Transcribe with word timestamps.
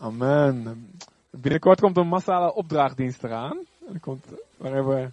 Amen. 0.00 0.90
Binnenkort 1.30 1.80
komt 1.80 1.96
een 1.96 2.08
massale 2.08 2.54
opdraagdienst 2.54 3.24
eraan. 3.24 3.66
Er 3.92 4.00
komt, 4.00 4.26
waarin 4.56 4.86
we 4.86 5.10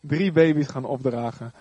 drie 0.00 0.32
baby's 0.32 0.68
gaan 0.68 0.84
opdragen. 0.84 1.52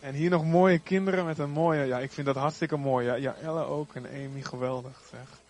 En 0.00 0.14
hier 0.14 0.30
nog 0.30 0.44
mooie 0.44 0.78
kinderen 0.78 1.24
met 1.24 1.38
een 1.38 1.50
mooie, 1.50 1.84
ja, 1.84 1.98
ik 1.98 2.12
vind 2.12 2.26
dat 2.26 2.36
hartstikke 2.36 2.76
mooi. 2.76 3.06
Ja, 3.06 3.14
ja 3.14 3.34
Elle 3.34 3.64
ook 3.64 3.94
en 3.94 4.06
Amy, 4.06 4.42
geweldig 4.42 5.02
zeg. 5.10 5.42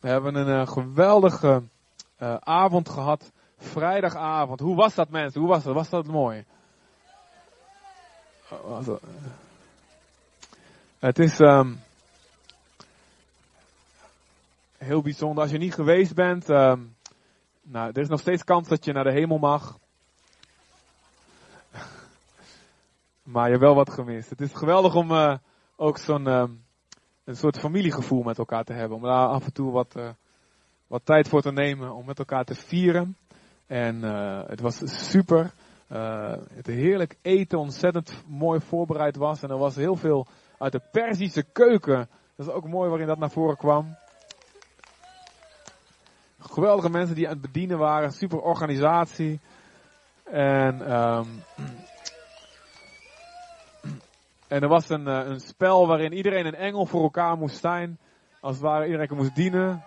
We 0.00 0.08
hebben 0.08 0.34
een 0.34 0.60
uh, 0.60 0.66
geweldige 0.66 1.62
uh, 2.18 2.34
avond 2.34 2.88
gehad. 2.88 3.30
Vrijdagavond. 3.60 4.60
Hoe 4.60 4.76
was 4.76 4.94
dat 4.94 5.08
mensen? 5.08 5.40
Hoe 5.40 5.50
was 5.50 5.64
dat? 5.64 5.74
Was 5.74 5.88
dat 5.88 6.06
mooi? 6.06 6.44
Dat? 8.48 9.00
Het 10.98 11.18
is 11.18 11.38
um, 11.38 11.80
heel 14.78 15.02
bijzonder. 15.02 15.42
Als 15.42 15.52
je 15.52 15.58
niet 15.58 15.74
geweest 15.74 16.14
bent, 16.14 16.48
um, 16.48 16.96
nou, 17.62 17.90
er 17.92 18.02
is 18.02 18.08
nog 18.08 18.20
steeds 18.20 18.44
kans 18.44 18.68
dat 18.68 18.84
je 18.84 18.92
naar 18.92 19.04
de 19.04 19.12
hemel 19.12 19.38
mag. 19.38 19.78
maar 23.32 23.44
je 23.44 23.50
hebt 23.50 23.64
wel 23.64 23.74
wat 23.74 23.90
gemist. 23.90 24.30
Het 24.30 24.40
is 24.40 24.52
geweldig 24.52 24.94
om 24.94 25.10
uh, 25.10 25.36
ook 25.76 25.98
zo'n 25.98 26.26
um, 26.26 26.64
een 27.24 27.36
soort 27.36 27.58
familiegevoel 27.58 28.22
met 28.22 28.38
elkaar 28.38 28.64
te 28.64 28.72
hebben. 28.72 28.96
Om 28.96 29.02
daar 29.02 29.26
af 29.26 29.44
en 29.44 29.52
toe 29.52 29.72
wat, 29.72 29.96
uh, 29.96 30.08
wat 30.86 31.04
tijd 31.04 31.28
voor 31.28 31.42
te 31.42 31.52
nemen 31.52 31.92
om 31.92 32.06
met 32.06 32.18
elkaar 32.18 32.44
te 32.44 32.54
vieren. 32.54 33.16
En 33.70 34.04
uh, 34.04 34.40
het 34.46 34.60
was 34.60 35.06
super. 35.06 35.50
het 36.54 36.66
heerlijk 36.66 37.16
eten 37.22 37.58
ontzettend 37.58 38.22
mooi 38.26 38.60
voorbereid 38.60 39.16
was. 39.16 39.42
En 39.42 39.50
er 39.50 39.58
was 39.58 39.76
heel 39.76 39.96
veel 39.96 40.26
uit 40.58 40.72
de 40.72 40.82
Perzische 40.90 41.42
keuken. 41.42 42.08
Dat 42.36 42.46
is 42.46 42.52
ook 42.52 42.68
mooi 42.68 42.88
waarin 42.88 43.06
dat 43.06 43.18
naar 43.18 43.30
voren 43.30 43.56
kwam. 43.56 43.96
Geweldige 46.38 46.90
mensen 46.90 47.14
die 47.14 47.26
aan 47.26 47.32
het 47.32 47.42
bedienen 47.42 47.78
waren. 47.78 48.12
Super 48.12 48.40
organisatie. 48.40 49.40
En, 50.24 51.00
um, 51.00 51.42
en 54.48 54.62
er 54.62 54.68
was 54.68 54.88
een, 54.88 55.06
een 55.06 55.40
spel 55.40 55.86
waarin 55.86 56.12
iedereen 56.12 56.46
een 56.46 56.54
engel 56.54 56.86
voor 56.86 57.02
elkaar 57.02 57.36
moest 57.36 57.60
zijn. 57.60 57.98
Als 58.40 58.54
het 58.54 58.64
ware 58.64 58.86
iedereen 58.86 59.16
moest 59.16 59.34
dienen. 59.34 59.84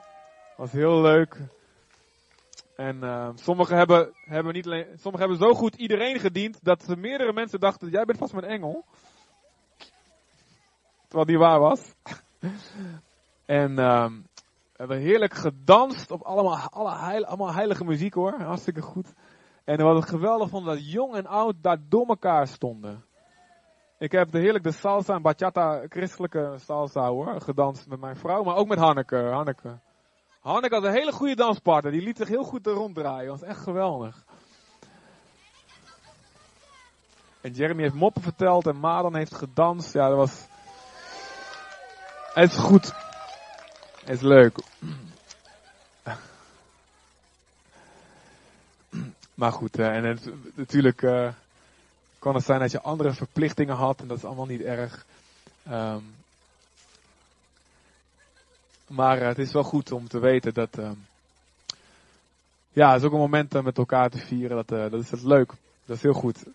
was 0.58 0.72
heel 0.72 1.02
leuk. 1.02 1.38
En 2.76 3.04
uh, 3.04 3.30
sommigen 3.36 3.78
hebben, 3.78 4.14
hebben 4.14 4.54
niet 4.54 4.66
alleen, 4.66 4.88
hebben 5.04 5.38
zo 5.38 5.54
goed 5.54 5.76
iedereen 5.76 6.20
gediend 6.20 6.64
dat 6.64 6.96
meerdere 6.98 7.34
mensen 7.34 7.60
dachten, 7.60 7.90
jij 7.90 8.06
bent 8.06 8.18
vast 8.18 8.34
mijn 8.34 8.46
engel. 8.46 8.86
Terwijl 11.08 11.26
die 11.26 11.38
waar 11.38 11.60
was. 11.60 11.94
en 13.46 13.76
we 13.76 14.80
hebben 14.80 14.98
heerlijk 14.98 15.34
gedanst 15.34 16.12
op 16.12 16.22
allemaal, 16.22 16.70
alle 16.70 16.98
heil, 16.98 17.26
allemaal 17.26 17.54
heilige 17.54 17.84
muziek 17.84 18.14
hoor. 18.14 18.34
Hartstikke 18.42 18.82
goed. 18.82 19.14
En 19.64 19.84
wat 19.84 20.04
ik 20.04 20.10
geweldig 20.10 20.50
vond, 20.50 20.66
dat 20.66 20.92
jong 20.92 21.16
en 21.16 21.26
oud 21.26 21.56
daar 21.62 21.78
door 21.90 22.08
elkaar 22.08 22.48
stonden. 22.48 23.06
Ik 23.98 24.12
heb 24.12 24.32
de 24.32 24.40
heerlijk 24.40 24.64
de 24.64 24.72
salsa 24.72 25.14
en 25.14 25.22
bachata, 25.22 25.86
christelijke 25.90 26.54
salsa 26.58 27.08
hoor, 27.10 27.42
gedanst 27.42 27.88
met 27.88 28.00
mijn 28.00 28.16
vrouw, 28.16 28.44
maar 28.44 28.56
ook 28.56 28.68
met 28.68 28.78
Hanneke. 28.78 29.18
Hanneke. 29.18 29.80
Hanneke 30.44 30.76
had 30.76 30.84
een 30.84 30.92
hele 30.92 31.12
goede 31.12 31.36
danspartner, 31.36 31.92
die 31.92 32.02
liet 32.02 32.18
zich 32.18 32.28
heel 32.28 32.44
goed 32.44 32.68
ronddraaien. 32.68 33.28
Dat 33.28 33.40
was 33.40 33.50
echt 33.50 33.60
geweldig. 33.60 34.24
En 37.42 37.52
Jeremy 37.52 37.82
heeft 37.82 37.94
moppen 37.94 38.22
verteld 38.22 38.68
en 38.68 38.80
Madan 38.80 39.16
heeft 39.16 39.36
gedanst. 39.36 39.94
Ja, 39.94 40.08
dat 40.08 40.18
was... 40.18 40.46
Het 42.34 42.52
is 42.52 42.58
goed. 42.58 42.94
Het 44.00 44.10
is 44.10 44.22
leuk. 44.22 44.58
Maar 49.34 49.52
goed, 49.52 49.80
uh, 49.80 49.96
en 49.96 50.04
het, 50.04 50.30
natuurlijk 50.56 51.02
uh, 51.02 51.34
kan 52.20 52.36
het 52.36 52.46
zijn 52.46 52.60
dat 52.60 52.72
je 52.72 52.82
andere 52.82 53.14
verplichtingen 53.14 53.76
had 53.76 54.00
en 54.00 54.08
dat 54.08 54.18
is 54.18 54.26
allemaal 54.26 54.46
niet 54.46 54.62
erg. 54.62 55.06
Um, 55.72 56.16
maar 58.96 59.22
uh, 59.22 59.28
het 59.28 59.38
is 59.38 59.54
wel 59.54 59.64
goed 59.64 59.92
om 59.92 60.08
te 60.08 60.20
weten 60.20 60.54
dat, 60.54 60.78
ja, 62.70 62.92
het 62.92 63.02
is 63.02 63.08
ook 63.08 63.14
een 63.14 63.20
moment 63.20 63.64
met 63.64 63.78
elkaar 63.78 64.10
te 64.10 64.18
vieren. 64.18 64.66
Dat, 64.66 64.92
dat 64.92 65.02
is 65.02 65.10
dat 65.10 65.24
leuk. 65.24 65.54
Dat 65.86 65.96
is 65.96 66.02
heel 66.04 66.14
goed. 66.14 66.46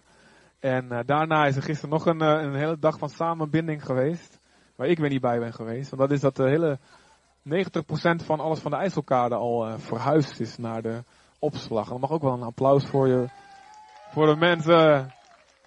En 0.59 1.03
daarna 1.07 1.47
is 1.47 1.57
er 1.57 1.63
gisteren 1.63 1.91
nog 1.91 2.07
een, 2.07 2.21
een 2.21 2.55
hele 2.55 2.79
dag 2.79 2.99
van 2.99 3.09
samenbinding 3.09 3.85
geweest. 3.85 4.39
Waar 4.77 4.89
ik 4.89 4.99
weer 4.99 5.11
niet 5.11 5.21
bij 5.21 5.39
ben 5.39 5.53
geweest. 5.53 5.91
Want 5.91 6.03
dat 6.03 6.11
is 6.11 6.21
dat 6.21 6.37
de 6.37 6.49
hele 6.49 6.79
90% 7.49 8.25
van 8.25 8.41
alles 8.41 8.61
van 8.61 8.71
de 8.71 8.77
IJsselkade 8.77 9.35
al 9.35 9.79
verhuisd 9.79 10.41
is 10.41 10.57
naar 10.57 10.83
de 10.83 11.03
opslag. 11.39 11.89
Dan 11.89 12.01
mag 12.01 12.11
ook 12.11 12.23
wel 12.23 12.33
een 12.33 12.43
applaus 12.43 12.85
voor 12.87 13.09
je, 13.09 13.29
voor 14.11 14.27
de 14.27 14.37
mensen. 14.37 15.13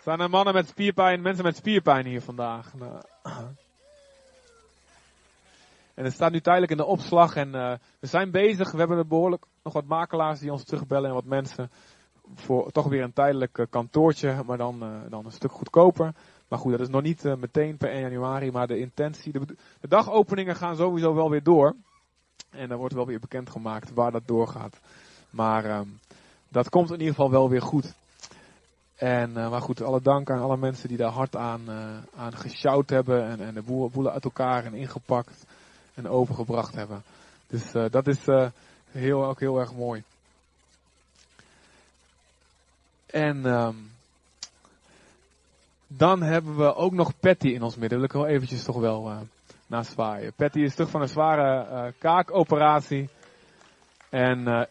Zijn 0.01 0.19
er 0.19 0.29
mannen 0.29 0.53
met 0.53 0.67
spierpijn, 0.67 1.21
mensen 1.21 1.43
met 1.43 1.55
spierpijn 1.55 2.05
hier 2.05 2.21
vandaag? 2.21 2.73
Nou. 2.73 3.01
En 6.01 6.07
het 6.07 6.16
staat 6.16 6.31
nu 6.31 6.41
tijdelijk 6.41 6.72
in 6.72 6.78
de 6.78 6.85
opslag 6.85 7.35
en 7.35 7.47
uh, 7.47 7.73
we 8.00 8.07
zijn 8.07 8.31
bezig. 8.31 8.72
We 8.72 8.78
hebben 8.78 9.07
behoorlijk 9.07 9.45
nog 9.63 9.73
wat 9.73 9.85
makelaars 9.85 10.39
die 10.39 10.51
ons 10.51 10.63
terugbellen 10.63 11.09
en 11.09 11.16
wat 11.16 11.25
mensen 11.25 11.72
voor 12.35 12.72
toch 12.72 12.88
weer 12.88 13.03
een 13.03 13.13
tijdelijk 13.13 13.57
uh, 13.57 13.66
kantoortje, 13.69 14.44
maar 14.45 14.57
dan, 14.57 14.84
uh, 14.84 14.89
dan 15.09 15.25
een 15.25 15.31
stuk 15.31 15.51
goedkoper. 15.51 16.13
Maar 16.47 16.59
goed, 16.59 16.72
dat 16.72 16.81
is 16.81 16.88
nog 16.88 17.01
niet 17.01 17.23
meteen 17.23 17.78
per 17.78 17.89
1 17.89 18.01
januari, 18.01 18.51
maar 18.51 18.67
de 18.67 18.78
intentie, 18.78 19.31
de, 19.31 19.39
de, 19.81 19.88
dagopeningen 19.88 20.56
gaan 20.56 20.75
sowieso 20.75 21.13
wel 21.13 21.29
weer 21.29 21.44
door. 21.44 21.75
En 22.50 22.69
dan 22.69 22.78
wordt 22.78 22.94
wel 22.94 23.06
weer 23.06 23.19
bekendgemaakt 23.19 23.94
waar 23.94 24.12
dat 24.12 24.28
doorgaat. 24.28 24.79
Maar 25.29 25.78
um, 25.79 26.00
dat 26.47 26.69
komt 26.69 26.91
in 26.91 27.00
ieder 27.00 27.16
geval 27.16 27.31
wel 27.31 27.50
weer 27.50 27.62
goed. 27.62 27.94
En, 28.95 29.31
maar 29.31 29.62
goed, 29.62 29.81
alle 29.81 30.01
dank 30.01 30.29
aan 30.29 30.41
alle 30.41 30.57
mensen 30.57 30.88
die 30.88 30.97
daar 30.97 31.12
hard 31.12 31.35
aan, 31.35 31.62
uh, 31.68 31.97
aan 32.16 32.35
gesjouwd 32.35 32.89
hebben 32.89 33.25
en, 33.25 33.39
en 33.39 33.53
de 33.53 33.89
boelen 33.91 34.12
uit 34.12 34.23
elkaar 34.23 34.66
en 34.66 34.73
ingepakt 34.73 35.45
en 35.94 36.07
overgebracht 36.07 36.75
hebben. 36.75 37.03
Dus 37.47 37.75
uh, 37.75 37.85
dat 37.90 38.07
is 38.07 38.25
heel, 38.91 39.25
ook 39.25 39.40
heel 39.40 39.59
erg 39.59 39.74
mooi. 39.74 40.03
En 43.06 43.46
um, 43.46 43.91
dan 45.88 46.22
hebben 46.22 46.57
we 46.57 46.75
ook 46.75 46.91
nog 46.91 47.19
Patty 47.19 47.47
in 47.47 47.62
ons 47.62 47.75
midden. 47.75 47.97
Wil 47.97 48.07
ik 48.07 48.13
wel 48.13 48.28
eventjes 48.28 48.63
toch 48.63 48.80
wel 48.80 49.09
uh, 49.09 49.18
naar 49.68 49.85
zwaaien. 49.85 50.34
Patty 50.34 50.59
is 50.59 50.74
terug 50.75 50.90
van 50.90 51.01
een 51.01 51.07
zware 51.07 51.94
kaakoperatie. 51.97 53.09
En 54.09 54.68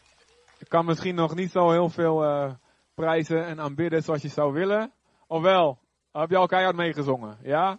kan 0.69 0.85
misschien 0.85 1.15
nog 1.15 1.35
niet 1.35 1.51
zo 1.51 1.71
heel 1.71 1.89
veel 1.89 2.25
prijzen 2.95 3.47
en 3.47 3.61
aanbidden 3.61 4.03
zoals 4.03 4.23
je 4.23 4.29
zou 4.29 4.53
willen. 4.53 4.93
Ofwel, 5.27 5.79
heb 6.13 6.31
je 6.31 6.37
al 6.37 6.47
keihard 6.47 6.77
meegezongen? 6.77 7.39
Ja? 7.43 7.79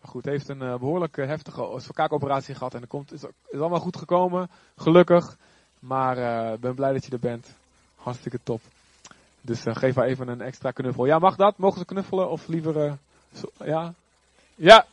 Goed, 0.00 0.24
heeft 0.24 0.48
een 0.48 0.58
behoorlijk 0.58 1.16
heftige 1.16 1.92
kaakoperatie 1.92 2.54
gehad. 2.54 2.74
En 2.74 2.80
er 2.80 2.86
komt, 2.86 3.12
is, 3.12 3.24
is 3.46 3.60
allemaal 3.60 3.80
goed 3.80 3.96
gekomen. 3.96 4.50
Gelukkig. 4.76 5.36
Maar 5.78 6.16
ik 6.52 6.60
ben 6.60 6.74
blij 6.74 6.92
dat 6.92 7.04
je 7.04 7.12
er 7.12 7.18
bent. 7.18 7.56
Hartstikke 7.96 8.38
top. 8.42 8.60
Dus 9.40 9.66
uh, 9.66 9.76
geef 9.76 9.94
haar 9.94 10.06
even 10.06 10.28
een 10.28 10.40
extra 10.40 10.70
knuffel. 10.70 11.06
Ja, 11.06 11.18
mag 11.18 11.36
dat? 11.36 11.58
Mogen 11.58 11.78
ze 11.78 11.84
knuffelen? 11.84 12.30
Of 12.30 12.46
liever, 12.46 12.76
uh, 12.86 12.92
ja? 13.58 13.94
Ja! 14.54 14.86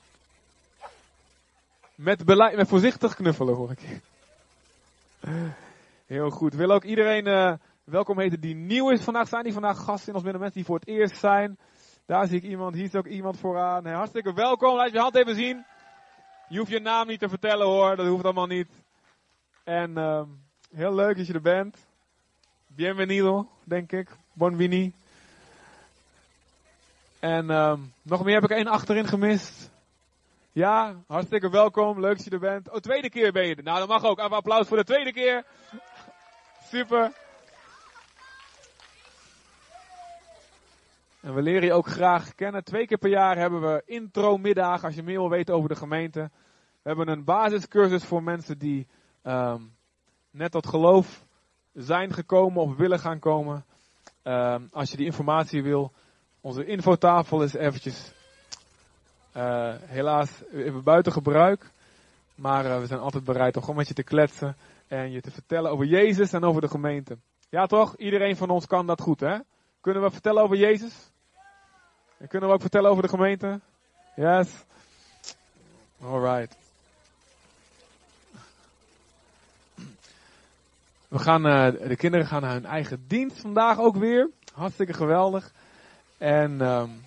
Met, 1.96 2.26
beleid, 2.26 2.56
met 2.56 2.68
voorzichtig 2.68 3.16
knuffelen 3.16 3.56
hoor 3.56 3.72
ik. 3.72 4.02
Heel 6.06 6.30
goed. 6.30 6.54
Wil 6.54 6.72
ook 6.72 6.84
iedereen 6.84 7.28
uh, 7.28 7.54
welkom 7.84 8.20
heten 8.20 8.40
die 8.40 8.56
nieuw 8.56 8.90
is 8.90 9.02
vandaag. 9.02 9.28
Zijn 9.28 9.44
die 9.44 9.54
vandaag 9.54 9.78
gasten 9.78 10.08
in 10.08 10.14
ons 10.14 10.24
midden? 10.24 10.42
Mensen 10.42 10.60
die 10.60 10.70
voor 10.70 10.80
het 10.80 10.88
eerst 10.88 11.18
zijn. 11.18 11.58
Daar 12.06 12.28
zie 12.28 12.38
ik 12.38 12.44
iemand. 12.44 12.76
Hier 12.76 12.84
is 12.84 12.96
ook 12.96 13.08
iemand 13.08 13.40
vooraan. 13.40 13.86
Hartstikke 13.86 14.34
welkom. 14.34 14.76
Laat 14.76 14.92
je 14.92 15.00
hand 15.00 15.16
even 15.16 15.36
zien. 15.36 15.66
Je 16.48 16.58
hoeft 16.58 16.72
je 16.72 16.80
naam 16.80 17.08
niet 17.08 17.20
te 17.20 17.30
vertellen 17.30 17.66
hoor. 17.66 17.96
Dat 17.96 18.08
hoeft 18.08 18.24
allemaal 18.24 18.46
niet. 18.46 18.70
En 19.64 19.98
um, 19.98 20.42
heel 20.74 20.96
leuk 20.96 21.18
dat 21.18 21.28
je 21.28 21.34
er 21.34 21.42
bent. 21.42 21.78
Bienvenido, 22.68 23.48
denk 23.64 23.92
ik. 23.92 24.10
Bonvini. 24.34 24.94
En 27.20 27.50
um, 27.50 27.94
nog 28.02 28.24
meer 28.24 28.34
heb 28.34 28.44
ik 28.44 28.58
één 28.58 28.68
achterin 28.68 29.08
gemist. 29.08 29.72
Ja, 30.52 30.96
hartstikke 31.08 31.50
welkom. 31.50 32.00
Leuk 32.00 32.16
dat 32.16 32.26
je 32.26 32.32
er 32.32 32.40
bent. 32.40 32.70
Oh, 32.70 32.78
tweede 32.78 33.10
keer 33.10 33.32
ben 33.32 33.48
je 33.48 33.56
er. 33.56 33.64
Nou, 33.64 33.80
dat 33.80 33.88
mag 33.88 34.04
ook. 34.04 34.20
Even 34.20 34.32
applaus 34.32 34.68
voor 34.68 34.78
de 34.78 34.84
tweede 34.84 35.14
keer. 35.14 35.46
Super. 36.64 37.12
En 41.26 41.34
we 41.34 41.42
leren 41.42 41.64
je 41.64 41.74
ook 41.74 41.88
graag 41.88 42.36
kennen. 42.36 42.64
Twee 42.64 42.88
keer 42.88 42.98
per 42.98 43.10
jaar 43.10 43.38
hebben 43.38 43.62
we 43.62 43.82
intro-middag, 43.86 44.84
als 44.84 44.96
je 44.96 45.04
meer 45.04 45.20
wil 45.20 45.30
weten 45.30 45.56
over 45.56 45.70
de 45.70 45.76
gemeente. 45.76 46.20
We 46.82 46.90
hebben 46.90 47.08
een 47.08 47.24
basiscursus 47.24 48.04
voor 48.04 48.24
mensen 48.24 48.58
die 48.58 48.88
um, 49.24 49.76
net 50.32 50.52
tot 50.52 50.68
geloof 50.68 51.26
zijn 51.74 52.14
gekomen 52.14 52.62
of 52.62 52.76
willen 52.76 53.00
gaan 53.00 53.20
komen. 53.20 53.66
Ehm, 54.22 54.62
als 54.72 54.92
je 54.92 54.98
die 54.98 55.06
informatie 55.06 55.64
wil, 55.64 55.92
onze 56.42 56.66
infotafel 56.66 57.44
is 57.44 57.54
eventjes 57.54 58.14
uh, 59.38 59.74
helaas 59.82 60.44
even 60.52 60.84
buiten 60.84 61.12
gebruik. 61.12 61.72
Maar 62.36 62.66
uh, 62.66 62.80
we 62.80 62.86
zijn 62.86 63.00
altijd 63.00 63.24
bereid 63.24 63.56
om 63.56 63.62
gewoon 63.62 63.78
met 63.78 63.88
je 63.88 63.94
te 63.94 64.04
kletsen 64.04 64.56
en 64.88 65.12
je 65.12 65.22
te 65.22 65.32
vertellen 65.32 65.72
over 65.72 65.86
Jezus 65.86 66.34
en 66.34 66.44
over 66.44 66.62
de 66.62 66.70
gemeente. 66.70 67.18
Ja 67.50 67.66
toch? 67.66 67.96
Iedereen 67.98 68.36
van 68.36 68.50
ons 68.50 68.66
kan 68.66 68.88
dat 68.88 69.02
goed 69.02 69.20
hè? 69.20 69.38
Kunnen 69.82 70.04
we 70.04 70.12
vertellen 70.12 70.44
over 70.44 70.58
Jezus? 70.58 71.14
En 72.18 72.28
kunnen 72.28 72.50
we 72.50 72.56
ook 72.56 72.62
vertellen 72.62 72.90
over 72.90 73.04
de 73.04 73.10
gemeente? 73.10 73.60
Yes? 74.16 74.50
Alright. 76.02 76.56
We 81.08 81.20
gaan, 81.20 81.46
uh, 81.46 81.88
de 81.88 81.96
kinderen 81.96 82.28
gaan 82.28 82.42
naar 82.42 82.54
hun 82.54 82.66
eigen 82.66 83.08
dienst 83.08 83.40
vandaag 83.40 83.80
ook 83.80 83.96
weer. 83.96 84.30
Hartstikke 84.54 84.94
geweldig. 84.94 85.52
En, 86.18 86.62
um, 86.62 87.06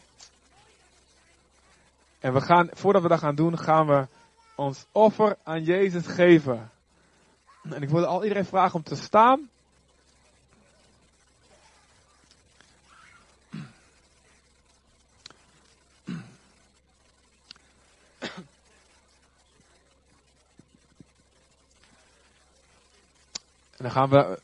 en 2.19 2.33
we 2.33 2.41
gaan, 2.41 2.69
voordat 2.73 3.03
we 3.03 3.09
dat 3.09 3.19
gaan 3.19 3.35
doen, 3.35 3.59
gaan 3.59 3.87
we 3.87 4.07
ons 4.55 4.87
offer 4.93 5.37
aan 5.43 5.63
Jezus 5.63 6.07
geven. 6.07 6.71
En 7.63 7.83
ik 7.83 7.89
wilde 7.89 8.07
al 8.07 8.23
iedereen 8.23 8.45
vragen 8.45 8.75
om 8.75 8.83
te 8.83 8.97
staan. 8.97 9.49
En 23.79 23.85
dan 23.85 23.91
gaan 23.91 24.09
we 24.09 24.41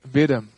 bidden. 0.00 0.50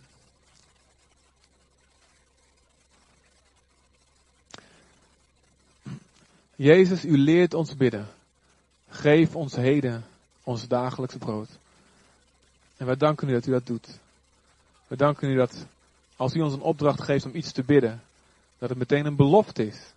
Jezus, 6.56 7.04
u 7.04 7.18
leert 7.18 7.54
ons 7.54 7.76
bidden. 7.76 8.08
Geef 8.88 9.36
ons 9.36 9.54
heden 9.56 10.04
ons 10.42 10.68
dagelijks 10.68 11.16
brood. 11.16 11.48
En 12.76 12.86
wij 12.86 12.96
danken 12.96 13.28
u 13.28 13.32
dat 13.32 13.46
u 13.46 13.50
dat 13.50 13.66
doet. 13.66 13.98
We 14.86 14.96
danken 14.96 15.30
u 15.30 15.36
dat 15.36 15.66
als 16.16 16.34
u 16.34 16.40
ons 16.40 16.52
een 16.52 16.60
opdracht 16.60 17.02
geeft 17.02 17.24
om 17.24 17.34
iets 17.34 17.52
te 17.52 17.62
bidden, 17.62 18.02
dat 18.58 18.68
het 18.68 18.78
meteen 18.78 19.06
een 19.06 19.16
belofte 19.16 19.66
is. 19.66 19.92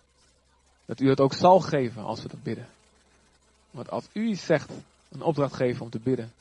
Dat 0.84 1.00
u 1.00 1.08
het 1.08 1.20
ook 1.20 1.34
zal 1.34 1.60
geven 1.60 2.02
als 2.02 2.22
we 2.22 2.28
dat 2.28 2.42
bidden. 2.42 2.68
Want 3.70 3.90
als 3.90 4.04
u 4.12 4.34
zegt 4.34 4.70
een 5.08 5.22
opdracht 5.22 5.54
geven 5.54 5.82
om 5.82 5.90
te 5.90 5.98
bidden, 5.98 6.32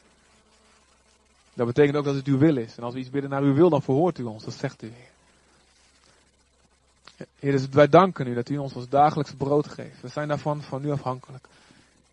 dat 1.53 1.67
betekent 1.67 1.95
ook 1.95 2.03
dat 2.05 2.15
het 2.15 2.27
uw 2.27 2.37
wil 2.37 2.57
is. 2.57 2.77
En 2.77 2.83
als 2.83 2.93
we 2.93 2.99
iets 2.99 3.09
bidden 3.09 3.29
naar 3.29 3.41
uw 3.41 3.53
wil, 3.53 3.69
dan 3.69 3.81
verhoort 3.81 4.19
u 4.19 4.23
ons. 4.23 4.43
Dat 4.43 4.53
zegt 4.53 4.83
u, 4.83 4.91
Heer. 4.93 5.11
Dus 7.51 7.67
wij 7.67 7.87
danken 7.87 8.27
u 8.27 8.33
dat 8.33 8.49
u 8.49 8.57
ons 8.57 8.73
ons 8.73 8.89
dagelijks 8.89 9.33
brood 9.33 9.67
geeft. 9.67 10.01
We 10.01 10.07
zijn 10.07 10.27
daarvan 10.27 10.61
van 10.61 10.85
u 10.85 10.91
afhankelijk. 10.91 11.47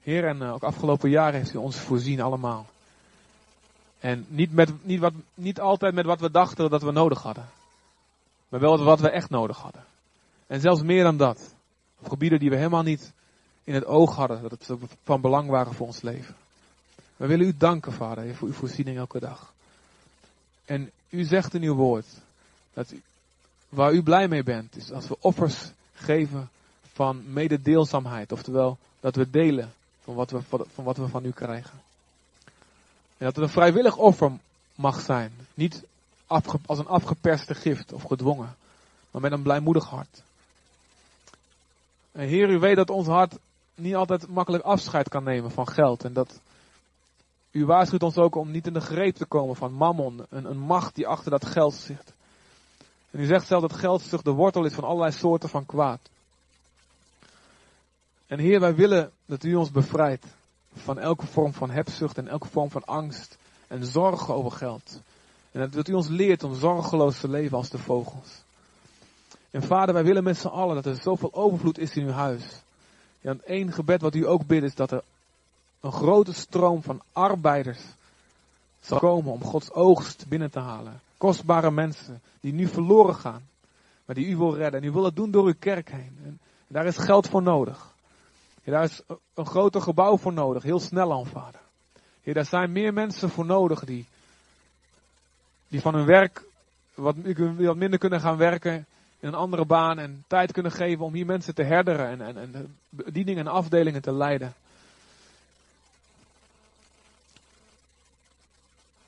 Heer, 0.02 0.24
en 0.24 0.36
uh, 0.36 0.52
ook 0.52 0.62
afgelopen 0.62 1.10
jaren 1.10 1.38
heeft 1.38 1.54
u 1.54 1.58
ons 1.58 1.76
voorzien 1.76 2.20
allemaal. 2.20 2.66
En 3.98 4.26
niet, 4.28 4.52
met, 4.52 4.72
niet, 4.82 5.00
wat, 5.00 5.12
niet 5.34 5.60
altijd 5.60 5.94
met 5.94 6.04
wat 6.04 6.20
we 6.20 6.30
dachten 6.30 6.70
dat 6.70 6.82
we 6.82 6.92
nodig 6.92 7.22
hadden. 7.22 7.48
Maar 8.48 8.60
wel 8.60 8.84
wat 8.84 9.00
we 9.00 9.10
echt 9.10 9.30
nodig 9.30 9.58
hadden. 9.58 9.84
En 10.46 10.60
zelfs 10.60 10.82
meer 10.82 11.02
dan 11.02 11.16
dat. 11.16 11.54
Op 11.98 12.08
gebieden 12.08 12.38
die 12.38 12.50
we 12.50 12.56
helemaal 12.56 12.82
niet 12.82 13.12
in 13.64 13.74
het 13.74 13.84
oog 13.84 14.16
hadden. 14.16 14.42
Dat 14.42 14.50
het 14.50 14.96
van 15.04 15.20
belang 15.20 15.48
waren 15.48 15.74
voor 15.74 15.86
ons 15.86 16.02
leven. 16.02 16.34
We 17.20 17.26
willen 17.26 17.46
u 17.46 17.56
danken, 17.56 17.92
Vader, 17.92 18.34
voor 18.34 18.48
uw 18.48 18.54
voorziening 18.54 18.96
elke 18.96 19.20
dag. 19.20 19.52
En 20.64 20.90
u 21.08 21.24
zegt 21.24 21.54
in 21.54 21.62
uw 21.62 21.74
woord 21.74 22.06
dat 22.72 22.94
waar 23.68 23.92
u 23.92 24.02
blij 24.02 24.28
mee 24.28 24.42
bent, 24.42 24.76
is 24.76 24.92
als 24.92 25.08
we 25.08 25.16
offers 25.20 25.70
geven 25.92 26.48
van 26.92 27.32
mededeelzaamheid. 27.32 28.32
Oftewel, 28.32 28.78
dat 29.00 29.16
we 29.16 29.30
delen 29.30 29.72
van 30.02 30.14
wat 30.14 30.30
we 30.30 30.42
van, 30.42 30.84
wat 30.84 30.96
we 30.96 31.08
van 31.08 31.24
u 31.24 31.30
krijgen. 31.30 31.80
En 33.16 33.26
dat 33.26 33.36
het 33.36 33.44
een 33.44 33.50
vrijwillig 33.50 33.96
offer 33.96 34.32
mag 34.74 35.00
zijn. 35.00 35.32
Niet 35.54 35.82
als 36.26 36.78
een 36.78 36.86
afgeperste 36.86 37.54
gift 37.54 37.92
of 37.92 38.02
gedwongen. 38.02 38.56
Maar 39.10 39.22
met 39.22 39.32
een 39.32 39.42
blijmoedig 39.42 39.84
hart. 39.84 40.22
En 42.12 42.26
Heer, 42.26 42.50
u 42.50 42.58
weet 42.58 42.76
dat 42.76 42.90
ons 42.90 43.06
hart 43.06 43.38
niet 43.74 43.94
altijd 43.94 44.28
makkelijk 44.28 44.64
afscheid 44.64 45.08
kan 45.08 45.24
nemen 45.24 45.50
van 45.50 45.68
geld. 45.68 46.04
En 46.04 46.12
dat 46.12 46.40
u 47.50 47.64
waarschuwt 47.64 48.02
ons 48.02 48.16
ook 48.16 48.34
om 48.34 48.50
niet 48.50 48.66
in 48.66 48.72
de 48.72 48.80
greep 48.80 49.14
te 49.14 49.26
komen 49.26 49.56
van 49.56 49.72
mammon, 49.72 50.26
een, 50.28 50.44
een 50.44 50.58
macht 50.58 50.94
die 50.94 51.06
achter 51.06 51.30
dat 51.30 51.46
geld 51.46 51.74
zit. 51.74 52.12
En 53.10 53.20
u 53.20 53.24
zegt 53.24 53.46
zelf 53.46 53.60
dat 53.60 53.72
geldzucht 53.72 54.24
de 54.24 54.30
wortel 54.30 54.64
is 54.64 54.74
van 54.74 54.84
allerlei 54.84 55.12
soorten 55.12 55.48
van 55.48 55.66
kwaad. 55.66 56.00
En 58.26 58.38
Heer, 58.38 58.60
wij 58.60 58.74
willen 58.74 59.10
dat 59.26 59.44
u 59.44 59.54
ons 59.54 59.70
bevrijdt 59.70 60.26
van 60.74 60.98
elke 60.98 61.26
vorm 61.26 61.52
van 61.52 61.70
hebzucht 61.70 62.18
en 62.18 62.28
elke 62.28 62.48
vorm 62.48 62.70
van 62.70 62.84
angst 62.84 63.38
en 63.66 63.84
zorgen 63.84 64.34
over 64.34 64.50
geld. 64.50 65.00
En 65.52 65.70
dat 65.70 65.88
u 65.88 65.92
ons 65.92 66.08
leert 66.08 66.42
om 66.42 66.54
zorgeloos 66.54 67.20
te 67.20 67.28
leven 67.28 67.56
als 67.56 67.70
de 67.70 67.78
vogels. 67.78 68.42
En 69.50 69.62
vader, 69.62 69.94
wij 69.94 70.04
willen 70.04 70.24
met 70.24 70.38
z'n 70.38 70.46
allen 70.46 70.74
dat 70.74 70.86
er 70.86 71.02
zoveel 71.02 71.34
overvloed 71.34 71.78
is 71.78 71.96
in 71.96 72.06
uw 72.06 72.12
huis. 72.12 72.42
Ja, 73.20 73.30
en 73.30 73.40
één 73.44 73.72
gebed 73.72 74.00
wat 74.00 74.14
u 74.14 74.26
ook 74.26 74.46
bidt 74.46 74.64
is 74.64 74.74
dat 74.74 74.90
er 74.90 75.02
een 75.80 75.92
grote 75.92 76.32
stroom 76.32 76.82
van 76.82 77.02
arbeiders 77.12 77.80
zal 78.80 78.98
komen 78.98 79.32
om 79.32 79.44
Gods 79.44 79.72
oogst 79.72 80.28
binnen 80.28 80.50
te 80.50 80.58
halen. 80.58 81.00
Kostbare 81.18 81.70
mensen 81.70 82.20
die 82.40 82.52
nu 82.52 82.66
verloren 82.66 83.14
gaan, 83.14 83.42
maar 84.04 84.14
die 84.14 84.26
u 84.26 84.36
wil 84.36 84.56
redden. 84.56 84.80
En 84.80 84.86
u 84.86 84.90
wil 84.90 85.04
het 85.04 85.16
doen 85.16 85.30
door 85.30 85.46
uw 85.46 85.54
kerk 85.58 85.90
heen. 85.90 86.18
En 86.24 86.38
daar 86.66 86.86
is 86.86 86.96
geld 86.96 87.28
voor 87.28 87.42
nodig. 87.42 87.88
Daar 88.64 88.84
is 88.84 89.02
een 89.34 89.46
groter 89.46 89.82
gebouw 89.82 90.16
voor 90.16 90.32
nodig, 90.32 90.62
heel 90.62 90.80
snel 90.80 91.12
aan, 91.12 91.26
vader. 91.26 91.60
Daar 92.24 92.44
zijn 92.44 92.72
meer 92.72 92.92
mensen 92.92 93.30
voor 93.30 93.46
nodig 93.46 93.84
die, 93.84 94.06
die 95.68 95.80
van 95.80 95.94
hun 95.94 96.06
werk 96.06 96.44
wat, 96.94 97.14
wat 97.56 97.76
minder 97.76 97.98
kunnen 97.98 98.20
gaan 98.20 98.36
werken 98.36 98.86
in 99.20 99.28
een 99.28 99.34
andere 99.34 99.64
baan 99.64 99.98
en 99.98 100.24
tijd 100.26 100.52
kunnen 100.52 100.72
geven 100.72 101.04
om 101.04 101.14
hier 101.14 101.26
mensen 101.26 101.54
te 101.54 101.62
herderen 101.62 102.08
en, 102.08 102.20
en, 102.20 102.36
en 102.54 102.76
bedieningen 102.88 103.46
en 103.46 103.52
afdelingen 103.52 104.02
te 104.02 104.12
leiden. 104.12 104.54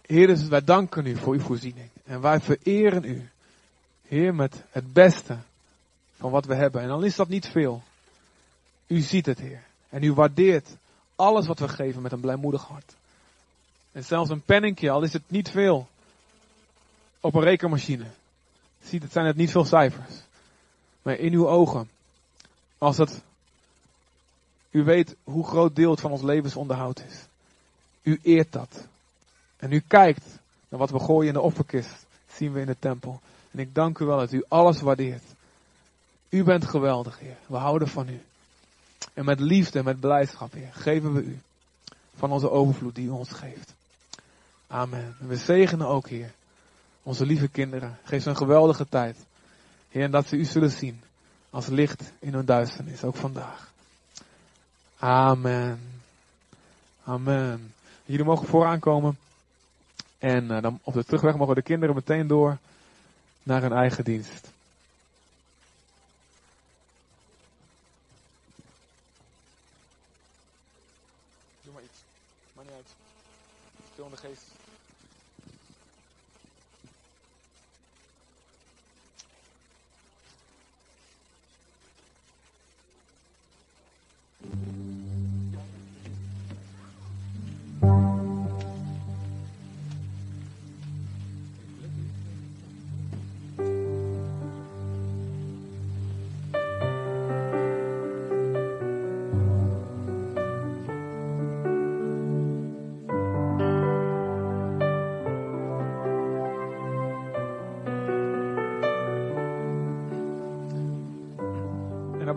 Heer, 0.06 0.26
dus 0.26 0.48
wij 0.48 0.64
danken 0.64 1.06
u 1.06 1.16
voor 1.16 1.34
uw 1.34 1.40
voorziening. 1.40 1.88
En 2.04 2.20
wij 2.20 2.40
vereren 2.40 3.04
u, 3.04 3.28
Heer, 4.02 4.34
met 4.34 4.62
het 4.70 4.92
beste 4.92 5.38
van 6.16 6.30
wat 6.30 6.44
we 6.44 6.54
hebben. 6.54 6.82
En 6.82 6.88
dan 6.88 7.04
is 7.04 7.16
dat 7.16 7.28
niet 7.28 7.46
veel. 7.46 7.82
U 8.86 9.00
ziet 9.00 9.26
het, 9.26 9.38
Heer. 9.38 9.62
En 9.88 10.02
u 10.02 10.12
waardeert 10.12 10.68
alles 11.16 11.46
wat 11.46 11.58
we 11.58 11.68
geven 11.68 12.02
met 12.02 12.12
een 12.12 12.20
blijmoedig 12.20 12.64
hart. 12.64 12.94
En 13.92 14.04
zelfs 14.04 14.30
een 14.30 14.42
penningje, 14.42 14.90
al 14.90 15.02
is 15.02 15.12
het 15.12 15.22
niet 15.26 15.50
veel, 15.50 15.88
op 17.20 17.34
een 17.34 17.42
rekenmachine. 17.42 18.06
Ziet 18.84 19.02
het, 19.02 19.12
zijn 19.12 19.26
het 19.26 19.36
niet 19.36 19.50
veel 19.50 19.64
cijfers. 19.64 20.14
Maar 21.02 21.18
in 21.18 21.32
uw 21.32 21.48
ogen, 21.48 21.90
als 22.78 22.96
het, 22.96 23.22
u 24.70 24.84
weet 24.84 25.16
hoe 25.24 25.46
groot 25.46 25.76
deel 25.76 25.90
het 25.90 26.00
van 26.00 26.10
ons 26.10 26.22
levensonderhoud 26.22 27.02
is. 27.08 27.24
U 28.02 28.18
eert 28.22 28.52
dat. 28.52 28.86
En 29.62 29.72
u 29.72 29.80
kijkt 29.80 30.24
naar 30.68 30.80
wat 30.80 30.90
we 30.90 30.98
gooien 30.98 31.26
in 31.26 31.32
de 31.32 31.40
offerkist, 31.40 32.06
zien 32.32 32.52
we 32.52 32.60
in 32.60 32.66
de 32.66 32.76
tempel. 32.78 33.20
En 33.50 33.58
ik 33.58 33.74
dank 33.74 33.98
u 33.98 34.04
wel 34.04 34.18
dat 34.18 34.32
u 34.32 34.44
alles 34.48 34.80
waardeert. 34.80 35.22
U 36.28 36.44
bent 36.44 36.64
geweldig, 36.64 37.18
Heer. 37.18 37.36
We 37.46 37.56
houden 37.56 37.88
van 37.88 38.08
u. 38.08 38.20
En 39.14 39.24
met 39.24 39.40
liefde 39.40 39.78
en 39.78 39.84
met 39.84 40.00
blijdschap, 40.00 40.52
Heer, 40.52 40.72
geven 40.72 41.12
we 41.12 41.22
u 41.22 41.40
van 42.16 42.32
onze 42.32 42.50
overvloed 42.50 42.94
die 42.94 43.06
u 43.06 43.08
ons 43.08 43.30
geeft. 43.30 43.74
Amen. 44.66 45.16
En 45.20 45.28
we 45.28 45.36
zegenen 45.36 45.86
ook, 45.86 46.08
Heer, 46.08 46.32
onze 47.02 47.26
lieve 47.26 47.48
kinderen. 47.48 47.98
Geef 48.04 48.22
ze 48.22 48.28
een 48.28 48.36
geweldige 48.36 48.88
tijd. 48.88 49.16
Heer, 49.88 50.02
en 50.02 50.10
dat 50.10 50.26
ze 50.28 50.36
u 50.36 50.44
zullen 50.44 50.70
zien 50.70 51.00
als 51.50 51.66
licht 51.66 52.12
in 52.18 52.34
hun 52.34 52.44
duisternis, 52.44 53.04
ook 53.04 53.16
vandaag. 53.16 53.72
Amen. 54.98 55.80
Amen. 57.04 57.74
Jullie 58.04 58.24
mogen 58.24 58.46
vooraan 58.46 58.78
komen. 58.78 59.16
En 60.22 60.44
uh, 60.44 60.62
dan 60.62 60.78
op 60.82 60.94
de 60.94 61.04
terugweg 61.04 61.36
mogen 61.36 61.54
de 61.54 61.62
kinderen 61.62 61.94
meteen 61.94 62.26
door 62.26 62.58
naar 63.42 63.62
hun 63.62 63.72
eigen 63.72 64.04
dienst. 64.04 64.51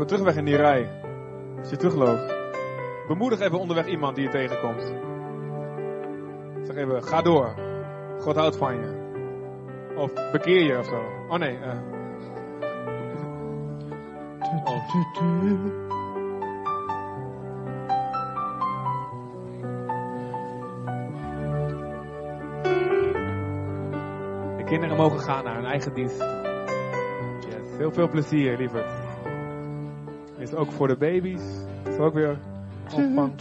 Op 0.01 0.07
terugweg 0.07 0.35
in 0.35 0.45
die 0.45 0.55
rij, 0.55 0.91
als 1.59 1.69
je 1.69 1.77
terugloopt, 1.77 2.35
bemoedig 3.07 3.39
even 3.39 3.59
onderweg 3.59 3.85
iemand 3.85 4.15
die 4.15 4.23
je 4.23 4.29
tegenkomt. 4.29 4.93
Zeg 6.63 6.75
even, 6.75 7.03
ga 7.03 7.21
door. 7.21 7.53
God 8.19 8.35
houdt 8.35 8.57
van 8.57 8.75
je. 8.75 9.03
Of 9.95 10.31
bekeer 10.31 10.63
je 10.63 10.77
of 10.77 10.85
zo. 10.85 11.03
Oh 11.29 11.37
nee, 11.37 11.57
eh. 11.57 11.79
De 24.57 24.63
kinderen 24.63 24.97
mogen 24.97 25.19
gaan 25.19 25.43
naar 25.43 25.55
hun 25.55 25.65
eigen 25.65 25.93
dienst. 25.93 26.21
Heel 27.77 27.91
veel 27.91 28.09
plezier, 28.09 28.57
lieverd. 28.57 29.04
Is 30.45 30.53
ook 30.53 30.71
voor 30.71 30.87
de 30.87 30.95
baby's. 30.95 31.41
Is 31.89 31.97
ook 31.97 32.13
weer 32.13 32.37
opvang. 32.93 33.31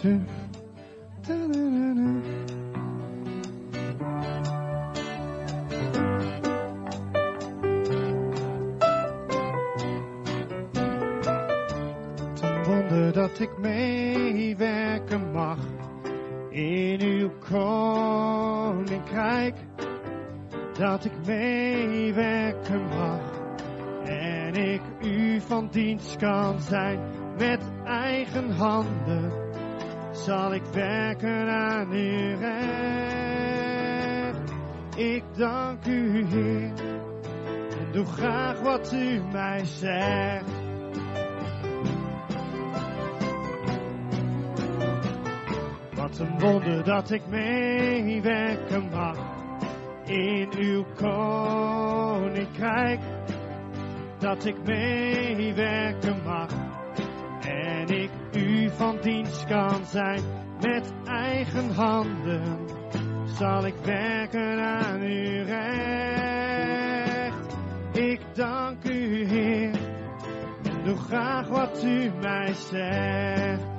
Kan 26.25 26.61
zijn 26.61 27.01
met 27.39 27.61
eigen 27.85 28.51
handen. 28.51 29.33
Zal 30.13 30.55
ik 30.55 30.63
werken 30.73 31.49
aan 31.49 31.91
uw 31.91 32.39
recht. 32.39 32.63
Ik 34.97 35.25
dank 35.37 35.87
u, 35.87 36.25
Heer, 36.27 36.73
en 37.79 37.93
doe 37.93 38.05
graag 38.05 38.61
wat 38.61 38.93
u 38.93 39.21
mij 39.33 39.65
zegt. 39.65 40.51
Wat 45.95 46.19
een 46.19 46.39
wonder 46.39 46.85
dat 46.85 47.11
ik 47.11 47.23
meewerken 47.29 48.89
mag 48.91 49.17
in 50.05 50.49
uw 50.59 50.85
koninkrijk. 50.95 53.01
Dat 54.25 54.45
ik 54.45 54.57
meewerken 54.65 56.23
mag 56.23 56.49
en 57.41 57.89
ik 57.89 58.11
u 58.33 58.71
van 58.71 58.99
dienst 59.03 59.47
kan 59.47 59.85
zijn 59.87 60.23
met 60.61 60.93
eigen 61.05 61.71
handen. 61.71 62.59
Zal 63.39 63.67
ik 63.67 63.75
werken 63.83 64.59
aan 64.61 65.01
uw 65.01 65.45
recht. 65.45 66.77
Ik 67.93 68.21
dank 68.33 68.85
u, 68.85 69.25
Heer, 69.27 69.79
en 70.63 70.85
doe 70.85 70.97
graag 70.97 71.49
wat 71.49 71.85
u 71.85 72.11
mij 72.21 72.55
zegt. 72.55 73.74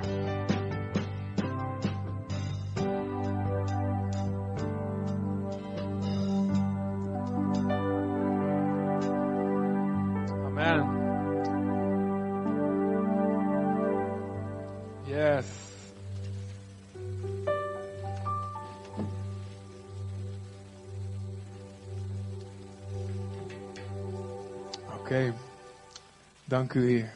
Dank 26.56 26.74
u, 26.74 26.88
Heer. 26.88 27.12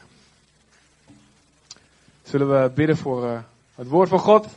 Zullen 2.23 2.61
we 2.61 2.69
bidden 2.69 2.97
voor 2.97 3.25
eh, 3.27 3.39
het 3.75 3.87
woord 3.87 4.09
van 4.09 4.19
God? 4.19 4.47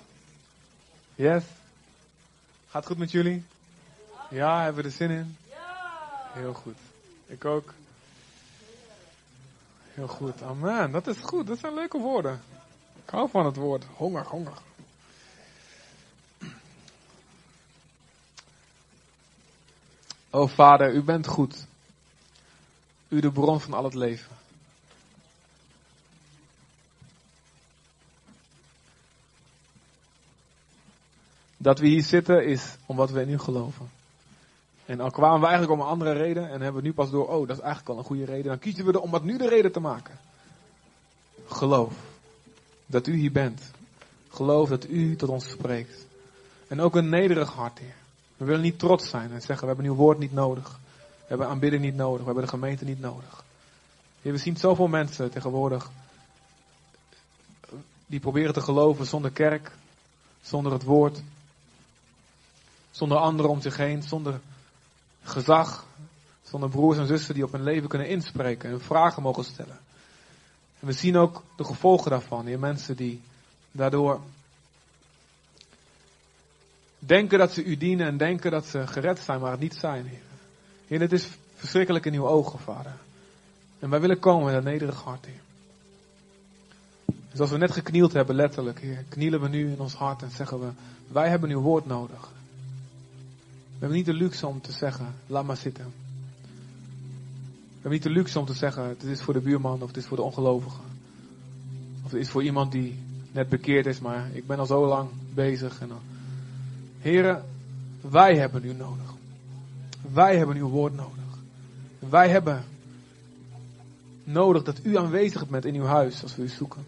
Yes. 1.15 1.45
Gaat 2.69 2.87
goed 2.87 2.99
met 2.99 3.11
jullie? 3.11 3.45
Ja, 4.31 4.63
hebben 4.63 4.83
we 4.83 4.89
er 4.89 4.95
zin 4.95 5.11
in? 5.11 5.37
Heel 6.33 6.55
goed. 6.55 6.77
Ik 7.27 7.45
ook. 7.45 7.73
Heel 9.83 10.09
goed, 10.09 10.43
amen. 10.43 10.91
Dat 10.91 11.07
is 11.07 11.17
goed, 11.19 11.47
dat 11.47 11.59
zijn 11.59 11.75
leuke 11.75 11.99
woorden. 11.99 12.43
Ik 13.05 13.11
hou 13.11 13.29
van 13.31 13.45
het 13.47 13.57
woord. 13.57 13.85
Honger, 13.95 14.25
honger. 14.27 14.59
O 20.31 20.47
Vader, 20.47 20.95
u 20.95 21.03
bent 21.03 21.27
goed. 21.27 21.67
U 23.09 23.21
de 23.21 23.33
bron 23.33 23.61
van 23.61 23.73
al 23.73 23.85
het 23.85 23.95
leven. 23.95 24.43
Dat 31.65 31.79
we 31.79 31.87
hier 31.87 32.03
zitten 32.03 32.47
is 32.47 32.77
omdat 32.87 33.11
we 33.11 33.21
in 33.21 33.29
u 33.29 33.39
geloven. 33.39 33.91
En 34.87 35.01
al 35.01 35.11
kwamen 35.11 35.41
we 35.41 35.47
eigenlijk 35.47 35.81
om 35.81 35.81
een 35.81 35.93
andere 35.93 36.13
reden 36.13 36.51
en 36.51 36.61
hebben 36.61 36.83
we 36.83 36.89
nu 36.89 36.95
pas 36.95 37.11
door, 37.11 37.29
oh, 37.29 37.47
dat 37.47 37.57
is 37.57 37.63
eigenlijk 37.63 37.87
wel 37.87 37.99
een 37.99 38.05
goede 38.05 38.25
reden. 38.25 38.45
Dan 38.45 38.59
kiezen 38.59 38.85
we 38.85 38.93
er 38.93 39.01
om 39.01 39.11
wat 39.11 39.25
nu 39.25 39.39
de 39.39 39.49
reden 39.49 39.73
te 39.73 39.81
maken. 39.81 40.19
Geloof 41.47 41.93
dat 42.87 43.07
u 43.07 43.15
hier 43.17 43.33
bent. 43.33 43.71
Geloof 44.29 44.69
dat 44.69 44.89
u 44.89 45.17
tot 45.17 45.29
ons 45.29 45.51
spreekt. 45.51 46.07
En 46.69 46.81
ook 46.81 46.95
een 46.95 47.09
nederig 47.09 47.53
hart, 47.53 47.79
Heer. 47.79 47.95
We 48.37 48.45
willen 48.45 48.63
niet 48.63 48.79
trots 48.79 49.09
zijn 49.09 49.33
en 49.33 49.41
zeggen, 49.41 49.61
we 49.61 49.75
hebben 49.75 49.85
uw 49.93 49.95
woord 49.95 50.19
niet 50.19 50.33
nodig. 50.33 50.79
We 51.19 51.25
hebben 51.27 51.49
aanbidding 51.49 51.83
niet 51.83 51.97
nodig. 51.97 52.19
We 52.19 52.25
hebben 52.25 52.45
de 52.45 52.51
gemeente 52.51 52.85
niet 52.85 53.01
nodig. 53.01 53.45
We 54.23 54.37
zien 54.37 54.57
zoveel 54.57 54.89
mensen 54.89 55.31
tegenwoordig 55.31 55.91
die 58.07 58.21
proberen 58.21 58.53
te 58.53 58.61
geloven 58.61 59.07
zonder 59.07 59.31
kerk, 59.31 59.73
zonder 60.43 60.73
het 60.73 60.83
woord, 60.83 61.23
zonder 62.95 63.19
anderen 63.19 63.51
om 63.51 63.61
zich 63.61 63.77
heen, 63.77 64.03
zonder 64.03 64.41
gezag, 65.23 65.87
zonder 66.43 66.69
broers 66.69 66.99
en 66.99 67.07
zussen 67.07 67.35
die 67.35 67.45
op 67.45 67.53
hun 67.53 67.63
leven 67.63 67.89
kunnen 67.89 68.09
inspreken 68.09 68.71
en 68.71 68.81
vragen 68.81 69.23
mogen 69.23 69.45
stellen. 69.45 69.79
En 70.81 70.87
we 70.87 70.93
zien 70.93 71.17
ook 71.17 71.43
de 71.57 71.65
gevolgen 71.65 72.11
daarvan. 72.11 72.45
Die 72.45 72.59
mensen 72.59 72.97
die 72.97 73.21
daardoor 73.71 74.21
denken 76.99 77.39
dat 77.39 77.53
ze 77.53 77.65
u 77.65 77.77
dienen 77.77 78.07
en 78.07 78.17
denken 78.17 78.51
dat 78.51 78.67
ze 78.67 78.87
gered 78.87 79.19
zijn, 79.19 79.41
maar 79.41 79.51
het 79.51 79.61
niet 79.61 79.75
zijn, 79.75 80.07
Heer. 80.07 80.23
Heer, 80.87 81.01
het 81.01 81.13
is 81.13 81.29
verschrikkelijk 81.55 82.07
in 82.07 82.15
uw 82.15 82.29
ogen, 82.29 82.59
Vader. 82.59 82.97
En 83.79 83.91
wij 83.91 84.01
willen 84.01 84.19
komen 84.19 84.45
met 84.45 84.55
een 84.55 84.65
nederig 84.65 85.03
hart, 85.03 85.27
Heer. 85.27 85.41
Zoals 87.33 87.51
we 87.51 87.59
net 87.59 87.73
geknield 87.73 88.13
hebben, 88.13 88.35
letterlijk, 88.35 88.81
Heer, 88.81 89.05
knielen 89.09 89.41
we 89.41 89.49
nu 89.49 89.71
in 89.73 89.81
ons 89.81 89.95
hart 89.95 90.23
en 90.23 90.31
zeggen 90.31 90.61
we, 90.61 90.69
wij 91.09 91.29
hebben 91.29 91.51
uw 91.51 91.61
woord 91.61 91.87
nodig. 91.87 92.34
We 93.75 93.81
hebben 93.81 93.97
niet 93.97 94.07
de 94.07 94.15
luxe 94.15 94.47
om 94.47 94.61
te 94.61 94.73
zeggen, 94.73 95.15
laat 95.27 95.45
maar 95.45 95.57
zitten. 95.57 95.85
We 95.85 95.91
hebben 97.73 97.93
niet 97.93 98.03
de 98.03 98.11
luxe 98.11 98.39
om 98.39 98.47
te 98.47 98.55
zeggen, 98.55 98.89
het 98.89 99.03
is 99.03 99.23
voor 99.23 99.35
de 99.35 99.41
buurman 99.41 99.83
of 99.83 99.89
het 99.89 99.97
is 99.97 100.07
voor 100.07 100.17
de 100.17 100.23
ongelovige. 100.23 100.81
Of 102.05 102.11
het 102.11 102.21
is 102.21 102.29
voor 102.29 102.43
iemand 102.43 102.73
die 102.73 102.99
net 103.33 103.49
bekeerd 103.49 103.87
is, 103.87 104.01
maar 104.01 104.31
ik 104.33 104.47
ben 104.47 104.59
al 104.59 104.67
zo 104.67 104.87
lang 104.87 105.09
bezig. 105.35 105.81
En 105.81 105.89
dan... 105.89 106.01
Heren, 107.01 107.45
wij 108.01 108.37
hebben 108.37 108.65
u 108.65 108.73
nodig. 108.73 109.15
Wij 110.13 110.37
hebben 110.37 110.57
uw 110.57 110.69
woord 110.69 110.95
nodig. 110.95 111.39
Wij 111.99 112.29
hebben 112.29 112.65
nodig 114.25 114.63
dat 114.63 114.81
u 114.83 114.97
aanwezig 114.97 115.49
bent 115.49 115.65
in 115.65 115.75
uw 115.75 115.85
huis 115.85 116.23
als 116.23 116.37
we 116.37 116.43
u 116.43 116.49
zoeken. 116.49 116.85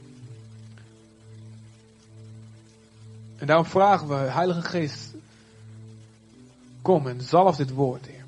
En 3.37 3.47
daarom 3.47 3.67
vragen 3.67 4.09
we, 4.09 4.15
Heilige 4.15 4.63
Geest, 4.63 5.15
kom 6.87 7.07
en 7.07 7.21
zalf 7.21 7.57
dit 7.57 7.71
woord, 7.71 8.07
Heer. 8.07 8.25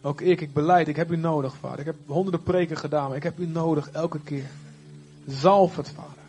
Ook 0.00 0.20
ik, 0.20 0.40
ik 0.40 0.52
beleid, 0.52 0.88
ik 0.88 0.96
heb 0.96 1.10
u 1.10 1.16
nodig, 1.16 1.56
Vader. 1.56 1.78
Ik 1.78 1.84
heb 1.84 1.96
honderden 2.06 2.42
preken 2.42 2.76
gedaan, 2.76 3.08
maar 3.08 3.16
ik 3.16 3.22
heb 3.22 3.38
u 3.38 3.46
nodig 3.46 3.90
elke 3.90 4.20
keer. 4.20 4.50
Zalf 5.26 5.76
het, 5.76 5.88
Vader. 5.88 6.22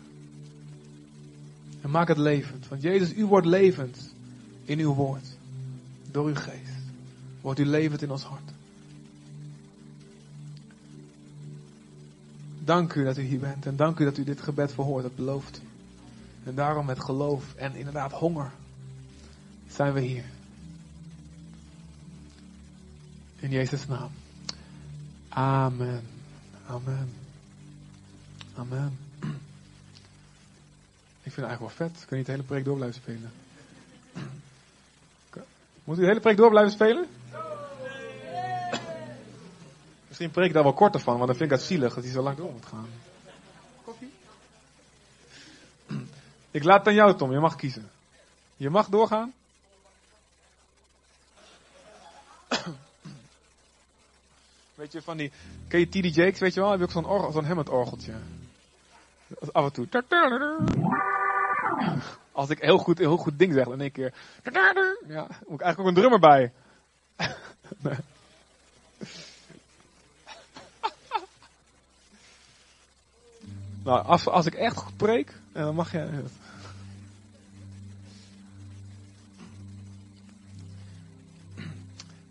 En 1.80 1.90
maak 1.90 2.08
het 2.08 2.18
levend. 2.18 2.68
Want 2.68 2.82
Jezus, 2.82 3.14
u 3.14 3.26
wordt 3.26 3.46
levend 3.46 4.14
in 4.64 4.78
uw 4.78 4.94
woord. 4.94 5.36
Door 6.10 6.26
uw 6.26 6.34
geest. 6.34 6.82
Wordt 7.40 7.58
u 7.58 7.66
levend 7.66 8.02
in 8.02 8.10
ons 8.10 8.22
hart. 8.22 8.50
Dank 12.64 12.94
u 12.94 13.04
dat 13.04 13.18
u 13.18 13.22
hier 13.22 13.40
bent. 13.40 13.66
En 13.66 13.76
dank 13.76 13.98
u 13.98 14.04
dat 14.04 14.18
u 14.18 14.24
dit 14.24 14.40
gebed 14.40 14.72
verhoort. 14.72 15.02
Dat 15.02 15.16
belooft. 15.16 15.60
En 16.44 16.54
daarom 16.54 16.86
met 16.86 17.00
geloof 17.00 17.54
en 17.54 17.74
inderdaad 17.74 18.12
honger 18.12 18.50
zijn 19.68 19.92
we 19.92 20.00
hier. 20.00 20.24
In 23.42 23.50
Jezus' 23.50 23.86
naam. 23.86 24.10
Amen. 25.28 26.02
Amen. 26.66 27.12
Amen. 28.56 28.98
Ik 31.22 31.32
vind 31.32 31.36
het 31.36 31.44
eigenlijk 31.44 31.78
wel 31.78 31.88
vet. 31.88 31.98
Kun 31.98 32.08
je 32.08 32.16
niet 32.16 32.26
de 32.26 32.32
hele 32.32 32.44
preek 32.44 32.64
door 32.64 32.76
blijven 32.76 33.00
spelen? 33.00 33.32
Moet 35.84 35.98
u 35.98 36.00
de 36.00 36.06
hele 36.06 36.20
preek 36.20 36.36
door 36.36 36.50
blijven 36.50 36.72
spelen? 36.72 37.06
Misschien 40.08 40.30
preek 40.30 40.46
ik 40.46 40.52
daar 40.52 40.62
wel 40.62 40.72
korter 40.72 41.00
van, 41.00 41.14
want 41.14 41.26
dan 41.26 41.36
vind 41.36 41.50
ik 41.50 41.56
het 41.56 41.66
zielig 41.66 41.94
dat 41.94 42.04
hij 42.04 42.12
zo 42.12 42.22
lang 42.22 42.36
door 42.36 42.52
moet 42.52 42.66
gaan. 42.66 42.88
Koffie? 43.84 44.12
Ik 46.50 46.64
laat 46.64 46.78
het 46.78 46.88
aan 46.88 46.94
jou, 46.94 47.16
Tom. 47.16 47.32
Je 47.32 47.38
mag 47.38 47.56
kiezen. 47.56 47.90
Je 48.56 48.70
mag 48.70 48.88
doorgaan. 48.88 49.32
Weet 54.82 54.92
je, 54.92 55.02
van 55.02 55.16
die... 55.16 55.32
Ken 55.68 55.80
je 55.80 55.88
TD 55.88 56.14
Jakes, 56.14 56.38
weet 56.38 56.54
je 56.54 56.60
wel? 56.60 56.70
Heb 56.70 56.78
je 56.78 56.84
ook 56.84 56.90
zo'n 56.90 57.06
orgel, 57.06 57.32
zo'n. 57.32 57.46
Af 59.52 59.64
en 59.64 59.72
toe. 59.72 59.88
Als 62.32 62.50
ik 62.50 62.58
heel 62.58 62.78
goed, 62.78 62.98
heel 62.98 63.16
goed 63.16 63.38
ding 63.38 63.52
zeg, 63.52 63.64
dan 63.64 63.72
in 63.72 63.80
één 63.80 63.92
keer. 63.92 64.14
Ja, 65.08 65.26
moet 65.46 65.60
ik 65.60 65.60
eigenlijk 65.60 65.78
ook 65.78 65.86
een 65.86 65.94
drummer 65.94 66.18
bij. 66.18 66.52
Nou, 73.84 74.04
als, 74.04 74.26
als 74.26 74.46
ik 74.46 74.54
echt 74.54 74.76
goed 74.76 74.96
preek, 74.96 75.34
dan 75.52 75.74
mag 75.74 75.92
je. 75.92 76.24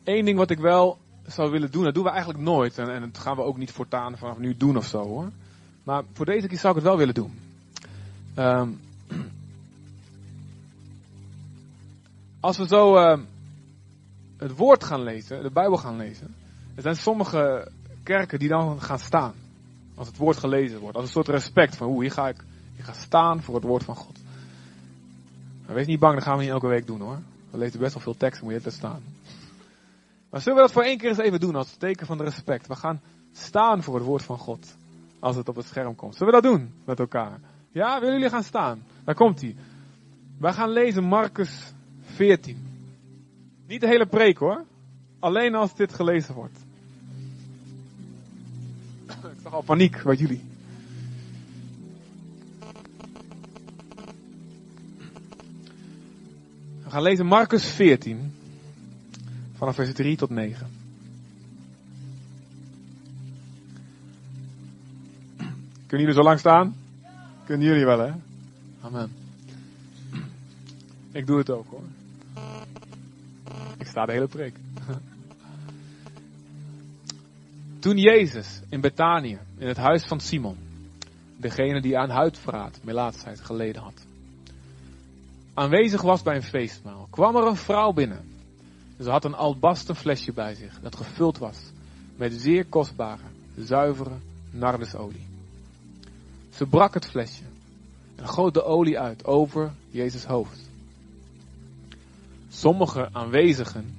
Eén 0.03 0.25
ding 0.25 0.37
wat 0.37 0.49
ik 0.49 0.59
wel 0.59 1.00
zou 1.31 1.51
willen 1.51 1.71
doen, 1.71 1.83
dat 1.83 1.93
doen 1.93 2.03
we 2.03 2.09
eigenlijk 2.09 2.39
nooit. 2.43 2.77
En, 2.77 2.93
en 2.93 3.01
dat 3.01 3.17
gaan 3.17 3.35
we 3.35 3.41
ook 3.41 3.57
niet 3.57 3.71
voortaan 3.71 4.17
vanaf 4.17 4.37
nu 4.37 4.57
doen 4.57 4.77
of 4.77 4.85
zo 4.85 5.03
hoor. 5.03 5.29
Maar 5.83 6.03
voor 6.13 6.25
deze 6.25 6.47
keer 6.47 6.57
zou 6.57 6.69
ik 6.69 6.79
het 6.79 6.87
wel 6.87 6.97
willen 6.97 7.13
doen. 7.13 7.39
Ehm, 8.33 8.69
als 12.39 12.57
we 12.57 12.67
zo 12.67 12.97
uh, 12.97 13.19
het 14.37 14.55
woord 14.55 14.83
gaan 14.83 15.03
lezen, 15.03 15.43
de 15.43 15.51
Bijbel 15.51 15.77
gaan 15.77 15.97
lezen. 15.97 16.35
Er 16.75 16.81
zijn 16.81 16.95
sommige 16.95 17.71
kerken 18.03 18.39
die 18.39 18.49
dan 18.49 18.81
gaan 18.81 18.99
staan. 18.99 19.33
Als 19.95 20.07
het 20.07 20.17
woord 20.17 20.37
gelezen 20.37 20.79
wordt. 20.79 20.95
Als 20.95 21.05
een 21.05 21.11
soort 21.11 21.27
respect 21.27 21.75
van 21.75 21.87
hoe 21.87 22.01
hier 22.01 22.11
ga 22.11 22.27
ik, 22.27 22.43
hier 22.75 22.85
ga 22.85 22.93
staan 22.93 23.41
voor 23.41 23.55
het 23.55 23.63
woord 23.63 23.83
van 23.83 23.95
God. 23.95 24.19
Maar 25.65 25.75
wees 25.75 25.87
niet 25.87 25.99
bang, 25.99 26.13
dat 26.15 26.23
gaan 26.23 26.37
we 26.37 26.43
niet 26.43 26.51
elke 26.51 26.67
week 26.67 26.87
doen 26.87 27.01
hoor. 27.01 27.19
We 27.51 27.57
lezen 27.57 27.79
best 27.79 27.93
wel 27.93 28.03
veel 28.03 28.17
teksten, 28.17 28.45
moet 28.45 28.53
je 28.53 28.61
het 28.63 28.73
staan. 28.73 29.01
Maar 30.31 30.41
zullen 30.41 30.57
we 30.57 30.63
dat 30.63 30.71
voor 30.71 30.83
één 30.83 30.97
keer 30.97 31.09
eens 31.09 31.17
even 31.17 31.39
doen 31.39 31.55
als 31.55 31.75
teken 31.75 32.05
van 32.05 32.21
respect? 32.21 32.67
We 32.67 32.75
gaan 32.75 33.01
staan 33.31 33.83
voor 33.83 33.95
het 33.95 34.03
woord 34.03 34.23
van 34.23 34.37
God. 34.37 34.75
Als 35.19 35.35
het 35.35 35.49
op 35.49 35.55
het 35.55 35.65
scherm 35.65 35.95
komt. 35.95 36.15
Zullen 36.15 36.33
we 36.33 36.41
dat 36.41 36.51
doen 36.51 36.73
met 36.85 36.99
elkaar? 36.99 37.39
Ja, 37.71 37.99
willen 37.99 38.15
jullie 38.15 38.29
gaan 38.29 38.43
staan? 38.43 38.83
Daar 39.03 39.15
komt 39.15 39.41
hij. 39.41 39.55
Wij 40.37 40.53
gaan 40.53 40.69
lezen 40.69 41.03
Marcus 41.03 41.73
14. 42.01 42.57
Niet 43.67 43.81
de 43.81 43.87
hele 43.87 44.05
preek 44.05 44.37
hoor. 44.37 44.65
Alleen 45.19 45.55
als 45.55 45.75
dit 45.75 45.93
gelezen 45.93 46.35
wordt. 46.35 46.59
Ik 49.07 49.39
zag 49.43 49.53
al 49.53 49.61
paniek 49.61 50.03
bij 50.03 50.15
jullie. 50.15 50.43
We 56.83 56.89
gaan 56.89 57.01
lezen 57.01 57.25
Marcus 57.25 57.65
14. 57.65 58.33
Vanaf 59.61 59.75
vers 59.75 59.93
3 59.93 60.17
tot 60.17 60.29
9. 60.29 60.67
Kunnen 65.87 66.07
jullie 66.07 66.13
zo 66.13 66.21
lang 66.21 66.39
staan? 66.39 66.75
Kunnen 67.45 67.67
jullie 67.67 67.85
wel, 67.85 67.99
hè? 67.99 68.11
Amen. 68.81 69.11
Ik 71.11 71.27
doe 71.27 71.37
het 71.37 71.49
ook, 71.49 71.65
hoor. 71.69 71.83
Ik 73.77 73.87
sta 73.87 74.05
de 74.05 74.11
hele 74.11 74.27
preek. 74.27 74.55
Toen 77.79 77.97
Jezus 77.97 78.61
in 78.69 78.81
Betanië, 78.81 79.39
in 79.57 79.67
het 79.67 79.77
huis 79.77 80.05
van 80.05 80.19
Simon, 80.19 80.57
degene 81.37 81.81
die 81.81 81.97
aan 81.97 82.09
huidverraad, 82.09 82.79
melaatsheid 82.83 83.41
geleden 83.41 83.81
had, 83.81 84.05
aanwezig 85.53 86.01
was 86.01 86.21
bij 86.21 86.35
een 86.35 86.43
feestmaal, 86.43 87.07
kwam 87.09 87.35
er 87.35 87.47
een 87.47 87.55
vrouw 87.55 87.91
binnen. 87.91 88.30
Ze 89.01 89.09
had 89.09 89.25
een 89.25 89.35
albasten 89.35 89.95
flesje 89.95 90.33
bij 90.33 90.55
zich, 90.55 90.79
dat 90.81 90.95
gevuld 90.95 91.37
was 91.37 91.57
met 92.15 92.33
zeer 92.33 92.65
kostbare, 92.65 93.23
zuivere 93.57 94.15
nardesolie. 94.51 95.25
Ze 96.49 96.65
brak 96.65 96.93
het 96.93 97.05
flesje 97.05 97.43
en 98.15 98.27
goot 98.27 98.53
de 98.53 98.63
olie 98.63 98.99
uit 98.99 99.25
over 99.25 99.71
Jezus 99.89 100.25
hoofd. 100.25 100.69
Sommige 102.49 103.09
aanwezigen, 103.11 103.95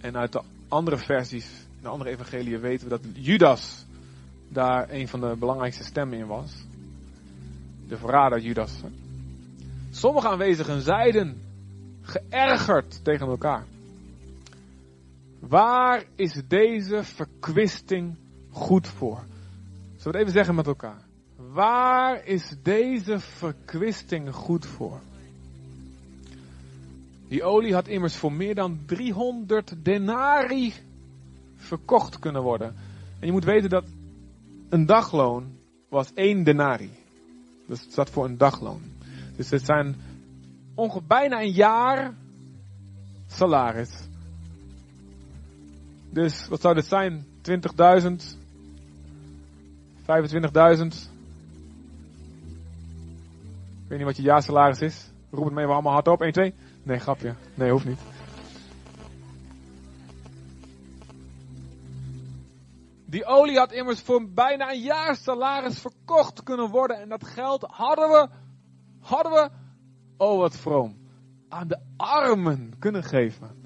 en 0.00 0.16
uit 0.16 0.32
de 0.32 0.42
andere 0.68 0.98
versies, 0.98 1.48
de 1.82 1.88
andere 1.88 2.10
evangeliën 2.10 2.60
weten 2.60 2.88
we 2.88 2.90
dat 2.90 3.04
Judas 3.12 3.84
daar 4.48 4.90
een 4.90 5.08
van 5.08 5.20
de 5.20 5.36
belangrijkste 5.38 5.84
stemmen 5.84 6.18
in 6.18 6.26
was. 6.26 6.52
De 7.88 7.96
verrader 7.96 8.40
Judas. 8.40 8.72
Sommige 9.90 10.28
aanwezigen 10.28 10.82
zeiden 10.82 11.42
geërgerd 12.02 13.04
tegen 13.04 13.26
elkaar. 13.26 13.64
Waar 15.40 16.04
is 16.14 16.42
deze 16.48 17.04
verkwisting 17.04 18.16
goed 18.50 18.88
voor? 18.88 19.24
Zullen 19.96 20.02
we 20.02 20.08
het 20.08 20.16
even 20.16 20.32
zeggen 20.32 20.54
met 20.54 20.66
elkaar? 20.66 21.04
Waar 21.36 22.24
is 22.24 22.54
deze 22.62 23.20
verkwisting 23.20 24.34
goed 24.34 24.66
voor? 24.66 25.00
Die 27.28 27.42
olie 27.42 27.74
had 27.74 27.88
immers 27.88 28.16
voor 28.16 28.32
meer 28.32 28.54
dan 28.54 28.80
300 28.86 29.74
denari 29.82 30.72
verkocht 31.56 32.18
kunnen 32.18 32.42
worden. 32.42 32.74
En 33.18 33.26
je 33.26 33.32
moet 33.32 33.44
weten 33.44 33.70
dat 33.70 33.84
een 34.68 34.86
dagloon 34.86 35.56
was 35.88 36.12
één 36.14 36.44
denari. 36.44 36.90
Dus 37.66 37.80
het 37.80 37.92
staat 37.92 38.10
voor 38.10 38.24
een 38.24 38.38
dagloon. 38.38 38.80
Dus 39.36 39.50
het 39.50 39.64
zijn 39.64 39.96
ongeveer 40.74 41.06
bijna 41.06 41.40
een 41.40 41.52
jaar 41.52 42.14
salaris. 43.26 44.05
Dus 46.16 46.48
wat 46.48 46.60
zou 46.60 46.74
dit 46.74 46.86
zijn? 46.86 47.26
20.000? 47.42 47.56
25.000? 47.56 47.56
Ik 53.82 53.88
weet 53.88 53.98
niet 53.98 54.06
wat 54.06 54.16
je 54.16 54.22
jaarsalaris 54.22 54.80
is. 54.80 55.10
Roep 55.30 55.44
het 55.44 55.54
mee, 55.54 55.66
we 55.66 55.72
allemaal 55.72 55.92
hard 55.92 56.08
op. 56.08 56.22
1, 56.22 56.32
2. 56.32 56.54
Nee, 56.82 56.98
grapje. 56.98 57.34
Nee, 57.54 57.70
hoeft 57.70 57.84
niet. 57.84 57.98
Die 63.04 63.24
olie 63.24 63.58
had 63.58 63.72
immers 63.72 64.00
voor 64.00 64.28
bijna 64.30 64.70
een 64.70 64.80
jaar 64.80 65.16
salaris 65.16 65.78
verkocht 65.78 66.42
kunnen 66.42 66.70
worden. 66.70 67.00
En 67.00 67.08
dat 67.08 67.26
geld 67.26 67.62
hadden 67.62 68.08
we, 68.08 68.28
hadden 69.00 69.32
we, 69.32 69.50
oh 70.16 70.38
wat 70.38 70.56
vroom, 70.56 70.96
aan 71.48 71.68
de 71.68 71.80
armen 71.96 72.72
kunnen 72.78 73.04
geven. 73.04 73.65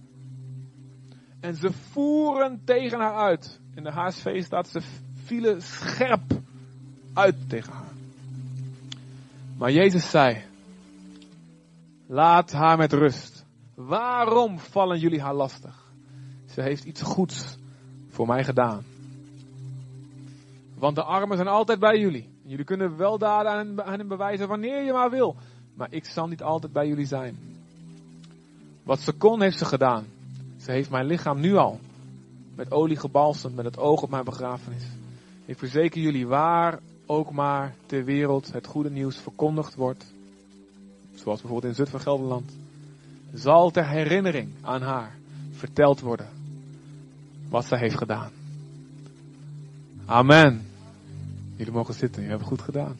En 1.40 1.54
ze 1.54 1.72
voeren 1.72 2.60
tegen 2.64 3.00
haar 3.00 3.14
uit. 3.14 3.60
In 3.74 3.82
de 3.82 3.90
HSV 3.90 4.44
staat 4.44 4.68
ze 4.68 4.80
vielen 5.24 5.62
scherp 5.62 6.22
uit 7.12 7.48
tegen 7.48 7.72
haar. 7.72 7.92
Maar 9.56 9.72
Jezus 9.72 10.10
zei, 10.10 10.42
laat 12.06 12.52
haar 12.52 12.76
met 12.76 12.92
rust. 12.92 13.44
Waarom 13.74 14.58
vallen 14.58 14.98
jullie 14.98 15.20
haar 15.20 15.34
lastig? 15.34 15.92
Ze 16.46 16.62
heeft 16.62 16.84
iets 16.84 17.02
goeds 17.02 17.56
voor 18.08 18.26
mij 18.26 18.44
gedaan. 18.44 18.84
Want 20.74 20.96
de 20.96 21.02
armen 21.02 21.36
zijn 21.36 21.48
altijd 21.48 21.78
bij 21.78 21.98
jullie. 21.98 22.28
Jullie 22.42 22.64
kunnen 22.64 22.96
wel 22.96 23.18
daden 23.18 23.52
aan 23.84 23.98
hen 23.98 24.08
bewijzen 24.08 24.48
wanneer 24.48 24.84
je 24.84 24.92
maar 24.92 25.10
wil. 25.10 25.36
Maar 25.74 25.88
ik 25.90 26.04
zal 26.04 26.26
niet 26.26 26.42
altijd 26.42 26.72
bij 26.72 26.86
jullie 26.86 27.06
zijn. 27.06 27.38
Wat 28.82 29.00
ze 29.00 29.12
kon 29.12 29.42
heeft 29.42 29.58
ze 29.58 29.64
gedaan. 29.64 30.06
Ze 30.62 30.70
heeft 30.70 30.90
mijn 30.90 31.06
lichaam 31.06 31.40
nu 31.40 31.56
al 31.56 31.80
met 32.54 32.72
olie 32.72 32.96
gebalsemd 32.96 33.56
met 33.56 33.64
het 33.64 33.78
oog 33.78 34.02
op 34.02 34.10
mijn 34.10 34.24
begrafenis. 34.24 34.82
Ik 35.44 35.58
verzeker 35.58 36.00
jullie 36.00 36.26
waar 36.26 36.78
ook 37.06 37.30
maar 37.30 37.74
ter 37.86 38.04
wereld 38.04 38.52
het 38.52 38.66
goede 38.66 38.90
nieuws 38.90 39.16
verkondigd 39.16 39.74
wordt, 39.74 40.12
zoals 41.14 41.40
bijvoorbeeld 41.40 41.72
in 41.72 41.78
Zutphen 41.78 42.00
Gelderland, 42.00 42.50
zal 43.32 43.70
ter 43.70 43.88
herinnering 43.88 44.48
aan 44.60 44.82
haar 44.82 45.16
verteld 45.52 46.00
worden 46.00 46.28
wat 47.48 47.64
zij 47.64 47.78
heeft 47.78 47.98
gedaan. 47.98 48.30
Amen. 50.04 50.66
Jullie 51.56 51.72
mogen 51.72 51.94
zitten, 51.94 52.24
hebt 52.24 52.38
het 52.38 52.48
goed 52.48 52.62
gedaan. 52.62 52.96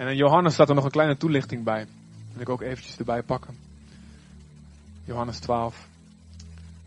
En 0.00 0.08
in 0.08 0.16
Johannes 0.16 0.54
staat 0.54 0.68
er 0.68 0.74
nog 0.74 0.84
een 0.84 0.90
kleine 0.90 1.16
toelichting 1.16 1.64
bij. 1.64 1.86
Wil 2.32 2.40
ik 2.40 2.48
ook 2.48 2.60
eventjes 2.60 2.96
erbij 2.96 3.22
pakken. 3.22 3.56
Johannes 5.04 5.38
12. 5.38 5.88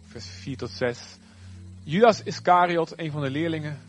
vers 0.08 0.26
4 0.28 0.58
tot 0.58 0.70
6. 0.70 1.18
Judas 1.84 2.24
Iscariot, 2.24 2.94
een 3.00 3.12
van 3.12 3.22
de 3.22 3.30
leerlingen, 3.30 3.80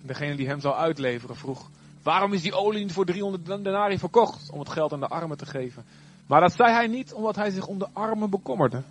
degene 0.00 0.36
die 0.36 0.46
hem 0.46 0.60
zou 0.60 0.74
uitleveren, 0.74 1.36
vroeg: 1.36 1.70
Waarom 2.02 2.32
is 2.32 2.42
die 2.42 2.54
olie 2.54 2.92
voor 2.92 3.04
300 3.04 3.46
denari 3.46 3.98
verkocht? 3.98 4.50
Om 4.50 4.58
het 4.58 4.68
geld 4.68 4.92
aan 4.92 5.00
de 5.00 5.08
armen 5.08 5.36
te 5.36 5.46
geven. 5.46 5.84
Maar 6.26 6.40
dat 6.40 6.52
zei 6.52 6.72
hij 6.72 6.86
niet 6.86 7.12
omdat 7.12 7.36
hij 7.36 7.50
zich 7.50 7.66
om 7.66 7.78
de 7.78 7.88
armen 7.92 8.30
bekommerde. 8.30 8.82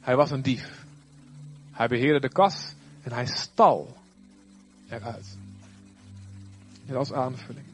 Hij 0.00 0.16
was 0.16 0.30
een 0.30 0.42
dief. 0.42 0.84
Hij 1.72 1.88
beheerde 1.88 2.20
de 2.20 2.32
kas 2.32 2.74
en 3.02 3.12
hij 3.12 3.26
stal 3.26 3.96
eruit. 4.88 5.36
Dit 6.86 6.96
als 6.96 7.12
aanvulling. 7.12 7.66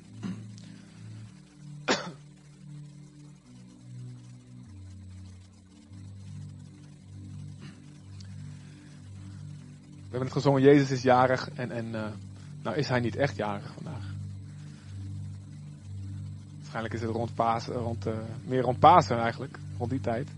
Hebben 10.14 10.32
het 10.32 10.42
gezongen, 10.42 10.62
Jezus 10.62 10.90
is 10.90 11.02
jarig 11.02 11.50
en, 11.54 11.70
en 11.70 11.86
uh, 11.86 12.06
nou 12.62 12.76
is 12.76 12.88
hij 12.88 13.00
niet 13.00 13.16
echt 13.16 13.36
jarig 13.36 13.72
vandaag. 13.74 14.04
Waarschijnlijk 16.56 16.94
is 16.94 17.00
het 17.00 17.10
rond 17.10 17.34
Pasen, 17.34 17.74
rond, 17.74 18.06
uh, 18.06 18.14
meer 18.44 18.60
rond 18.60 18.78
Pasen 18.78 19.18
eigenlijk, 19.18 19.58
rond 19.78 19.90
die 19.90 20.00
tijd. 20.00 20.28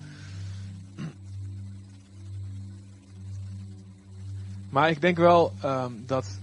Maar 4.68 4.90
ik 4.90 5.00
denk 5.00 5.16
wel 5.16 5.52
um, 5.64 6.04
dat 6.06 6.38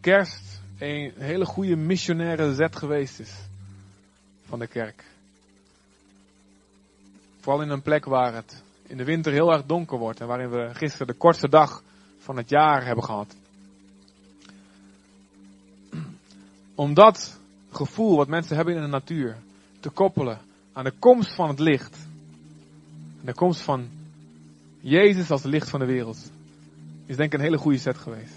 kerst 0.00 0.60
een 0.78 1.12
hele 1.16 1.44
goede 1.44 1.76
missionaire 1.76 2.54
zet 2.54 2.76
geweest 2.76 3.20
is 3.20 3.32
van 4.46 4.58
de 4.58 4.66
kerk. 4.66 5.04
Vooral 7.40 7.62
in 7.62 7.70
een 7.70 7.82
plek 7.82 8.04
waar 8.04 8.34
het 8.34 8.62
in 8.88 8.96
de 8.96 9.04
winter 9.04 9.32
heel 9.32 9.52
erg 9.52 9.64
donker 9.66 9.98
wordt 9.98 10.20
en 10.20 10.26
waarin 10.26 10.50
we 10.50 10.70
gisteren 10.72 11.06
de 11.06 11.12
kortste 11.12 11.48
dag 11.48 11.82
van 12.18 12.36
het 12.36 12.48
jaar 12.48 12.86
hebben 12.86 13.04
gehad. 13.04 13.36
Om 16.74 16.94
dat 16.94 17.38
gevoel 17.70 18.16
wat 18.16 18.28
mensen 18.28 18.56
hebben 18.56 18.74
in 18.74 18.80
de 18.80 18.88
natuur 18.88 19.36
te 19.80 19.90
koppelen 19.90 20.40
aan 20.72 20.84
de 20.84 20.94
komst 20.98 21.34
van 21.34 21.48
het 21.48 21.58
licht. 21.58 21.96
De 23.20 23.34
komst 23.34 23.60
van 23.60 23.88
Jezus 24.80 25.30
als 25.30 25.42
licht 25.42 25.70
van 25.70 25.80
de 25.80 25.86
wereld. 25.86 26.30
Is 27.06 27.16
denk 27.16 27.32
ik 27.32 27.38
een 27.38 27.44
hele 27.44 27.58
goede 27.58 27.78
set 27.78 27.98
geweest. 27.98 28.34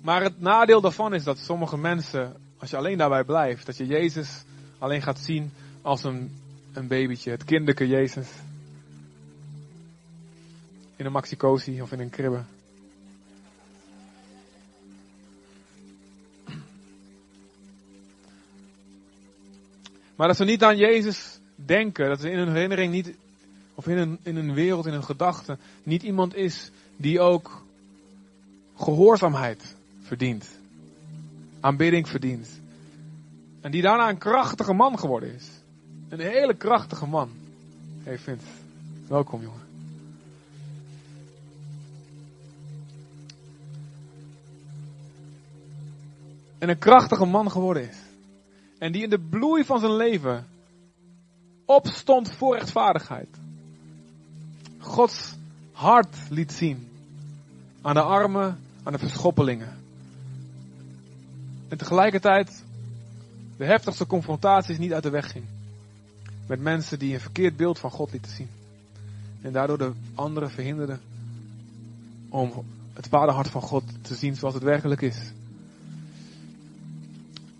Maar 0.00 0.22
het 0.22 0.40
nadeel 0.40 0.80
daarvan 0.80 1.14
is 1.14 1.24
dat 1.24 1.38
sommige 1.38 1.76
mensen, 1.76 2.36
als 2.58 2.70
je 2.70 2.76
alleen 2.76 2.98
daarbij 2.98 3.24
blijft, 3.24 3.66
dat 3.66 3.76
je 3.76 3.86
Jezus 3.86 4.44
alleen 4.78 5.02
gaat 5.02 5.18
zien 5.18 5.50
als 5.82 6.04
een, 6.04 6.30
een 6.72 6.86
babytje, 6.86 7.30
het 7.30 7.44
kinderke 7.44 7.86
Jezus. 7.86 8.28
In 10.96 11.06
een 11.06 11.12
maxicosi 11.12 11.82
of 11.82 11.92
in 11.92 12.00
een 12.00 12.10
kribbe. 12.10 12.42
Maar 20.16 20.26
dat 20.26 20.36
ze 20.36 20.44
niet 20.44 20.62
aan 20.62 20.76
Jezus 20.76 21.38
denken, 21.54 22.08
dat 22.08 22.20
ze 22.20 22.30
in 22.30 22.38
hun 22.38 22.52
herinnering 22.52 22.92
niet, 22.92 23.14
of 23.74 23.86
in 23.86 23.96
hun, 23.96 24.18
in 24.22 24.36
hun 24.36 24.54
wereld, 24.54 24.86
in 24.86 24.92
hun 24.92 25.04
gedachten, 25.04 25.58
niet 25.82 26.02
iemand 26.02 26.34
is 26.34 26.70
die 26.96 27.20
ook 27.20 27.64
gehoorzaamheid 28.76 29.76
verdient. 30.02 30.58
Aanbidding 31.60 32.08
verdient. 32.08 32.60
En 33.68 33.74
die 33.74 33.82
daarna 33.82 34.08
een 34.08 34.18
krachtige 34.18 34.72
man 34.72 34.98
geworden 34.98 35.34
is. 35.34 35.48
Een 36.08 36.20
hele 36.20 36.54
krachtige 36.54 37.06
man. 37.06 37.30
Hey 38.02 38.18
Vince, 38.18 38.46
welkom 39.08 39.42
jongen. 39.42 39.66
En 46.58 46.68
een 46.68 46.78
krachtige 46.78 47.24
man 47.24 47.50
geworden 47.50 47.88
is. 47.88 47.96
En 48.78 48.92
die 48.92 49.02
in 49.02 49.10
de 49.10 49.20
bloei 49.20 49.64
van 49.64 49.80
zijn 49.80 49.96
leven 49.96 50.46
opstond 51.64 52.32
voor 52.32 52.56
rechtvaardigheid. 52.56 53.36
Gods 54.78 55.34
hart 55.72 56.16
liet 56.30 56.52
zien. 56.52 56.88
Aan 57.82 57.94
de 57.94 58.02
armen, 58.02 58.60
aan 58.82 58.92
de 58.92 58.98
verschoppelingen. 58.98 59.78
En 61.68 61.78
tegelijkertijd 61.78 62.66
de 63.58 63.64
heftigste 63.64 64.06
confrontaties 64.06 64.78
niet 64.78 64.92
uit 64.92 65.02
de 65.02 65.10
weg 65.10 65.30
ging. 65.30 65.44
Met 66.46 66.60
mensen 66.60 66.98
die 66.98 67.14
een 67.14 67.20
verkeerd 67.20 67.56
beeld 67.56 67.78
van 67.78 67.90
God 67.90 68.12
lieten 68.12 68.32
zien. 68.32 68.48
En 69.42 69.52
daardoor 69.52 69.78
de 69.78 69.92
anderen 70.14 70.50
verhinderden 70.50 71.00
om 72.28 72.64
het 72.92 73.08
vaderhart 73.08 73.48
van 73.48 73.62
God 73.62 73.84
te 74.02 74.14
zien 74.14 74.36
zoals 74.36 74.54
het 74.54 74.62
werkelijk 74.62 75.00
is. 75.00 75.32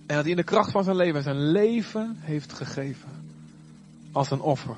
En 0.07 0.15
dat 0.15 0.23
hij 0.23 0.31
in 0.31 0.37
de 0.37 0.43
kracht 0.43 0.71
van 0.71 0.85
zijn 0.85 0.97
leven 0.97 1.23
zijn 1.23 1.51
leven 1.51 2.17
heeft 2.21 2.53
gegeven. 2.53 3.09
Als 4.13 4.31
een 4.31 4.41
offer. 4.41 4.77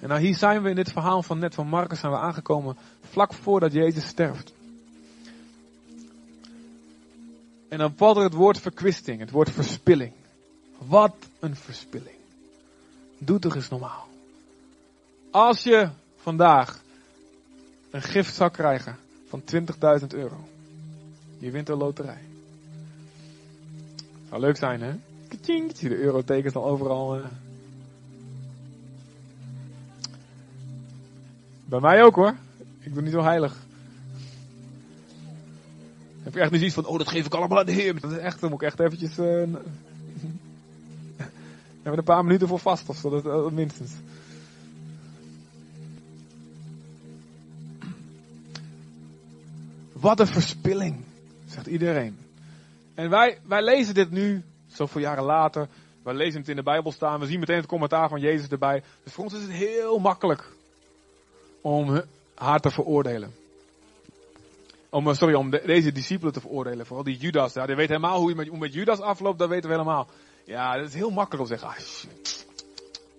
En 0.00 0.08
nou 0.08 0.20
hier 0.20 0.36
zijn 0.36 0.62
we 0.62 0.68
in 0.68 0.76
dit 0.76 0.92
verhaal 0.92 1.22
van 1.22 1.38
net 1.38 1.54
van 1.54 1.68
Marcus 1.68 2.00
zijn 2.00 2.12
we 2.12 2.18
aangekomen 2.18 2.76
vlak 3.00 3.34
voordat 3.34 3.72
Jezus 3.72 4.06
sterft. 4.06 4.52
En 7.68 7.78
dan 7.78 7.92
valt 7.96 8.16
er 8.16 8.22
het 8.22 8.32
woord 8.32 8.60
verkwisting, 8.60 9.20
het 9.20 9.30
woord 9.30 9.50
verspilling. 9.50 10.12
Wat 10.86 11.14
een 11.40 11.56
verspilling. 11.56 12.16
Doe 13.18 13.38
toch 13.38 13.54
eens 13.54 13.68
normaal. 13.68 14.08
Als 15.30 15.62
je 15.62 15.88
vandaag 16.16 16.82
een 17.90 18.02
gift 18.02 18.34
zou 18.34 18.50
krijgen 18.50 18.96
van 19.28 19.42
20.000 20.00 20.06
euro. 20.08 20.48
Je 21.38 21.50
wint 21.50 21.68
een 21.68 21.76
loterij. 21.76 22.20
Zou 24.28 24.40
leuk 24.40 24.56
zijn, 24.56 24.80
hè? 24.80 24.94
Zie 25.74 25.88
de 25.88 25.96
eurotekens 25.96 26.54
al 26.54 26.64
overal. 26.64 27.18
Uh... 27.18 27.24
Bij 31.64 31.80
mij 31.80 32.02
ook 32.02 32.14
hoor. 32.14 32.36
Ik 32.80 32.94
ben 32.94 33.04
niet 33.04 33.12
zo 33.12 33.22
heilig. 33.22 33.56
Heb 36.22 36.34
je 36.34 36.40
echt 36.40 36.50
niet 36.50 36.58
zoiets 36.58 36.76
van, 36.76 36.86
oh 36.86 36.98
dat 36.98 37.08
geef 37.08 37.26
ik 37.26 37.34
allemaal 37.34 37.58
aan 37.58 37.66
de 37.66 37.72
Heer. 37.72 38.00
Dat 38.00 38.10
is 38.10 38.18
echt, 38.18 38.40
dan 38.40 38.50
moet 38.50 38.62
ik 38.62 38.66
echt 38.66 38.80
eventjes... 38.80 39.18
Uh... 39.18 39.42
hebben 41.82 41.98
een 41.98 42.14
paar 42.14 42.24
minuten 42.24 42.48
voor 42.48 42.58
vast 42.58 42.88
of 42.88 42.96
zo, 42.96 43.10
dat, 43.10 43.26
uh, 43.26 43.50
minstens. 43.50 43.92
Wat 49.92 50.20
een 50.20 50.26
verspilling, 50.26 51.04
zegt 51.46 51.66
iedereen. 51.66 52.18
En 52.94 53.10
wij, 53.10 53.38
wij 53.46 53.62
lezen 53.62 53.94
dit 53.94 54.10
nu, 54.10 54.42
zoveel 54.66 55.00
jaren 55.00 55.24
later. 55.24 55.68
Wij 56.02 56.14
lezen 56.14 56.40
het 56.40 56.48
in 56.48 56.56
de 56.56 56.62
Bijbel 56.62 56.92
staan. 56.92 57.20
We 57.20 57.26
zien 57.26 57.40
meteen 57.40 57.56
het 57.56 57.66
commentaar 57.66 58.08
van 58.08 58.20
Jezus 58.20 58.48
erbij. 58.48 58.82
Dus 59.02 59.12
voor 59.12 59.24
ons 59.24 59.34
is 59.34 59.42
het 59.42 59.50
heel 59.50 59.98
makkelijk 59.98 60.52
om 61.60 62.02
haar 62.34 62.60
te 62.60 62.70
veroordelen. 62.70 63.34
Om, 64.90 65.08
eh, 65.08 65.14
sorry, 65.14 65.34
om 65.34 65.50
deze 65.50 65.92
discipelen 65.92 66.32
te 66.32 66.40
veroordelen. 66.40 66.86
Vooral 66.86 67.04
die 67.04 67.16
Judas. 67.16 67.52
Ja, 67.52 67.66
die 67.66 67.76
weet 67.76 67.88
helemaal 67.88 68.18
hoe 68.20 68.28
je 68.28 68.34
met, 68.34 68.58
met 68.58 68.72
Judas 68.72 69.00
afloopt. 69.00 69.38
Dat 69.38 69.48
weten 69.48 69.68
we 69.68 69.76
helemaal. 69.76 70.08
Ja, 70.44 70.76
dat 70.76 70.88
is 70.88 70.94
heel 70.94 71.10
makkelijk 71.10 71.42
om 71.42 71.56
te 71.56 71.58
zeggen. 71.58 71.68
Ah. 71.68 72.10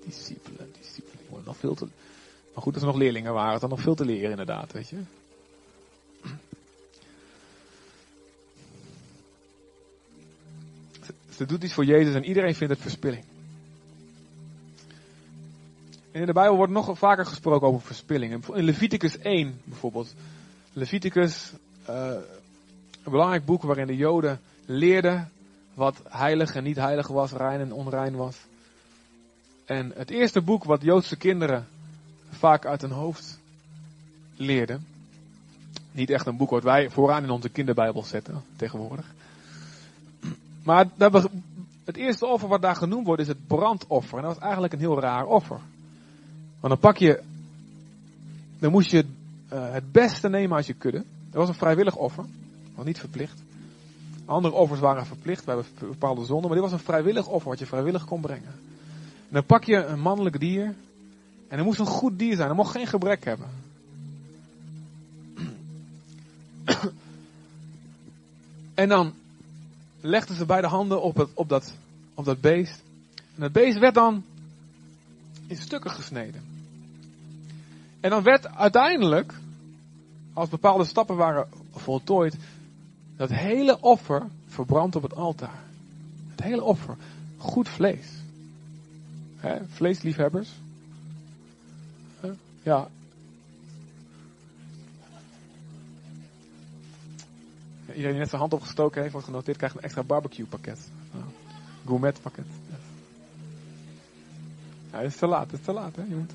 Discipelen, 0.06 0.72
discipelen. 0.80 1.44
Nog 1.46 1.58
veel 1.58 1.76
te... 1.76 1.88
Maar 2.54 2.64
goed, 2.64 2.74
dat 2.74 2.82
ze 2.82 2.88
nog 2.88 2.98
leerlingen 2.98 3.34
waren. 3.34 3.60
Dan 3.60 3.70
nog 3.70 3.82
veel 3.82 3.96
te 3.96 4.06
leren 4.06 4.30
inderdaad, 4.30 4.72
weet 4.72 4.90
je. 4.90 5.02
Ze 11.36 11.46
doet 11.46 11.64
iets 11.64 11.74
voor 11.74 11.86
Jezus 11.86 12.16
en 12.16 12.26
iedereen 12.26 12.56
vindt 12.56 12.74
het 12.74 12.82
verspilling. 12.82 13.24
En 16.12 16.20
in 16.20 16.26
de 16.26 16.34
Bijbel 16.34 16.56
wordt 16.56 16.72
nog 16.72 16.98
vaker 16.98 17.26
gesproken 17.26 17.68
over 17.68 17.82
verspilling. 17.82 18.48
In 18.54 18.64
Leviticus 18.64 19.18
1 19.18 19.62
bijvoorbeeld. 19.64 20.14
Leviticus, 20.74 21.52
uh, 21.90 22.12
een 23.04 23.12
belangrijk 23.12 23.46
boek 23.46 23.62
waarin 23.62 23.88
de 23.88 23.96
Joden 23.96 24.40
leerden 24.66 25.32
wat 25.74 26.02
heilig 26.10 26.56
en 26.56 26.64
niet 26.64 26.76
heilig 26.76 27.08
was, 27.08 27.32
rein 27.32 27.60
en 27.60 27.74
onrein 27.74 28.16
was. 28.16 28.38
En 29.66 29.92
het 29.96 30.10
eerste 30.10 30.42
boek 30.42 30.64
wat 30.64 30.82
Joodse 30.82 31.16
kinderen 31.16 31.68
vaak 32.30 32.66
uit 32.66 32.82
hun 32.82 32.92
hoofd 32.92 33.40
leerden. 34.36 34.86
Niet 35.92 36.10
echt 36.10 36.26
een 36.26 36.38
boek 36.38 36.50
wat 36.50 36.64
wij 36.64 36.90
vooraan 36.90 37.24
in 37.24 37.30
onze 37.30 37.50
kinderbijbel 37.50 38.04
zetten 38.04 38.44
tegenwoordig. 38.56 39.06
Maar 40.64 40.88
het 41.84 41.96
eerste 41.96 42.26
offer 42.26 42.48
wat 42.50 42.62
daar 42.62 42.76
genoemd 42.76 43.06
wordt 43.06 43.22
is 43.22 43.28
het 43.28 43.48
brandoffer. 43.48 44.18
En 44.18 44.24
dat 44.24 44.34
was 44.34 44.44
eigenlijk 44.44 44.74
een 44.74 44.80
heel 44.80 45.00
raar 45.00 45.26
offer. 45.26 45.60
Want 46.60 46.74
dan 46.74 46.80
pak 46.80 46.98
je, 46.98 47.22
dan 48.60 48.72
moest 48.72 48.92
je 48.92 49.06
uh, 49.54 49.72
het 49.72 49.92
beste 49.92 50.30
nemen 50.30 50.58
als 50.58 50.68
je 50.68 50.74
kudde. 50.74 51.04
Dat 51.30 51.42
was 51.42 51.48
een 51.48 51.54
vrijwillig 51.54 51.96
offer, 51.96 52.26
was 52.76 52.86
niet 52.86 53.00
verplicht. 53.00 53.42
Andere 54.26 54.54
offers 54.54 54.80
waren 54.80 55.06
verplicht 55.06 55.46
bij 55.46 55.64
bepaalde 55.80 56.26
zonden, 56.26 56.50
maar 56.50 56.60
dit 56.60 56.70
was 56.70 56.80
een 56.80 56.86
vrijwillig 56.86 57.28
offer 57.28 57.50
wat 57.50 57.60
je 57.60 57.66
vrijwillig 57.66 58.06
kon 58.06 58.22
brengen. 58.22 58.52
En 59.28 59.30
dan 59.30 59.46
pak 59.46 59.64
je 59.64 59.86
een 59.86 60.00
mannelijk 60.00 60.40
dier 60.40 60.76
en 61.48 61.58
het 61.58 61.66
moest 61.66 61.80
een 61.80 61.86
goed 61.86 62.20
dier 62.20 62.36
zijn, 62.36 62.48
het 62.48 62.58
mocht 62.58 62.72
geen 62.72 62.88
gebrek 62.88 63.24
hebben. 63.24 63.48
En 68.74 68.90
dan 68.90 69.14
legden 70.02 70.36
ze 70.36 70.46
beide 70.46 70.68
handen 70.68 71.02
op, 71.02 71.16
het, 71.16 71.30
op, 71.34 71.50
dat, 71.50 71.74
op 72.14 72.26
dat 72.26 72.42
beest. 72.42 72.82
En 73.36 73.42
het 73.42 73.52
beest 73.52 73.80
werd 73.80 73.94
dan 73.94 74.24
in 75.48 75.58
stukken 75.58 75.92
gesneden. 75.92 76.44
En 78.00 78.10
dan 78.10 78.24
werd 78.24 78.56
uiteindelijk, 78.56 79.34
als 80.34 80.50
bepaalde 80.50 80.86
stappen 80.86 81.16
waren 81.16 81.48
voltooid, 81.72 82.38
dat 83.16 83.30
hele 83.30 83.82
offer 83.82 84.28
verbrand 84.48 84.96
op 84.96 85.04
het 85.04 85.16
altaar. 85.16 85.64
Het 86.30 86.44
hele 86.44 86.64
offer. 86.64 86.96
Goed 87.38 87.70
vlees. 87.70 88.08
He, 89.38 89.58
vleesliefhebbers. 89.68 90.50
Ja. 92.64 92.88
Iedereen 97.88 98.12
die 98.12 98.20
net 98.20 98.30
zijn 98.30 98.42
hand 98.42 98.54
opgestoken 98.54 99.00
heeft, 99.00 99.12
wordt 99.12 99.28
genoteerd, 99.28 99.58
krijgt 99.58 99.76
een 99.76 99.82
extra 99.82 100.04
barbecue 100.04 100.46
pakket. 100.46 100.80
Gourmet 101.86 102.22
pakket. 102.22 102.46
Ja, 104.92 104.98
het 104.98 105.12
is 105.12 105.18
te 105.18 105.28
laat, 105.28 105.52
het 105.52 105.60
is 105.60 105.66
te 105.66 105.74
laat, 105.74 105.96
hè. 105.96 106.04
Je 106.04 106.16
moet... 106.16 106.34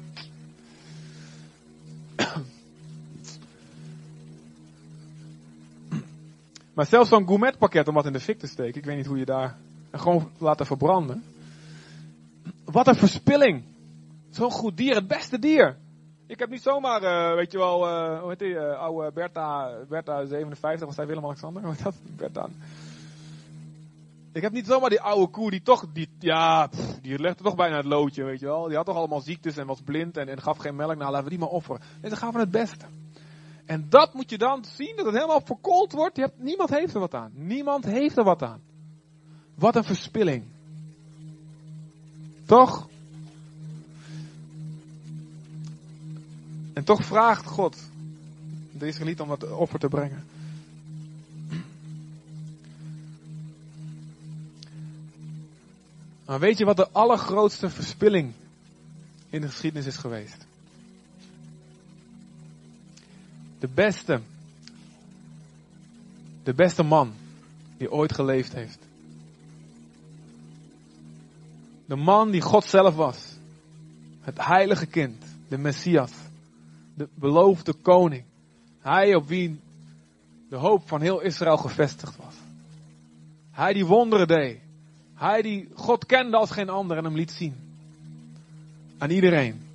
Maar 6.78 6.86
zelfs 6.86 7.08
zo'n 7.08 7.26
gourmetpakket 7.26 7.88
om 7.88 7.94
wat 7.94 8.06
in 8.06 8.12
de 8.12 8.20
fik 8.20 8.38
te 8.38 8.46
steken, 8.46 8.80
ik 8.80 8.84
weet 8.84 8.96
niet 8.96 9.06
hoe 9.06 9.18
je 9.18 9.24
daar 9.24 9.56
gewoon 9.92 10.30
laten 10.38 10.66
verbranden. 10.66 11.24
Wat 12.64 12.86
een 12.86 12.94
verspilling. 12.94 13.64
Zo'n 14.30 14.50
goed 14.50 14.76
dier, 14.76 14.94
het 14.94 15.06
beste 15.06 15.38
dier. 15.38 15.76
Ik 16.26 16.38
heb 16.38 16.50
niet 16.50 16.62
zomaar, 16.62 17.02
uh, 17.02 17.34
weet 17.34 17.52
je 17.52 17.58
wel, 17.58 17.88
uh, 17.88 18.20
hoe 18.20 18.28
heet 18.28 18.38
die, 18.38 18.48
uh, 18.48 18.78
oude 18.78 19.12
Bertha, 19.12 19.70
Bertha 19.88 20.24
57, 20.24 20.86
was 20.86 20.96
hij 20.96 21.06
Willem-Alexander? 21.06 21.62
Hoe 21.66 21.74
dat? 21.82 21.94
Bertha. 22.16 22.48
Ik 24.32 24.42
heb 24.42 24.52
niet 24.52 24.66
zomaar 24.66 24.90
die 24.90 25.00
oude 25.00 25.30
koe 25.30 25.50
die 25.50 25.62
toch, 25.62 25.86
die, 25.92 26.08
ja, 26.18 26.68
die 27.02 27.18
legde 27.18 27.42
toch 27.42 27.56
bijna 27.56 27.76
het 27.76 27.84
loodje, 27.84 28.24
weet 28.24 28.40
je 28.40 28.46
wel. 28.46 28.66
Die 28.66 28.76
had 28.76 28.86
toch 28.86 28.96
allemaal 28.96 29.20
ziektes 29.20 29.56
en 29.56 29.66
was 29.66 29.80
blind 29.80 30.16
en, 30.16 30.28
en 30.28 30.42
gaf 30.42 30.56
geen 30.56 30.76
melk. 30.76 30.96
Nou, 30.96 31.10
laten 31.10 31.24
we 31.24 31.30
die 31.30 31.38
maar 31.38 31.48
offeren. 31.48 31.80
Nee, 32.00 32.10
dan 32.10 32.18
gaan 32.18 32.32
we 32.32 32.38
het 32.38 32.50
beste. 32.50 32.84
En 33.68 33.86
dat 33.88 34.14
moet 34.14 34.30
je 34.30 34.38
dan 34.38 34.64
zien, 34.64 34.96
dat 34.96 35.04
het 35.04 35.14
helemaal 35.14 35.40
verkoold 35.40 35.92
wordt. 35.92 36.16
Je 36.16 36.22
hebt, 36.22 36.38
niemand 36.38 36.70
heeft 36.70 36.94
er 36.94 37.00
wat 37.00 37.14
aan. 37.14 37.30
Niemand 37.34 37.84
heeft 37.84 38.16
er 38.16 38.24
wat 38.24 38.42
aan. 38.42 38.60
Wat 39.54 39.76
een 39.76 39.84
verspilling. 39.84 40.44
Toch? 42.46 42.88
En 46.72 46.84
toch 46.84 47.04
vraagt 47.04 47.46
God 47.46 47.76
de 48.72 48.86
Israëliet 48.86 49.20
om 49.20 49.28
dat 49.28 49.52
offer 49.52 49.78
te 49.78 49.88
brengen. 49.88 50.26
Maar 56.24 56.40
weet 56.40 56.58
je 56.58 56.64
wat 56.64 56.76
de 56.76 56.90
allergrootste 56.90 57.70
verspilling 57.70 58.32
in 59.30 59.40
de 59.40 59.48
geschiedenis 59.48 59.86
is 59.86 59.96
geweest? 59.96 60.47
De 63.58 63.68
beste, 63.74 64.20
de 66.42 66.54
beste 66.54 66.82
man 66.82 67.12
die 67.76 67.92
ooit 67.92 68.12
geleefd 68.12 68.52
heeft. 68.52 68.78
De 71.86 71.96
man 71.96 72.30
die 72.30 72.40
God 72.40 72.64
zelf 72.64 72.94
was. 72.94 73.36
Het 74.20 74.46
heilige 74.46 74.86
kind, 74.86 75.24
de 75.48 75.58
Messias 75.58 76.12
de 76.98 77.08
beloofde 77.14 77.72
koning. 77.72 78.24
Hij 78.80 79.14
op 79.14 79.28
wie 79.28 79.60
de 80.48 80.56
hoop 80.56 80.88
van 80.88 81.00
heel 81.00 81.20
Israël 81.20 81.56
gevestigd 81.56 82.16
was. 82.16 82.34
Hij 83.50 83.72
die 83.72 83.86
wonderen 83.86 84.26
deed. 84.26 84.58
Hij 85.14 85.42
die 85.42 85.68
God 85.74 86.06
kende 86.06 86.36
als 86.36 86.50
geen 86.50 86.68
ander 86.68 86.96
en 86.96 87.04
hem 87.04 87.14
liet 87.14 87.30
zien. 87.30 87.54
Aan 88.98 89.10
iedereen. 89.10 89.67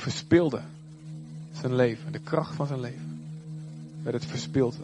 Verspeelde 0.00 0.62
zijn 1.52 1.74
leven, 1.74 2.12
de 2.12 2.20
kracht 2.20 2.54
van 2.54 2.66
zijn 2.66 2.80
leven. 2.80 3.20
Werd 4.02 4.14
het 4.14 4.30
verspild 4.30 4.76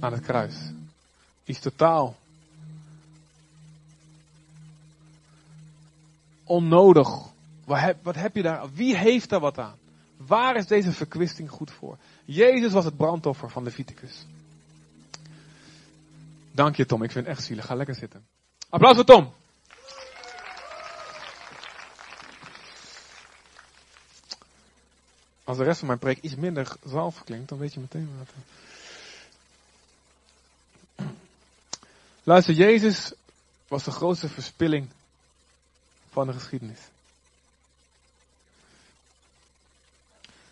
aan 0.00 0.12
het 0.12 0.22
kruis. 0.22 0.54
Iets 1.44 1.60
totaal 1.60 2.16
onnodig. 6.44 7.08
Wat 7.64 7.78
heb, 7.78 8.04
wat 8.04 8.14
heb 8.14 8.36
je 8.36 8.42
daar? 8.42 8.72
Wie 8.72 8.96
heeft 8.96 9.28
daar 9.28 9.40
wat 9.40 9.58
aan? 9.58 9.78
Waar 10.16 10.56
is 10.56 10.66
deze 10.66 10.92
verkwisting 10.92 11.50
goed 11.50 11.70
voor? 11.70 11.98
Jezus 12.24 12.72
was 12.72 12.84
het 12.84 12.96
brandoffer 12.96 13.50
van 13.50 13.62
Leviticus. 13.62 14.26
Dank 16.52 16.76
je 16.76 16.86
Tom, 16.86 17.02
ik 17.02 17.10
vind 17.10 17.26
het 17.26 17.36
echt 17.36 17.46
zielig. 17.46 17.66
Ga 17.66 17.74
lekker 17.74 17.94
zitten. 17.94 18.26
Applaus 18.68 18.94
voor 18.94 19.04
Tom. 19.04 19.32
Als 25.50 25.58
de 25.58 25.64
rest 25.64 25.78
van 25.78 25.86
mijn 25.88 25.98
preek 25.98 26.18
iets 26.18 26.34
minder 26.34 26.76
zalf 26.84 27.24
klinkt, 27.24 27.48
dan 27.48 27.58
weet 27.58 27.74
je 27.74 27.80
meteen 27.80 28.10
wat. 28.18 28.28
Luister, 32.22 32.54
Jezus 32.54 33.12
was 33.68 33.84
de 33.84 33.90
grootste 33.90 34.28
verspilling 34.28 34.88
van 36.10 36.26
de 36.26 36.32
geschiedenis. 36.32 36.78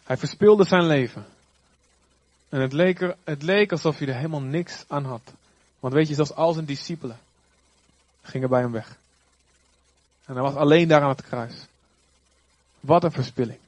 Hij 0.04 0.16
verspilde 0.16 0.64
zijn 0.64 0.86
leven. 0.86 1.26
En 2.48 2.60
het 2.60 2.72
leek, 2.72 3.00
er, 3.00 3.16
het 3.24 3.42
leek 3.42 3.72
alsof 3.72 3.98
hij 3.98 4.08
er 4.08 4.14
helemaal 4.14 4.42
niks 4.42 4.84
aan 4.88 5.04
had. 5.04 5.32
Want 5.80 5.94
weet 5.94 6.08
je, 6.08 6.14
zelfs 6.14 6.34
al 6.34 6.52
zijn 6.52 6.66
discipelen 6.66 7.18
gingen 8.22 8.48
bij 8.48 8.60
hem 8.60 8.72
weg. 8.72 8.98
En 10.24 10.34
hij 10.34 10.42
was 10.42 10.54
alleen 10.54 10.88
daar 10.88 11.02
aan 11.02 11.08
het 11.08 11.22
kruis. 11.22 11.66
Wat 12.80 13.04
een 13.04 13.12
verspilling. 13.12 13.58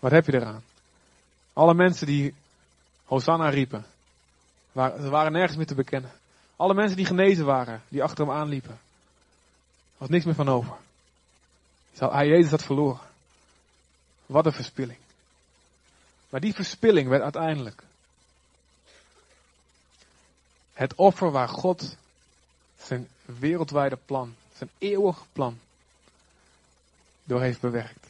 Wat 0.00 0.10
heb 0.10 0.26
je 0.26 0.34
eraan? 0.34 0.64
Alle 1.52 1.74
mensen 1.74 2.06
die 2.06 2.34
Hosanna 3.04 3.48
riepen, 3.48 3.84
ze 4.74 5.08
waren 5.08 5.32
nergens 5.32 5.56
meer 5.56 5.66
te 5.66 5.74
bekennen. 5.74 6.10
Alle 6.56 6.74
mensen 6.74 6.96
die 6.96 7.06
genezen 7.06 7.44
waren, 7.44 7.82
die 7.88 8.02
achter 8.02 8.26
hem 8.26 8.34
aanliepen, 8.34 8.80
was 9.96 10.08
niks 10.08 10.24
meer 10.24 10.34
van 10.34 10.48
over. 10.48 10.76
Hij 11.98 12.26
Jezus 12.26 12.50
had 12.50 12.62
verloren. 12.62 13.08
Wat 14.26 14.46
een 14.46 14.52
verspilling. 14.52 14.98
Maar 16.28 16.40
die 16.40 16.54
verspilling 16.54 17.08
werd 17.08 17.22
uiteindelijk 17.22 17.82
het 20.72 20.94
offer 20.94 21.30
waar 21.30 21.48
God 21.48 21.96
zijn 22.78 23.08
wereldwijde 23.24 23.98
plan, 24.04 24.34
zijn 24.56 24.70
eeuwig 24.78 25.24
plan, 25.32 25.58
door 27.24 27.40
heeft 27.40 27.60
bewerkt. 27.60 28.06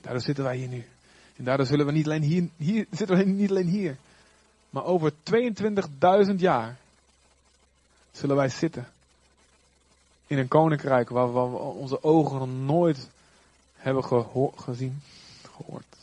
Daardoor 0.00 0.22
zitten 0.22 0.44
wij 0.44 0.56
hier 0.56 0.68
nu. 0.68 0.86
En 1.38 1.44
daardoor 1.44 1.66
zullen 1.66 1.86
we 1.86 1.92
niet 1.92 2.06
alleen 2.06 2.22
hier, 2.22 2.48
hier 2.56 2.86
zitten 2.90 3.16
we 3.16 3.24
niet 3.24 3.50
alleen 3.50 3.66
hier, 3.66 3.96
maar 4.70 4.84
over 4.84 5.12
22.000 5.12 6.34
jaar 6.36 6.76
zullen 8.10 8.36
wij 8.36 8.48
zitten 8.48 8.88
in 10.26 10.38
een 10.38 10.48
koninkrijk 10.48 11.08
waar 11.08 11.32
we 11.32 11.40
onze 11.58 12.02
ogen 12.02 12.38
nog 12.38 12.48
nooit 12.48 13.08
hebben 13.74 14.04
gezien, 14.56 15.02
gehoord. 15.54 15.96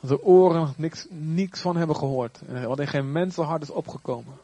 Onze 0.00 0.22
oren 0.22 0.60
nog 0.60 0.78
niks, 0.78 1.06
niks 1.10 1.60
van 1.60 1.76
hebben 1.76 1.96
gehoord. 1.96 2.40
En 2.46 2.68
wat 2.68 2.80
in 2.80 2.88
geen 2.88 3.12
mensenhart 3.12 3.62
is 3.62 3.70
opgekomen. 3.70 4.34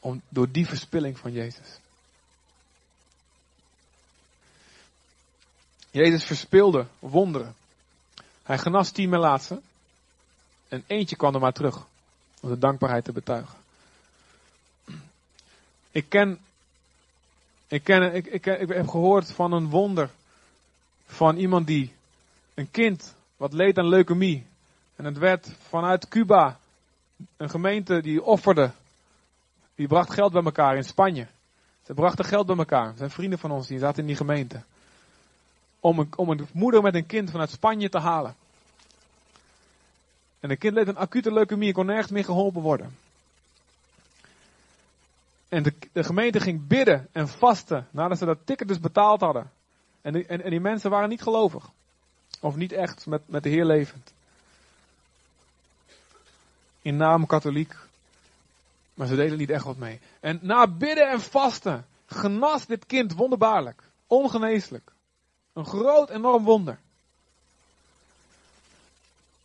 Om, 0.00 0.20
door 0.28 0.50
die 0.50 0.66
verspilling 0.66 1.18
van 1.18 1.32
Jezus. 1.32 1.78
Jezus 5.94 6.24
verspilde 6.24 6.86
wonderen. 6.98 7.54
Hij 8.42 8.58
genas 8.58 8.90
tien 8.90 9.10
laatste. 9.10 9.60
En 10.68 10.84
eentje 10.86 11.16
kwam 11.16 11.34
er 11.34 11.40
maar 11.40 11.52
terug. 11.52 11.86
Om 12.40 12.48
de 12.48 12.58
dankbaarheid 12.58 13.04
te 13.04 13.12
betuigen. 13.12 13.58
Ik 15.90 16.08
ken, 16.08 16.38
ik 17.66 17.84
ken, 17.84 18.14
ik, 18.14 18.26
ik, 18.26 18.46
ik 18.46 18.68
heb 18.68 18.88
gehoord 18.88 19.32
van 19.32 19.52
een 19.52 19.68
wonder 19.68 20.10
van 21.06 21.36
iemand 21.36 21.66
die, 21.66 21.92
een 22.54 22.70
kind, 22.70 23.14
wat 23.36 23.52
leed 23.52 23.78
aan 23.78 23.88
leukemie. 23.88 24.46
En 24.96 25.04
het 25.04 25.18
werd 25.18 25.56
vanuit 25.68 26.08
Cuba, 26.08 26.58
een 27.36 27.50
gemeente 27.50 28.02
die 28.02 28.22
offerde, 28.22 28.70
die 29.74 29.86
bracht 29.86 30.12
geld 30.12 30.32
bij 30.32 30.42
elkaar 30.42 30.76
in 30.76 30.84
Spanje. 30.84 31.26
Ze 31.82 31.94
brachten 31.94 32.24
geld 32.24 32.46
bij 32.46 32.56
elkaar. 32.56 32.86
Er 32.86 32.96
zijn 32.96 33.10
vrienden 33.10 33.38
van 33.38 33.50
ons 33.50 33.66
die 33.66 33.78
zaten 33.78 34.00
in 34.00 34.06
die 34.06 34.16
gemeente. 34.16 34.62
Om 35.84 35.98
een, 35.98 36.08
om 36.16 36.30
een 36.30 36.48
moeder 36.52 36.82
met 36.82 36.94
een 36.94 37.06
kind 37.06 37.30
vanuit 37.30 37.50
Spanje 37.50 37.88
te 37.88 37.98
halen. 37.98 38.34
En 40.40 40.50
een 40.50 40.58
kind 40.58 40.74
leed 40.74 40.88
een 40.88 40.96
acute 40.96 41.32
leukemie, 41.32 41.72
kon 41.72 41.86
nergens 41.86 42.10
meer 42.10 42.24
geholpen 42.24 42.62
worden. 42.62 42.96
En 45.48 45.62
de, 45.62 45.74
de 45.92 46.04
gemeente 46.04 46.40
ging 46.40 46.66
bidden 46.66 47.08
en 47.12 47.28
vasten 47.28 47.88
nadat 47.90 48.18
ze 48.18 48.24
dat 48.24 48.38
ticket 48.44 48.68
dus 48.68 48.80
betaald 48.80 49.20
hadden. 49.20 49.50
En 50.02 50.12
die, 50.12 50.26
en, 50.26 50.42
en 50.42 50.50
die 50.50 50.60
mensen 50.60 50.90
waren 50.90 51.08
niet 51.08 51.22
gelovig. 51.22 51.70
Of 52.40 52.56
niet 52.56 52.72
echt 52.72 53.06
met, 53.06 53.22
met 53.26 53.42
de 53.42 53.48
Heer 53.48 53.64
levend. 53.64 54.12
In 56.82 56.96
naam 56.96 57.26
katholiek. 57.26 57.76
Maar 58.94 59.06
ze 59.06 59.16
deden 59.16 59.38
niet 59.38 59.50
echt 59.50 59.64
wat 59.64 59.76
mee. 59.76 60.00
En 60.20 60.38
na 60.42 60.66
bidden 60.66 61.10
en 61.10 61.20
vasten 61.20 61.86
genas 62.06 62.66
dit 62.66 62.86
kind 62.86 63.14
wonderbaarlijk. 63.14 63.82
Ongeneeslijk. 64.06 64.92
Een 65.54 65.66
groot, 65.66 66.10
enorm 66.10 66.44
wonder. 66.44 66.78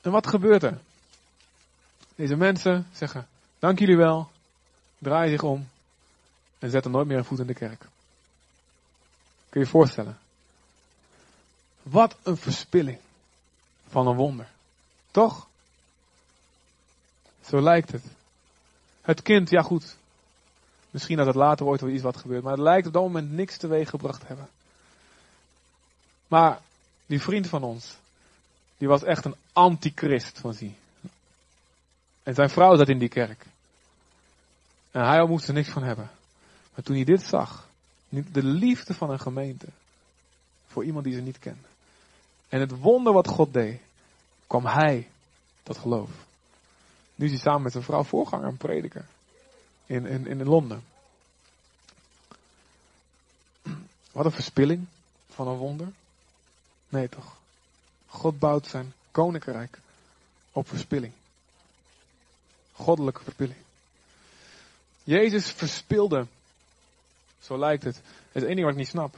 En 0.01 0.11
wat 0.11 0.27
gebeurt 0.27 0.63
er? 0.63 0.79
Deze 2.15 2.35
mensen 2.35 2.87
zeggen, 2.93 3.27
dank 3.59 3.79
jullie 3.79 3.97
wel, 3.97 4.29
draaien 4.97 5.31
zich 5.31 5.43
om 5.43 5.69
en 6.59 6.69
zetten 6.69 6.91
nooit 6.91 7.07
meer 7.07 7.17
een 7.17 7.25
voet 7.25 7.39
in 7.39 7.47
de 7.47 7.53
kerk. 7.53 7.79
Kun 9.49 9.59
je 9.59 9.65
je 9.65 9.71
voorstellen? 9.71 10.17
Wat 11.83 12.15
een 12.23 12.37
verspilling 12.37 12.99
van 13.87 14.07
een 14.07 14.15
wonder. 14.15 14.47
Toch? 15.11 15.47
Zo 17.45 17.61
lijkt 17.61 17.91
het. 17.91 18.03
Het 19.01 19.21
kind, 19.21 19.49
ja 19.49 19.61
goed. 19.61 19.95
Misschien 20.91 21.17
dat 21.17 21.25
het 21.25 21.35
later 21.35 21.65
ooit 21.65 21.81
wel 21.81 21.89
iets 21.89 22.03
wat 22.03 22.17
gebeurt. 22.17 22.43
Maar 22.43 22.53
het 22.53 22.61
lijkt 22.61 22.87
op 22.87 22.93
dat 22.93 23.01
moment 23.01 23.31
niks 23.31 23.57
teweeg 23.57 23.89
gebracht 23.89 24.27
hebben. 24.27 24.49
Maar 26.29 26.61
die 27.05 27.21
vriend 27.21 27.47
van 27.47 27.63
ons. 27.63 27.95
Die 28.77 28.87
was 28.87 29.03
echt 29.03 29.25
een 29.25 29.35
antichrist 29.53 30.39
van 30.39 30.53
zie. 30.53 30.75
En 32.23 32.33
zijn 32.33 32.49
vrouw 32.49 32.75
zat 32.77 32.89
in 32.89 32.99
die 32.99 33.09
kerk. 33.09 33.45
En 34.91 35.07
hij 35.07 35.25
moest 35.25 35.47
er 35.47 35.53
niks 35.53 35.69
van 35.69 35.83
hebben. 35.83 36.09
Maar 36.73 36.83
toen 36.83 36.95
hij 36.95 37.03
dit 37.05 37.21
zag. 37.21 37.67
De 38.09 38.43
liefde 38.43 38.93
van 38.93 39.09
een 39.09 39.19
gemeente. 39.19 39.65
Voor 40.67 40.83
iemand 40.83 41.03
die 41.03 41.13
ze 41.13 41.21
niet 41.21 41.39
kende. 41.39 41.67
En 42.49 42.59
het 42.59 42.79
wonder 42.79 43.13
wat 43.13 43.27
God 43.27 43.53
deed. 43.53 43.81
Kwam 44.47 44.65
hij 44.65 45.07
tot 45.63 45.77
geloof. 45.77 46.09
Nu 47.15 47.25
is 47.25 47.31
hij 47.31 47.39
samen 47.39 47.61
met 47.61 47.71
zijn 47.71 47.83
vrouw 47.83 48.03
voorganger 48.03 48.47
en 48.47 48.57
prediker. 48.57 49.05
In, 49.85 50.05
in, 50.05 50.27
in 50.27 50.43
Londen. 50.43 50.83
Wat 54.11 54.25
een 54.25 54.31
verspilling 54.31 54.85
van 55.29 55.47
een 55.47 55.57
wonder. 55.57 55.87
Nee 56.89 57.09
toch. 57.09 57.37
God 58.07 58.39
bouwt 58.39 58.67
zijn 58.67 58.93
koninkrijk 59.11 59.79
op 60.51 60.67
verspilling. 60.67 61.13
Goddelijke 62.71 63.23
verspilling. 63.23 63.59
Jezus 65.03 65.51
verspilde. 65.51 66.27
Zo 67.39 67.57
lijkt 67.57 67.83
het. 67.83 68.01
Het 68.31 68.43
ding 68.43 68.61
wat 68.61 68.71
ik 68.71 68.77
niet 68.77 68.87
snap. 68.87 69.15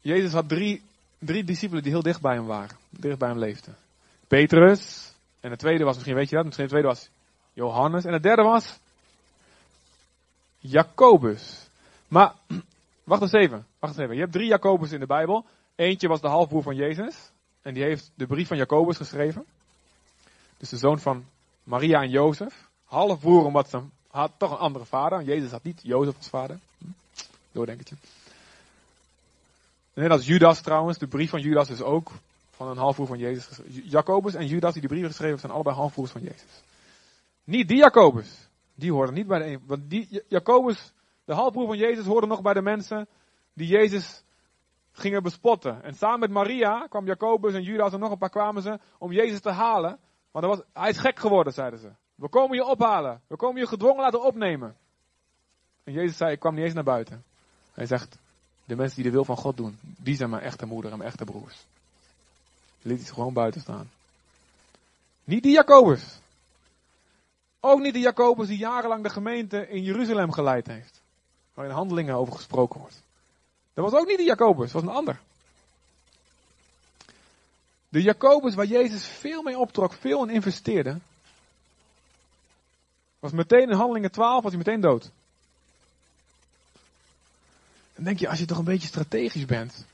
Jezus 0.00 0.32
had 0.32 0.48
drie, 0.48 0.82
drie 1.18 1.44
discipelen 1.44 1.82
die 1.82 1.92
heel 1.92 2.02
dicht 2.02 2.20
bij 2.20 2.34
hem 2.34 2.46
waren. 2.46 2.76
Dicht 2.90 3.18
bij 3.18 3.28
hem 3.28 3.38
leefden. 3.38 3.76
Petrus. 4.28 5.12
En 5.40 5.50
de 5.50 5.56
tweede 5.56 5.84
was, 5.84 5.94
misschien 5.94 6.16
weet 6.16 6.28
je 6.28 6.36
dat, 6.36 6.44
misschien 6.44 6.66
de 6.66 6.70
tweede 6.70 6.88
was 6.88 7.08
Johannes. 7.52 8.04
En 8.04 8.12
de 8.12 8.20
derde 8.20 8.42
was 8.42 8.78
Jacobus. 10.58 11.68
Maar, 12.08 12.34
wacht 13.04 13.22
eens 13.22 13.32
even. 13.32 13.66
Wacht 13.84 13.98
even. 13.98 14.14
Je 14.14 14.20
hebt 14.20 14.32
drie 14.32 14.46
Jacobus 14.46 14.92
in 14.92 15.00
de 15.00 15.06
Bijbel. 15.06 15.44
Eentje 15.74 16.08
was 16.08 16.20
de 16.20 16.28
halfbroer 16.28 16.62
van 16.62 16.74
Jezus. 16.74 17.30
En 17.62 17.74
die 17.74 17.82
heeft 17.82 18.12
de 18.14 18.26
brief 18.26 18.48
van 18.48 18.56
Jacobus 18.56 18.96
geschreven. 18.96 19.44
Dus 20.56 20.68
de 20.68 20.76
zoon 20.76 20.98
van 20.98 21.24
Maria 21.62 22.02
en 22.02 22.10
Jozef. 22.10 22.68
Halfbroer 22.84 23.44
omdat 23.44 23.70
ze 23.70 23.80
had 24.10 24.32
toch 24.36 24.50
een 24.50 24.56
andere 24.56 24.84
vader. 24.84 25.22
Jezus 25.22 25.50
had 25.50 25.62
niet 25.62 25.80
Jozef 25.82 26.16
als 26.16 26.28
vader. 26.28 26.58
Hm? 26.78 26.86
Doordenkertje. 27.52 27.94
Net 29.94 30.10
als 30.10 30.26
Judas 30.26 30.60
trouwens. 30.60 30.98
De 30.98 31.06
brief 31.06 31.30
van 31.30 31.40
Judas 31.40 31.70
is 31.70 31.82
ook 31.82 32.10
van 32.50 32.68
een 32.68 32.76
halfbroer 32.76 33.06
van 33.06 33.18
Jezus. 33.18 33.60
Jacobus 33.66 34.34
en 34.34 34.46
Judas 34.46 34.72
die 34.72 34.82
de 34.82 34.88
brief 34.88 35.06
geschreven 35.06 35.38
zijn 35.38 35.52
allebei 35.52 35.76
halfbroers 35.76 36.10
van 36.10 36.22
Jezus. 36.22 36.62
Niet 37.44 37.68
die 37.68 37.78
Jacobus. 37.78 38.48
Die 38.74 38.92
hoorden 38.92 39.14
niet 39.14 39.26
bij 39.26 39.38
de 39.38 39.44
een. 39.44 39.60
Want 39.66 39.90
die 39.90 40.22
Jacobus, 40.28 40.92
de 41.24 41.34
halfbroer 41.34 41.66
van 41.66 41.78
Jezus, 41.78 42.06
hoorde 42.06 42.26
nog 42.26 42.42
bij 42.42 42.54
de 42.54 42.62
mensen 42.62 43.08
die 43.54 43.68
Jezus 43.68 44.22
gingen 44.92 45.22
bespotten. 45.22 45.82
En 45.82 45.94
samen 45.94 46.20
met 46.20 46.30
Maria 46.30 46.86
kwam 46.86 47.06
Jacobus 47.06 47.54
en 47.54 47.62
Judas 47.62 47.92
en 47.92 48.00
nog 48.00 48.10
een 48.10 48.18
paar 48.18 48.30
kwamen 48.30 48.62
ze 48.62 48.78
om 48.98 49.12
Jezus 49.12 49.40
te 49.40 49.50
halen. 49.50 49.98
Want 50.30 50.46
was, 50.46 50.60
hij 50.72 50.90
is 50.90 50.98
gek 50.98 51.18
geworden, 51.18 51.52
zeiden 51.52 51.78
ze. 51.78 51.90
We 52.14 52.28
komen 52.28 52.56
je 52.56 52.64
ophalen. 52.64 53.20
We 53.26 53.36
komen 53.36 53.60
je 53.60 53.66
gedwongen 53.66 54.02
laten 54.02 54.22
opnemen. 54.22 54.76
En 55.84 55.92
Jezus 55.92 56.16
zei, 56.16 56.32
ik 56.32 56.40
kwam 56.40 56.54
niet 56.54 56.64
eens 56.64 56.74
naar 56.74 56.84
buiten. 56.84 57.24
Hij 57.72 57.86
zegt, 57.86 58.18
de 58.64 58.76
mensen 58.76 58.96
die 58.96 59.04
de 59.04 59.10
wil 59.10 59.24
van 59.24 59.36
God 59.36 59.56
doen, 59.56 59.78
die 59.80 60.16
zijn 60.16 60.30
mijn 60.30 60.42
echte 60.42 60.66
moeder 60.66 60.90
en 60.90 60.98
mijn 60.98 61.10
echte 61.10 61.24
broers. 61.24 61.64
Liet 62.82 62.96
hij 62.96 63.06
ze 63.06 63.14
gewoon 63.14 63.32
buiten 63.32 63.60
staan. 63.60 63.90
Niet 65.24 65.42
die 65.42 65.52
Jacobus. 65.52 66.18
Ook 67.60 67.80
niet 67.80 67.92
de 67.92 68.00
Jacobus 68.00 68.46
die 68.46 68.58
jarenlang 68.58 69.02
de 69.02 69.10
gemeente 69.10 69.68
in 69.68 69.82
Jeruzalem 69.82 70.32
geleid 70.32 70.66
heeft. 70.66 71.02
Waar 71.54 71.66
in 71.66 71.70
handelingen 71.70 72.14
over 72.14 72.34
gesproken 72.34 72.80
wordt. 72.80 73.02
Dat 73.74 73.90
was 73.90 74.00
ook 74.00 74.06
niet 74.06 74.16
de 74.16 74.24
Jacobus, 74.24 74.72
dat 74.72 74.82
was 74.82 74.90
een 74.90 74.96
ander. 74.96 75.20
De 77.88 78.02
Jacobus 78.02 78.54
waar 78.54 78.66
Jezus 78.66 79.06
veel 79.06 79.42
mee 79.42 79.58
optrok, 79.58 79.92
veel 79.92 80.22
in 80.22 80.34
investeerde. 80.34 80.98
Was 83.18 83.32
meteen 83.32 83.70
in 83.70 83.76
handelingen 83.76 84.10
12, 84.10 84.42
was 84.42 84.52
hij 84.52 84.62
meteen 84.64 84.80
dood. 84.80 85.10
Dan 87.94 88.04
denk 88.04 88.18
je, 88.18 88.28
als 88.28 88.38
je 88.38 88.44
toch 88.44 88.58
een 88.58 88.64
beetje 88.64 88.88
strategisch 88.88 89.44
bent. 89.44 89.86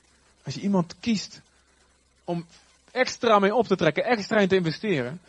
Als 0.43 0.53
je 0.53 0.61
iemand 0.61 0.95
kiest 0.99 1.41
om 2.23 2.45
extra 2.91 3.39
mee 3.39 3.55
op 3.55 3.67
te 3.67 3.75
trekken, 3.75 4.03
extra 4.03 4.37
in 4.37 4.47
te 4.47 4.55
investeren. 4.55 5.21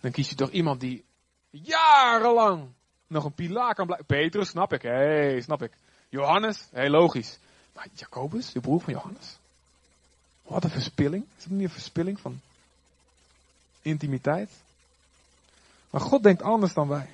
Dan 0.00 0.10
kies 0.10 0.28
je 0.28 0.34
toch 0.34 0.50
iemand 0.50 0.80
die 0.80 1.04
jarenlang 1.50 2.68
nog 3.06 3.24
een 3.24 3.32
pilaar 3.32 3.74
kan 3.74 3.86
blijven. 3.86 4.06
Petrus, 4.06 4.48
snap 4.48 4.72
ik. 4.72 4.82
Hé, 4.82 4.90
hey, 4.90 5.40
snap 5.40 5.62
ik. 5.62 5.72
Johannes, 6.08 6.68
heel 6.72 6.90
logisch. 6.90 7.38
Maar 7.72 7.86
Jacobus, 7.94 8.52
de 8.52 8.60
broer 8.60 8.80
van 8.80 8.92
Johannes. 8.92 9.36
Wat 10.42 10.64
een 10.64 10.70
verspilling. 10.70 11.24
Is 11.36 11.42
het 11.42 11.52
niet 11.52 11.62
een 11.62 11.70
verspilling 11.70 12.20
van 12.20 12.40
intimiteit? 13.82 14.50
Maar 15.90 16.00
God 16.00 16.22
denkt 16.22 16.42
anders 16.42 16.74
dan 16.74 16.88
wij. 16.88 17.08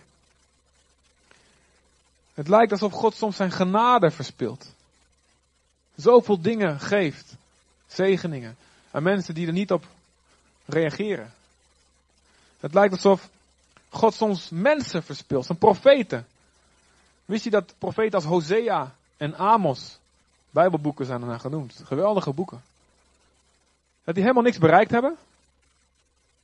Het 2.35 2.49
lijkt 2.49 2.73
alsof 2.73 2.93
God 2.93 3.15
soms 3.15 3.37
zijn 3.37 3.51
genade 3.51 4.11
verspilt. 4.11 4.73
Zoveel 5.95 6.41
dingen 6.41 6.81
geeft. 6.81 7.35
Zegeningen. 7.87 8.57
Aan 8.91 9.03
mensen 9.03 9.35
die 9.35 9.47
er 9.47 9.53
niet 9.53 9.73
op 9.73 9.87
reageren. 10.65 11.33
Het 12.61 12.75
lijkt 12.75 12.93
alsof 12.93 13.29
God 13.89 14.15
soms 14.15 14.49
mensen 14.51 15.03
verspilt, 15.03 15.47
zijn 15.47 15.59
profeten. 15.59 16.27
Wist 17.25 17.45
je 17.45 17.51
dat 17.51 17.75
profeten 17.79 18.15
als 18.15 18.25
Hosea 18.25 18.95
en 19.17 19.37
Amos, 19.37 19.99
Bijbelboeken 20.57 21.07
zijn 21.07 21.21
ernaar 21.21 21.41
genoemd. 21.41 21.81
Geweldige 21.85 22.33
boeken. 22.33 22.63
Dat 24.05 24.15
die 24.15 24.23
helemaal 24.23 24.43
niks 24.43 24.59
bereikt 24.59 24.91
hebben. 24.91 25.17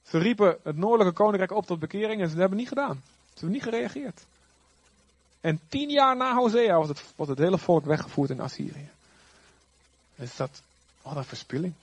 Ze 0.03 0.19
riepen 0.19 0.59
het 0.63 0.77
noordelijke 0.77 1.13
koninkrijk 1.13 1.53
op 1.53 1.67
tot 1.67 1.79
bekering 1.79 2.23
en 2.23 2.29
ze 2.29 2.39
hebben 2.39 2.59
niet 2.59 2.69
gedaan. 2.69 3.03
Ze 3.05 3.31
hebben 3.35 3.51
niet 3.51 3.63
gereageerd. 3.63 4.25
En 5.41 5.61
tien 5.69 5.91
jaar 5.91 6.17
na 6.17 6.35
Hosea 6.35 6.77
was 6.79 6.89
het, 6.89 7.03
het 7.17 7.39
hele 7.39 7.59
volk 7.59 7.85
weggevoerd 7.85 8.31
in 8.31 8.41
Assyrië. 8.41 8.89
Is 10.15 10.37
dat, 10.37 10.63
wat 11.03 11.17
een 11.17 11.25
verspilling. 11.25 11.75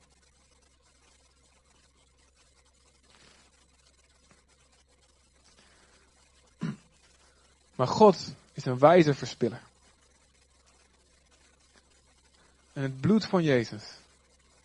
Maar 7.76 7.88
God 7.88 8.34
is 8.54 8.66
een 8.66 8.80
wijze 8.80 9.14
verspiller. 9.14 9.62
En 12.80 12.86
het 12.86 13.02
bloed 13.02 13.26
van 13.26 13.44
Jezus 13.44 13.84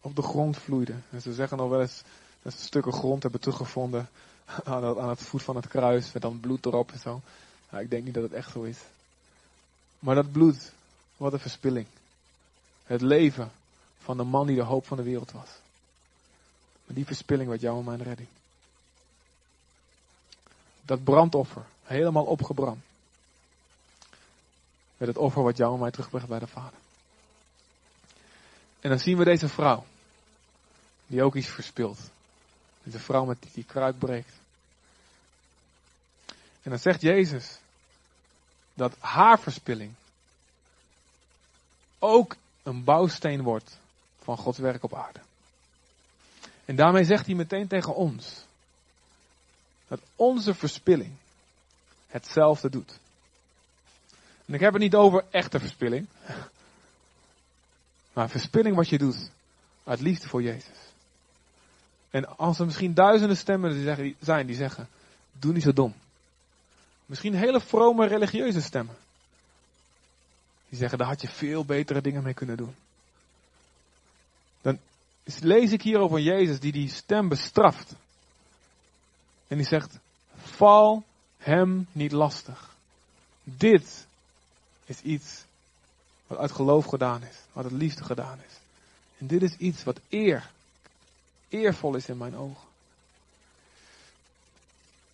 op 0.00 0.16
de 0.16 0.22
grond 0.22 0.58
vloeide. 0.58 0.94
En 1.10 1.20
ze 1.20 1.32
zeggen 1.32 1.58
nog 1.58 1.68
wel 1.68 1.80
eens 1.80 2.02
dat 2.42 2.52
ze 2.52 2.64
stukken 2.64 2.92
grond 2.92 3.22
hebben 3.22 3.40
teruggevonden 3.40 4.08
aan 4.64 4.84
het, 4.84 4.98
aan 4.98 5.08
het 5.08 5.22
voet 5.22 5.42
van 5.42 5.56
het 5.56 5.68
kruis. 5.68 6.12
Met 6.12 6.22
dan 6.22 6.40
bloed 6.40 6.66
erop 6.66 6.92
en 6.92 6.98
zo. 6.98 7.20
Nou, 7.70 7.82
ik 7.82 7.90
denk 7.90 8.04
niet 8.04 8.14
dat 8.14 8.22
het 8.22 8.32
echt 8.32 8.50
zo 8.50 8.62
is. 8.62 8.78
Maar 9.98 10.14
dat 10.14 10.32
bloed, 10.32 10.72
wat 11.16 11.32
een 11.32 11.40
verspilling. 11.40 11.86
Het 12.84 13.00
leven 13.00 13.52
van 13.98 14.16
de 14.16 14.24
man 14.24 14.46
die 14.46 14.56
de 14.56 14.62
hoop 14.62 14.86
van 14.86 14.96
de 14.96 15.02
wereld 15.02 15.32
was. 15.32 15.48
Maar 16.84 16.94
die 16.94 17.06
verspilling 17.06 17.48
werd 17.48 17.60
jou 17.60 17.78
en 17.78 17.84
mijn 17.84 18.02
redding. 18.02 18.28
Dat 20.82 21.04
brandoffer, 21.04 21.64
helemaal 21.82 22.24
opgebrand 22.24 22.82
met 24.96 25.08
het 25.08 25.16
offer 25.16 25.42
wat 25.42 25.56
jou 25.56 25.74
en 25.74 25.80
mij 25.80 25.90
terugbracht 25.90 26.28
bij 26.28 26.38
de 26.38 26.46
Vader. 26.46 26.82
En 28.84 28.90
dan 28.90 28.98
zien 28.98 29.16
we 29.16 29.24
deze 29.24 29.48
vrouw, 29.48 29.84
die 31.06 31.22
ook 31.22 31.34
iets 31.34 31.48
verspilt. 31.48 31.98
De 32.82 32.98
vrouw 32.98 33.24
met 33.24 33.42
die, 33.42 33.50
die 33.54 33.64
kruik 33.64 33.98
breekt. 33.98 34.32
En 36.62 36.70
dan 36.70 36.78
zegt 36.78 37.00
Jezus 37.00 37.58
dat 38.74 38.96
haar 38.98 39.38
verspilling 39.40 39.94
ook 41.98 42.36
een 42.62 42.84
bouwsteen 42.84 43.42
wordt 43.42 43.78
van 44.22 44.36
Gods 44.36 44.58
werk 44.58 44.82
op 44.82 44.94
aarde. 44.94 45.20
En 46.64 46.76
daarmee 46.76 47.04
zegt 47.04 47.26
hij 47.26 47.34
meteen 47.34 47.68
tegen 47.68 47.94
ons 47.94 48.44
dat 49.88 50.00
onze 50.16 50.54
verspilling 50.54 51.12
hetzelfde 52.06 52.70
doet. 52.70 52.98
En 54.46 54.54
ik 54.54 54.60
heb 54.60 54.72
het 54.72 54.82
niet 54.82 54.94
over 54.94 55.24
echte 55.30 55.58
verspilling, 55.58 56.06
maar 58.14 58.30
verspilling 58.30 58.76
wat 58.76 58.88
je 58.88 58.98
doet 58.98 59.30
uit 59.84 60.00
liefde 60.00 60.28
voor 60.28 60.42
Jezus. 60.42 60.78
En 62.10 62.36
als 62.36 62.58
er 62.58 62.64
misschien 62.64 62.94
duizenden 62.94 63.36
stemmen 63.36 64.16
zijn 64.20 64.46
die 64.46 64.56
zeggen, 64.56 64.88
doe 65.32 65.52
niet 65.52 65.62
zo 65.62 65.72
dom. 65.72 65.94
Misschien 67.06 67.34
hele 67.34 67.60
vrome 67.60 68.06
religieuze 68.06 68.62
stemmen. 68.62 68.96
Die 70.68 70.78
zeggen, 70.78 70.98
daar 70.98 71.08
had 71.08 71.20
je 71.20 71.28
veel 71.28 71.64
betere 71.64 72.00
dingen 72.00 72.22
mee 72.22 72.34
kunnen 72.34 72.56
doen. 72.56 72.74
Dan 74.62 74.78
lees 75.24 75.72
ik 75.72 75.82
hier 75.82 75.98
over 75.98 76.20
Jezus 76.20 76.60
die 76.60 76.72
die 76.72 76.90
stem 76.90 77.28
bestraft. 77.28 77.92
En 79.48 79.56
die 79.56 79.66
zegt, 79.66 79.98
val 80.36 81.04
hem 81.36 81.86
niet 81.92 82.12
lastig. 82.12 82.74
Dit 83.42 84.06
is 84.84 85.00
iets 85.00 85.44
uit 86.36 86.52
geloof 86.52 86.84
gedaan 86.84 87.22
is, 87.22 87.36
wat 87.52 87.64
uit 87.64 87.72
liefde 87.72 88.04
gedaan 88.04 88.38
is. 88.46 88.54
En 89.18 89.26
dit 89.26 89.42
is 89.42 89.56
iets 89.56 89.84
wat 89.84 90.00
eer, 90.08 90.50
eervol 91.48 91.94
is 91.94 92.08
in 92.08 92.16
mijn 92.16 92.36
ogen. 92.36 92.68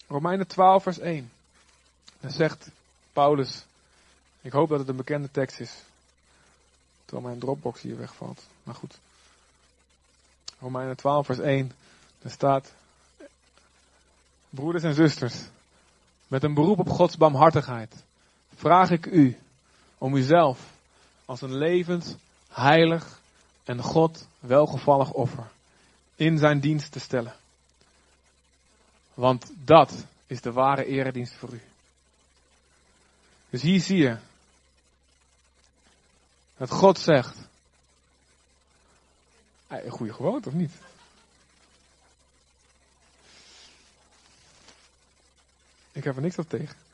Romeinen 0.07 0.47
12, 0.47 0.83
vers 0.83 0.99
1. 0.99 1.33
Dan 2.21 2.31
zegt 2.31 2.69
Paulus, 3.13 3.65
ik 4.41 4.53
hoop 4.53 4.69
dat 4.69 4.79
het 4.79 4.89
een 4.89 4.97
bekende 4.97 5.31
tekst 5.31 5.61
is. 5.61 5.73
Terwijl 7.05 7.29
mijn 7.29 7.41
Dropbox 7.41 7.81
hier 7.81 7.99
wegvalt. 7.99 8.43
Maar 8.63 8.75
goed. 8.75 8.99
Romeinen 10.61 10.97
12, 10.97 11.27
vers 11.27 11.39
1. 11.39 11.73
Daar 12.19 12.33
staat, 12.33 12.73
broeders 14.51 14.85
en 14.85 14.95
zusters, 14.95 15.43
met 16.29 16.43
een 16.43 16.55
beroep 16.55 16.79
op 16.79 16.89
Gods 16.89 17.17
barmhartigheid, 17.17 17.95
vraag 18.55 18.91
ik 18.91 19.07
u 19.07 19.39
om 19.99 20.15
uzelf 20.15 20.61
als 21.31 21.41
een 21.41 21.57
levend, 21.57 22.17
heilig 22.49 23.21
en 23.65 23.83
God 23.83 24.27
welgevallig 24.39 25.13
offer 25.13 25.51
in 26.15 26.39
zijn 26.39 26.61
dienst 26.61 26.93
te 26.93 27.01
stellen. 27.01 27.35
Want 29.15 29.53
dat 29.65 30.05
is 30.27 30.41
de 30.41 30.53
ware 30.53 30.85
eredienst 30.85 31.35
voor 31.35 31.53
u. 31.53 31.61
Dus 33.51 33.63
hier 33.63 33.81
zie 33.81 33.97
je 33.97 34.17
dat 36.57 36.71
God 36.71 36.99
zegt, 36.99 37.37
een 39.67 39.91
goede 39.91 40.13
gewoonte 40.13 40.49
of 40.49 40.55
niet? 40.55 40.73
Ik 45.93 46.05
heb 46.05 46.17
er 46.17 46.23
niks 46.23 46.39
op 46.39 46.49
tegen. 46.49 46.90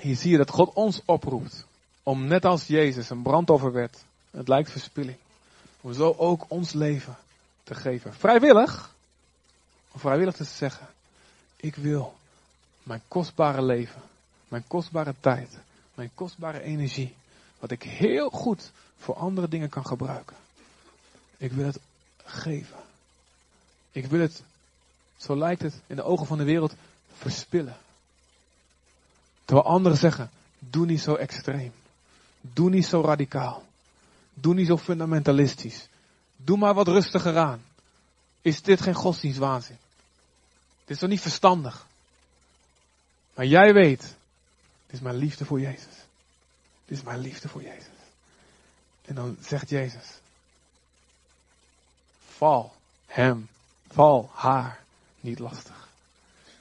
Hier 0.00 0.16
zie 0.16 0.30
je 0.30 0.36
dat 0.36 0.50
God 0.50 0.72
ons 0.72 1.02
oproept 1.04 1.66
om 2.02 2.26
net 2.26 2.44
als 2.44 2.66
Jezus 2.66 3.10
een 3.10 3.22
brandoffer 3.22 3.72
werd. 3.72 4.04
Het 4.30 4.48
lijkt 4.48 4.70
verspilling. 4.70 5.16
Om 5.80 5.92
zo 5.92 6.14
ook 6.16 6.44
ons 6.48 6.72
leven 6.72 7.16
te 7.64 7.74
geven. 7.74 8.14
Vrijwillig. 8.14 8.94
Om 9.92 10.00
vrijwillig 10.00 10.34
te 10.34 10.44
zeggen. 10.44 10.86
Ik 11.56 11.76
wil 11.76 12.14
mijn 12.82 13.02
kostbare 13.08 13.62
leven. 13.62 14.02
Mijn 14.48 14.64
kostbare 14.66 15.14
tijd. 15.20 15.58
Mijn 15.94 16.10
kostbare 16.14 16.62
energie. 16.62 17.14
Wat 17.58 17.70
ik 17.70 17.82
heel 17.82 18.30
goed 18.30 18.70
voor 18.98 19.14
andere 19.14 19.48
dingen 19.48 19.68
kan 19.68 19.86
gebruiken. 19.86 20.36
Ik 21.36 21.52
wil 21.52 21.66
het 21.66 21.78
geven. 22.24 22.78
Ik 23.92 24.06
wil 24.06 24.20
het, 24.20 24.42
zo 25.16 25.36
lijkt 25.36 25.62
het 25.62 25.80
in 25.86 25.96
de 25.96 26.02
ogen 26.02 26.26
van 26.26 26.38
de 26.38 26.44
wereld, 26.44 26.74
verspillen. 27.16 27.76
Terwijl 29.48 29.68
anderen 29.68 29.98
zeggen, 29.98 30.30
doe 30.58 30.86
niet 30.86 31.00
zo 31.00 31.14
extreem. 31.14 31.72
Doe 32.40 32.70
niet 32.70 32.86
zo 32.86 33.00
radicaal. 33.00 33.64
Doe 34.34 34.54
niet 34.54 34.66
zo 34.66 34.76
fundamentalistisch. 34.76 35.88
Doe 36.36 36.56
maar 36.56 36.74
wat 36.74 36.88
rustiger 36.88 37.36
aan. 37.36 37.64
Is 38.42 38.62
dit 38.62 38.80
geen 38.80 38.94
godsdienstwaanzin? 38.94 39.78
Dit 40.80 40.90
is 40.90 40.98
toch 40.98 41.08
niet 41.08 41.20
verstandig? 41.20 41.86
Maar 43.34 43.46
jij 43.46 43.72
weet, 43.72 44.00
dit 44.86 44.94
is 44.94 45.00
mijn 45.00 45.16
liefde 45.16 45.44
voor 45.44 45.60
Jezus. 45.60 45.96
Dit 46.84 46.98
is 46.98 47.04
mijn 47.04 47.20
liefde 47.20 47.48
voor 47.48 47.62
Jezus. 47.62 47.98
En 49.04 49.14
dan 49.14 49.36
zegt 49.40 49.68
Jezus, 49.68 50.06
val 52.26 52.74
hem, 53.06 53.48
val 53.90 54.30
haar 54.34 54.84
niet 55.20 55.38
lastig. 55.38 55.88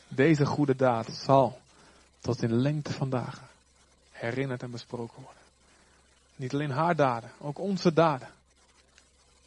Deze 0.08 0.46
goede 0.46 0.76
daad 0.76 1.08
zal 1.14 1.60
tot 2.20 2.42
in 2.42 2.54
lengte 2.54 2.94
van 2.94 3.10
dagen 3.10 3.48
herinnerd 4.12 4.64
en 4.64 4.72
besproken 4.72 5.24
worden. 5.24 5.42
Niet 6.36 6.54
alleen 6.54 6.72
haar 6.72 6.96
daden, 6.96 7.32
ook 7.40 7.60
onze 7.60 7.94
daden. 7.94 8.30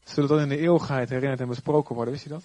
Zullen 0.04 0.28
tot 0.28 0.40
in 0.40 0.48
de 0.48 0.58
eeuwigheid 0.58 1.08
herinnerd 1.08 1.40
en 1.40 1.48
besproken 1.48 1.94
worden, 1.94 2.12
wist 2.12 2.24
je 2.24 2.30
dat? 2.30 2.44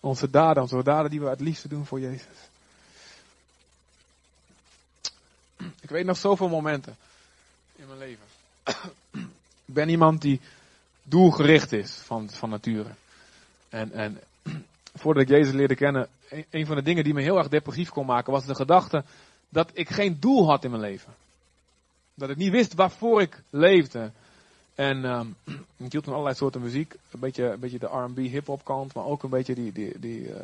Onze 0.00 0.30
daden, 0.30 0.62
onze 0.62 0.82
daden 0.82 1.10
die 1.10 1.20
we 1.20 1.28
het 1.28 1.40
liefste 1.40 1.68
doen 1.68 1.86
voor 1.86 2.00
Jezus. 2.00 2.36
Ik 5.80 5.88
weet 5.88 6.04
nog 6.04 6.16
zoveel 6.16 6.48
momenten 6.48 6.96
in 7.76 7.86
mijn 7.86 7.98
leven. 7.98 8.24
Ik 9.64 9.74
ben 9.74 9.88
iemand 9.88 10.22
die 10.22 10.40
doelgericht 11.02 11.72
is 11.72 11.92
van, 11.92 12.30
van 12.30 12.50
nature. 12.50 12.90
En, 13.68 13.92
en 13.92 14.20
voordat 14.94 15.22
ik 15.22 15.28
Jezus 15.28 15.52
leerde 15.52 15.74
kennen, 15.74 16.08
een 16.50 16.66
van 16.66 16.76
de 16.76 16.82
dingen 16.82 17.04
die 17.04 17.14
me 17.14 17.22
heel 17.22 17.38
erg 17.38 17.48
depressief 17.48 17.88
kon 17.88 18.06
maken, 18.06 18.32
was 18.32 18.46
de 18.46 18.54
gedachte 18.54 19.04
dat 19.48 19.70
ik 19.72 19.88
geen 19.88 20.16
doel 20.20 20.48
had 20.48 20.64
in 20.64 20.70
mijn 20.70 20.82
leven. 20.82 21.12
Dat 22.14 22.30
ik 22.30 22.36
niet 22.36 22.50
wist 22.50 22.74
waarvoor 22.74 23.20
ik 23.20 23.42
leefde. 23.50 24.10
En 24.74 25.04
um, 25.04 25.36
ik 25.86 25.92
hield 25.92 26.04
van 26.04 26.12
allerlei 26.12 26.36
soorten 26.36 26.60
muziek. 26.60 26.94
Een 27.10 27.20
beetje, 27.20 27.44
een 27.44 27.60
beetje 27.60 27.78
de 27.78 27.86
R&B 27.86 28.16
hip-hop 28.16 28.64
kant, 28.64 28.94
maar 28.94 29.04
ook 29.04 29.22
een 29.22 29.30
beetje 29.30 29.54
die, 29.54 29.72
die, 29.72 29.98
die 29.98 30.20
uh, 30.20 30.36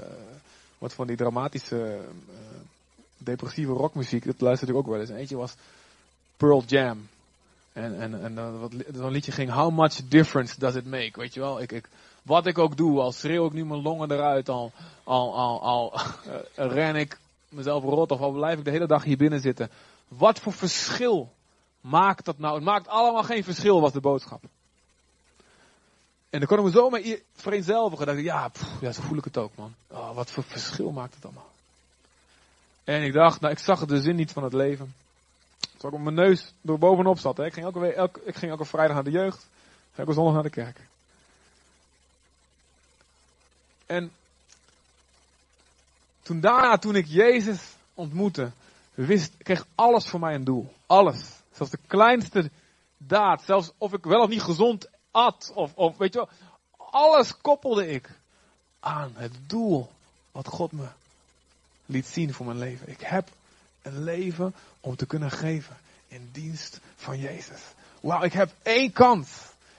wat 0.78 0.92
van 0.92 1.06
die 1.06 1.16
dramatische, 1.16 2.00
uh, 2.30 2.36
depressieve 3.18 3.72
rockmuziek. 3.72 4.24
Dat 4.24 4.40
luisterde 4.40 4.72
ik 4.72 4.78
ook 4.78 4.86
wel 4.86 5.00
eens. 5.00 5.10
eentje 5.10 5.36
was 5.36 5.54
Pearl 6.36 6.62
Jam. 6.66 7.08
En, 7.72 8.00
en, 8.00 8.22
en 8.22 8.70
zo'n 8.94 9.10
liedje 9.10 9.32
ging 9.32 9.50
How 9.50 9.78
much 9.78 10.08
difference 10.08 10.58
does 10.58 10.74
it 10.74 10.86
make? 10.86 11.10
Weet 11.14 11.34
je 11.34 11.40
wel, 11.40 11.60
ik, 11.60 11.72
ik, 11.72 11.88
wat 12.22 12.46
ik 12.46 12.58
ook 12.58 12.76
doe, 12.76 13.00
al 13.00 13.12
schreeuw 13.12 13.46
ik 13.46 13.52
nu 13.52 13.64
mijn 13.64 13.82
longen 13.82 14.10
eruit, 14.10 14.48
al, 14.48 14.72
al, 15.04 15.34
al, 15.34 15.62
al 15.62 16.00
ren 16.54 16.96
ik 16.96 17.18
mezelf 17.48 17.82
rot 17.82 18.10
of 18.10 18.20
al 18.20 18.30
blijf 18.30 18.58
ik 18.58 18.64
de 18.64 18.70
hele 18.70 18.86
dag 18.86 19.04
hier 19.04 19.16
binnen 19.16 19.40
zitten. 19.40 19.70
Wat 20.08 20.38
voor 20.38 20.52
verschil 20.52 21.32
maakt 21.80 22.24
dat 22.24 22.38
nou? 22.38 22.54
Het 22.54 22.64
maakt 22.64 22.88
allemaal 22.88 23.22
geen 23.22 23.44
verschil, 23.44 23.80
was 23.80 23.92
de 23.92 24.00
boodschap. 24.00 24.42
En 26.30 26.38
dan 26.38 26.48
kon 26.48 26.58
ik 26.58 26.64
me 26.64 26.70
zo 26.70 26.90
mee 26.90 27.22
vereenzelvigen. 27.34 28.06
Dat 28.06 28.16
ik, 28.16 28.24
ja, 28.24 28.48
pff, 28.48 28.80
ja, 28.80 28.92
zo 28.92 29.02
voel 29.02 29.18
ik 29.18 29.24
het 29.24 29.36
ook, 29.36 29.56
man. 29.56 29.74
Oh, 29.90 30.14
wat 30.14 30.30
voor 30.30 30.42
verschil 30.42 30.90
maakt 30.90 31.14
het 31.14 31.24
allemaal? 31.24 31.50
En 32.84 33.02
ik 33.02 33.12
dacht, 33.12 33.40
nou, 33.40 33.52
ik 33.52 33.58
zag 33.58 33.86
de 33.86 34.00
zin 34.00 34.16
niet 34.16 34.32
van 34.32 34.44
het 34.44 34.52
leven. 34.52 34.94
Toen 35.76 35.92
ik 35.92 35.98
mijn 35.98 36.14
neus 36.14 36.52
door 36.60 36.78
bovenop 36.78 37.18
zat. 37.18 37.36
Hè. 37.36 37.44
Ik, 37.44 37.52
ging 37.52 37.66
elke, 37.66 37.92
elke, 37.92 38.20
ik 38.24 38.36
ging 38.36 38.50
elke 38.50 38.64
vrijdag 38.64 38.94
naar 38.94 39.04
de 39.04 39.10
jeugd. 39.10 39.46
Elke 39.94 40.12
zondag 40.12 40.34
naar 40.34 40.42
de 40.42 40.50
kerk. 40.50 40.80
En 43.92 44.12
toen 46.22 46.40
daarna, 46.40 46.78
toen 46.78 46.96
ik 46.96 47.06
Jezus 47.06 47.60
ontmoette, 47.94 48.50
wist, 48.94 49.32
kreeg 49.38 49.66
alles 49.74 50.06
voor 50.06 50.20
mij 50.20 50.34
een 50.34 50.44
doel. 50.44 50.72
Alles. 50.86 51.20
Zelfs 51.52 51.72
de 51.72 51.78
kleinste 51.86 52.50
daad. 52.96 53.42
Zelfs 53.42 53.70
of 53.78 53.92
ik 53.92 54.04
wel 54.04 54.22
of 54.22 54.28
niet 54.28 54.42
gezond 54.42 54.88
at. 55.10 55.52
Of, 55.54 55.74
of 55.74 55.96
weet 55.96 56.12
je 56.12 56.18
wel. 56.18 56.28
Alles 56.90 57.36
koppelde 57.36 57.88
ik 57.88 58.10
aan 58.80 59.12
het 59.16 59.32
doel 59.46 59.90
wat 60.30 60.46
God 60.48 60.72
me 60.72 60.86
liet 61.86 62.06
zien 62.06 62.34
voor 62.34 62.46
mijn 62.46 62.58
leven. 62.58 62.88
Ik 62.88 63.00
heb 63.00 63.28
een 63.82 64.04
leven 64.04 64.54
om 64.80 64.96
te 64.96 65.06
kunnen 65.06 65.30
geven 65.30 65.76
in 66.08 66.28
dienst 66.32 66.80
van 66.96 67.18
Jezus. 67.18 67.60
Wauw, 68.00 68.22
ik 68.22 68.32
heb 68.32 68.50
één 68.62 68.92
kans. 68.92 69.28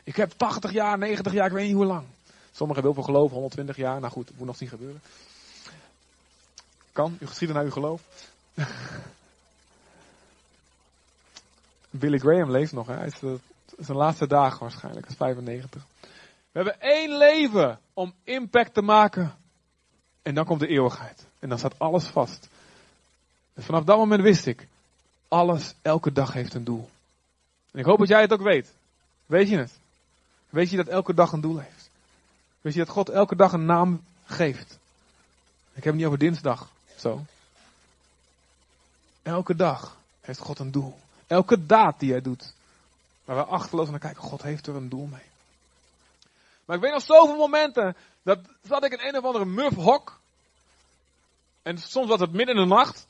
Ik 0.03 0.15
heb 0.15 0.31
80 0.31 0.71
jaar, 0.71 0.97
90 0.97 1.33
jaar, 1.33 1.45
ik 1.45 1.53
weet 1.53 1.65
niet 1.65 1.75
hoe 1.75 1.85
lang. 1.85 2.05
Sommigen 2.55 2.83
hebben 2.83 2.83
heel 2.83 2.93
veel 2.93 3.13
geloof, 3.13 3.31
120 3.31 3.75
jaar. 3.75 3.99
Nou 3.99 4.11
goed, 4.11 4.27
dat 4.27 4.37
moet 4.37 4.47
nog 4.47 4.57
zien 4.57 4.69
gebeuren. 4.69 5.01
Kan, 6.91 7.17
u 7.19 7.27
geschieden 7.27 7.55
naar 7.55 7.65
uw 7.65 7.71
geloof. 7.71 8.01
Billy 11.89 12.17
Graham 12.17 12.51
leeft 12.51 12.71
nog, 12.71 12.87
hè? 12.87 12.93
hij 12.93 13.05
is 13.05 13.19
de, 13.19 13.39
zijn 13.79 13.97
laatste 13.97 14.27
dagen 14.27 14.59
waarschijnlijk, 14.59 15.05
hij 15.05 15.15
is 15.15 15.21
95. 15.21 15.85
We 16.51 16.59
hebben 16.59 16.81
één 16.81 17.17
leven 17.17 17.79
om 17.93 18.13
impact 18.23 18.73
te 18.73 18.81
maken. 18.81 19.35
En 20.21 20.35
dan 20.35 20.45
komt 20.45 20.59
de 20.59 20.67
eeuwigheid. 20.67 21.25
En 21.39 21.49
dan 21.49 21.57
staat 21.57 21.79
alles 21.79 22.05
vast. 22.05 22.47
En 23.53 23.63
vanaf 23.63 23.83
dat 23.83 23.97
moment 23.97 24.21
wist 24.21 24.45
ik, 24.45 24.67
alles, 25.27 25.73
elke 25.81 26.11
dag 26.11 26.33
heeft 26.33 26.53
een 26.53 26.63
doel. 26.63 26.89
En 27.71 27.79
ik 27.79 27.85
hoop 27.85 27.99
dat 27.99 28.07
jij 28.07 28.21
het 28.21 28.33
ook 28.33 28.41
weet. 28.41 28.73
Weet 29.25 29.49
je 29.49 29.57
het? 29.57 29.71
Weet 30.49 30.69
je 30.69 30.77
dat 30.77 30.87
elke 30.87 31.13
dag 31.13 31.31
een 31.31 31.41
doel 31.41 31.57
heeft? 31.57 31.72
Weet 32.63 32.73
je 32.73 32.79
dat 32.79 32.89
God 32.89 33.09
elke 33.09 33.35
dag 33.35 33.53
een 33.53 33.65
naam 33.65 34.03
geeft? 34.25 34.77
Ik 35.73 35.83
heb 35.83 35.83
het 35.83 35.95
niet 35.95 36.05
over 36.05 36.17
dinsdag. 36.17 36.69
Zo. 36.97 37.25
Elke 39.21 39.55
dag 39.55 39.97
heeft 40.21 40.39
God 40.39 40.59
een 40.59 40.71
doel. 40.71 40.99
Elke 41.27 41.65
daad 41.65 41.99
die 41.99 42.11
hij 42.11 42.21
doet. 42.21 42.53
Waar 43.25 43.35
we 43.35 43.43
achterloos 43.43 43.89
naar 43.89 43.99
kijken, 43.99 44.23
God 44.23 44.41
heeft 44.41 44.67
er 44.67 44.75
een 44.75 44.89
doel 44.89 45.05
mee. 45.05 45.25
Maar 46.65 46.75
ik 46.75 46.81
weet 46.81 46.91
nog 46.91 47.01
zoveel 47.01 47.37
momenten, 47.37 47.95
dat 48.21 48.39
zat 48.61 48.83
ik 48.83 48.91
in 48.91 49.07
een 49.07 49.17
of 49.17 49.23
andere 49.23 49.45
muf 49.45 49.75
hok. 49.75 50.19
En 51.61 51.77
soms 51.77 52.07
was 52.07 52.19
het 52.19 52.31
midden 52.31 52.55
in 52.55 52.61
de 52.61 52.75
nacht. 52.75 53.05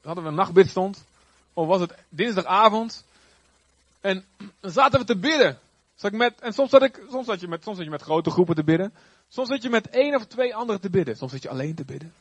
Dan 0.00 0.14
hadden 0.14 0.24
we 0.24 0.30
een 0.30 0.36
nachtbid 0.36 0.68
stond. 0.68 1.04
Of 1.52 1.66
was 1.66 1.80
het 1.80 1.94
dinsdagavond. 2.08 3.04
En 4.00 4.24
dan 4.60 4.70
zaten 4.70 5.00
we 5.00 5.06
te 5.06 5.18
bidden. 5.18 5.58
Zat 6.02 6.12
ik 6.12 6.18
met, 6.18 6.40
en 6.40 6.52
soms 6.52 6.70
zat, 6.70 6.82
ik, 6.82 7.00
soms, 7.10 7.26
zat 7.26 7.40
je 7.40 7.48
met, 7.48 7.62
soms 7.62 7.76
zat 7.76 7.84
je 7.84 7.90
met 7.90 8.02
grote 8.02 8.30
groepen 8.30 8.54
te 8.54 8.64
bidden. 8.64 8.92
Soms 9.28 9.48
zat 9.48 9.62
je 9.62 9.70
met 9.70 9.90
één 9.90 10.14
of 10.14 10.24
twee 10.24 10.54
anderen 10.54 10.80
te 10.80 10.90
bidden. 10.90 11.16
Soms 11.16 11.32
zat 11.32 11.42
je 11.42 11.48
alleen 11.48 11.74
te 11.74 11.84
bidden. 11.84 12.12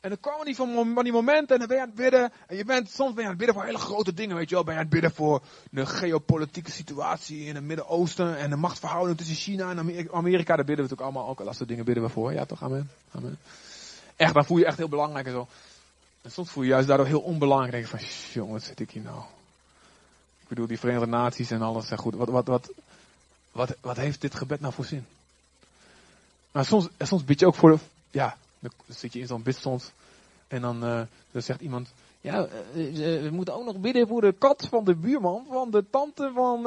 En 0.00 0.08
dan 0.08 0.20
kwamen 0.20 0.44
die 0.44 0.54
van, 0.54 1.02
die 1.02 1.12
momenten 1.12 1.54
en 1.54 1.58
dan 1.58 1.68
ben 1.68 1.76
je 1.76 1.82
aan 1.82 1.88
het 1.88 1.96
bidden. 1.96 2.32
En 2.46 2.56
je 2.56 2.64
bent, 2.64 2.90
soms 2.90 3.12
ben 3.12 3.22
je 3.22 3.22
aan 3.22 3.28
het 3.28 3.38
bidden 3.38 3.54
voor 3.54 3.64
hele 3.64 3.78
grote 3.78 4.14
dingen, 4.14 4.36
weet 4.36 4.48
je 4.48 4.54
wel. 4.54 4.64
Ben 4.64 4.72
je 4.74 4.78
aan 4.78 4.86
het 4.86 4.94
bidden 4.94 5.12
voor 5.12 5.42
de 5.70 5.86
geopolitieke 5.86 6.70
situatie 6.70 7.44
in 7.44 7.54
het 7.54 7.64
Midden-Oosten. 7.64 8.36
En 8.36 8.50
de 8.50 8.56
machtsverhouding 8.56 9.18
tussen 9.18 9.36
China 9.36 9.70
en 9.70 9.78
Amerika. 10.10 10.56
Daar 10.56 10.64
bidden 10.64 10.84
we 10.84 10.90
natuurlijk 10.90 11.00
allemaal 11.00 11.28
ook. 11.28 11.44
Dat 11.44 11.56
soort 11.56 11.68
dingen 11.68 11.84
bidden 11.84 12.04
we 12.04 12.10
voor. 12.10 12.32
Ja 12.32 12.44
toch, 12.44 12.62
amen. 12.62 12.90
amen. 13.10 13.38
Echt, 14.16 14.34
dan 14.34 14.44
voel 14.44 14.58
je 14.58 14.66
echt 14.66 14.78
heel 14.78 14.88
belangrijk 14.88 15.26
en 15.26 15.32
zo. 15.32 15.46
En 16.22 16.30
soms 16.30 16.50
voel 16.50 16.62
je 16.62 16.68
juist 16.68 16.88
daardoor 16.88 17.06
heel 17.06 17.20
onbelangrijk. 17.20 17.86
Van, 17.86 18.00
jongen, 18.32 18.52
wat 18.52 18.62
zit 18.62 18.80
ik 18.80 18.90
hier 18.90 19.02
nou? 19.02 19.22
Ik 20.48 20.54
bedoel, 20.54 20.66
die 20.66 20.78
Verenigde 20.78 21.06
Naties 21.06 21.50
en 21.50 21.62
alles. 21.62 21.90
Goed, 21.90 22.14
wat, 22.14 22.28
wat, 22.28 22.46
wat, 22.46 22.70
wat, 23.52 23.76
wat 23.80 23.96
heeft 23.96 24.20
dit 24.20 24.34
gebed 24.34 24.60
nou 24.60 24.72
voor 24.72 24.84
zin? 24.84 25.06
Maar 26.52 26.64
soms, 26.64 26.88
soms 26.98 27.24
bid 27.24 27.40
je 27.40 27.46
ook 27.46 27.54
voor, 27.54 27.78
ja, 28.10 28.36
dan 28.58 28.70
zit 28.86 29.12
je 29.12 29.20
in 29.20 29.26
zo'n 29.26 29.42
bidstond 29.42 29.92
en 30.46 30.60
dan, 30.60 30.84
uh, 30.84 31.00
dan 31.30 31.42
zegt 31.42 31.60
iemand, 31.60 31.92
ja, 32.20 32.48
we 32.72 33.28
moeten 33.32 33.54
ook 33.54 33.64
nog 33.64 33.76
bidden 33.76 34.08
voor 34.08 34.20
de 34.20 34.32
kat 34.32 34.66
van 34.70 34.84
de 34.84 34.94
buurman, 34.94 35.46
van 35.50 35.70
de 35.70 35.84
tante 35.90 36.30
van 36.34 36.62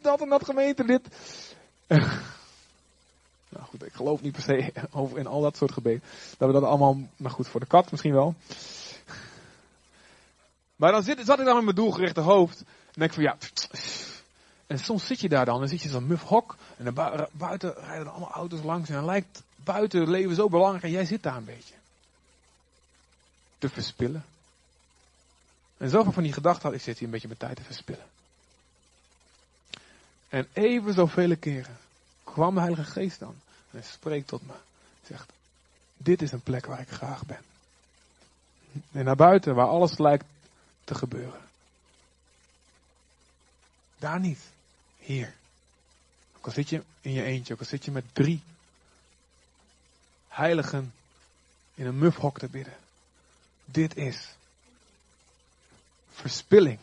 dat 0.00 0.20
en 0.20 0.28
dat 0.28 0.44
gemeentelid. 0.44 1.08
nou 3.52 3.64
goed, 3.64 3.84
ik 3.84 3.92
geloof 3.92 4.22
niet 4.22 4.32
per 4.32 4.42
se 4.42 4.72
over 5.00 5.18
in 5.18 5.26
al 5.26 5.40
dat 5.40 5.56
soort 5.56 5.72
gebeden. 5.72 6.02
Dat 6.38 6.48
we 6.48 6.54
dat 6.60 6.62
allemaal, 6.62 6.96
maar 7.16 7.30
goed, 7.30 7.48
voor 7.48 7.60
de 7.60 7.66
kat 7.66 7.90
misschien 7.90 8.12
wel. 8.12 8.34
Maar 10.76 10.92
dan 10.92 11.02
zit, 11.02 11.20
zat 11.24 11.38
ik 11.38 11.44
dan 11.44 11.54
met 11.54 11.64
mijn 11.64 11.76
doelgerichte 11.76 12.20
hoofd. 12.20 12.64
En 12.94 13.00
denk 13.00 13.10
ik 13.10 13.14
van 13.14 13.22
ja. 13.22 13.36
En 14.66 14.78
soms 14.78 15.06
zit 15.06 15.20
je 15.20 15.28
daar 15.28 15.44
dan, 15.44 15.58
dan 15.58 15.68
zit 15.68 15.82
je 15.82 15.88
zo'n 15.88 16.06
muf 16.06 16.22
hok. 16.22 16.56
En 16.76 16.84
dan 16.84 17.28
buiten 17.32 17.74
rijden 17.74 18.10
allemaal 18.10 18.32
auto's 18.32 18.62
langs. 18.62 18.88
En 18.88 18.94
dan 18.94 19.04
lijkt 19.04 19.42
buiten 19.56 20.00
het 20.00 20.08
leven 20.08 20.34
zo 20.34 20.48
belangrijk. 20.48 20.84
En 20.84 20.90
jij 20.90 21.04
zit 21.04 21.22
daar 21.22 21.36
een 21.36 21.44
beetje. 21.44 21.74
Te 23.58 23.68
verspillen. 23.68 24.24
En 25.76 25.90
zoveel 25.90 26.12
van 26.12 26.22
die 26.22 26.32
gedachten 26.32 26.62
had, 26.62 26.72
ik 26.72 26.80
zit 26.80 26.94
hier 26.94 27.04
een 27.04 27.12
beetje 27.12 27.26
mijn 27.26 27.38
tijd 27.38 27.56
te 27.56 27.62
verspillen. 27.62 28.06
En 30.28 30.48
even 30.52 30.94
zoveel 30.94 31.36
keren 31.36 31.78
kwam 32.24 32.54
de 32.54 32.60
Heilige 32.60 32.90
Geest 32.90 33.18
dan. 33.18 33.34
En 33.70 33.78
hij 33.78 33.82
spreekt 33.82 34.28
tot 34.28 34.46
me. 34.46 34.52
Zegt, 35.06 35.32
dit 35.96 36.22
is 36.22 36.32
een 36.32 36.42
plek 36.42 36.66
waar 36.66 36.80
ik 36.80 36.90
graag 36.90 37.26
ben. 37.26 37.40
En 38.92 39.04
naar 39.04 39.16
buiten, 39.16 39.54
waar 39.54 39.66
alles 39.66 39.98
lijkt 39.98 40.24
te 40.84 40.94
gebeuren. 40.94 41.40
Daar 44.02 44.20
niet. 44.20 44.40
Hier. 44.98 45.34
Ook 46.36 46.46
al 46.46 46.52
zit 46.52 46.68
je 46.68 46.82
in 47.00 47.12
je 47.12 47.22
eentje, 47.22 47.52
ook 47.52 47.60
al 47.60 47.66
zit 47.66 47.84
je 47.84 47.90
met 47.90 48.04
drie 48.12 48.42
heiligen 50.28 50.92
in 51.74 51.86
een 51.86 51.98
mufhok 51.98 52.38
te 52.38 52.48
bidden. 52.48 52.76
Dit 53.64 53.96
is 53.96 54.34
verspilling 56.10 56.78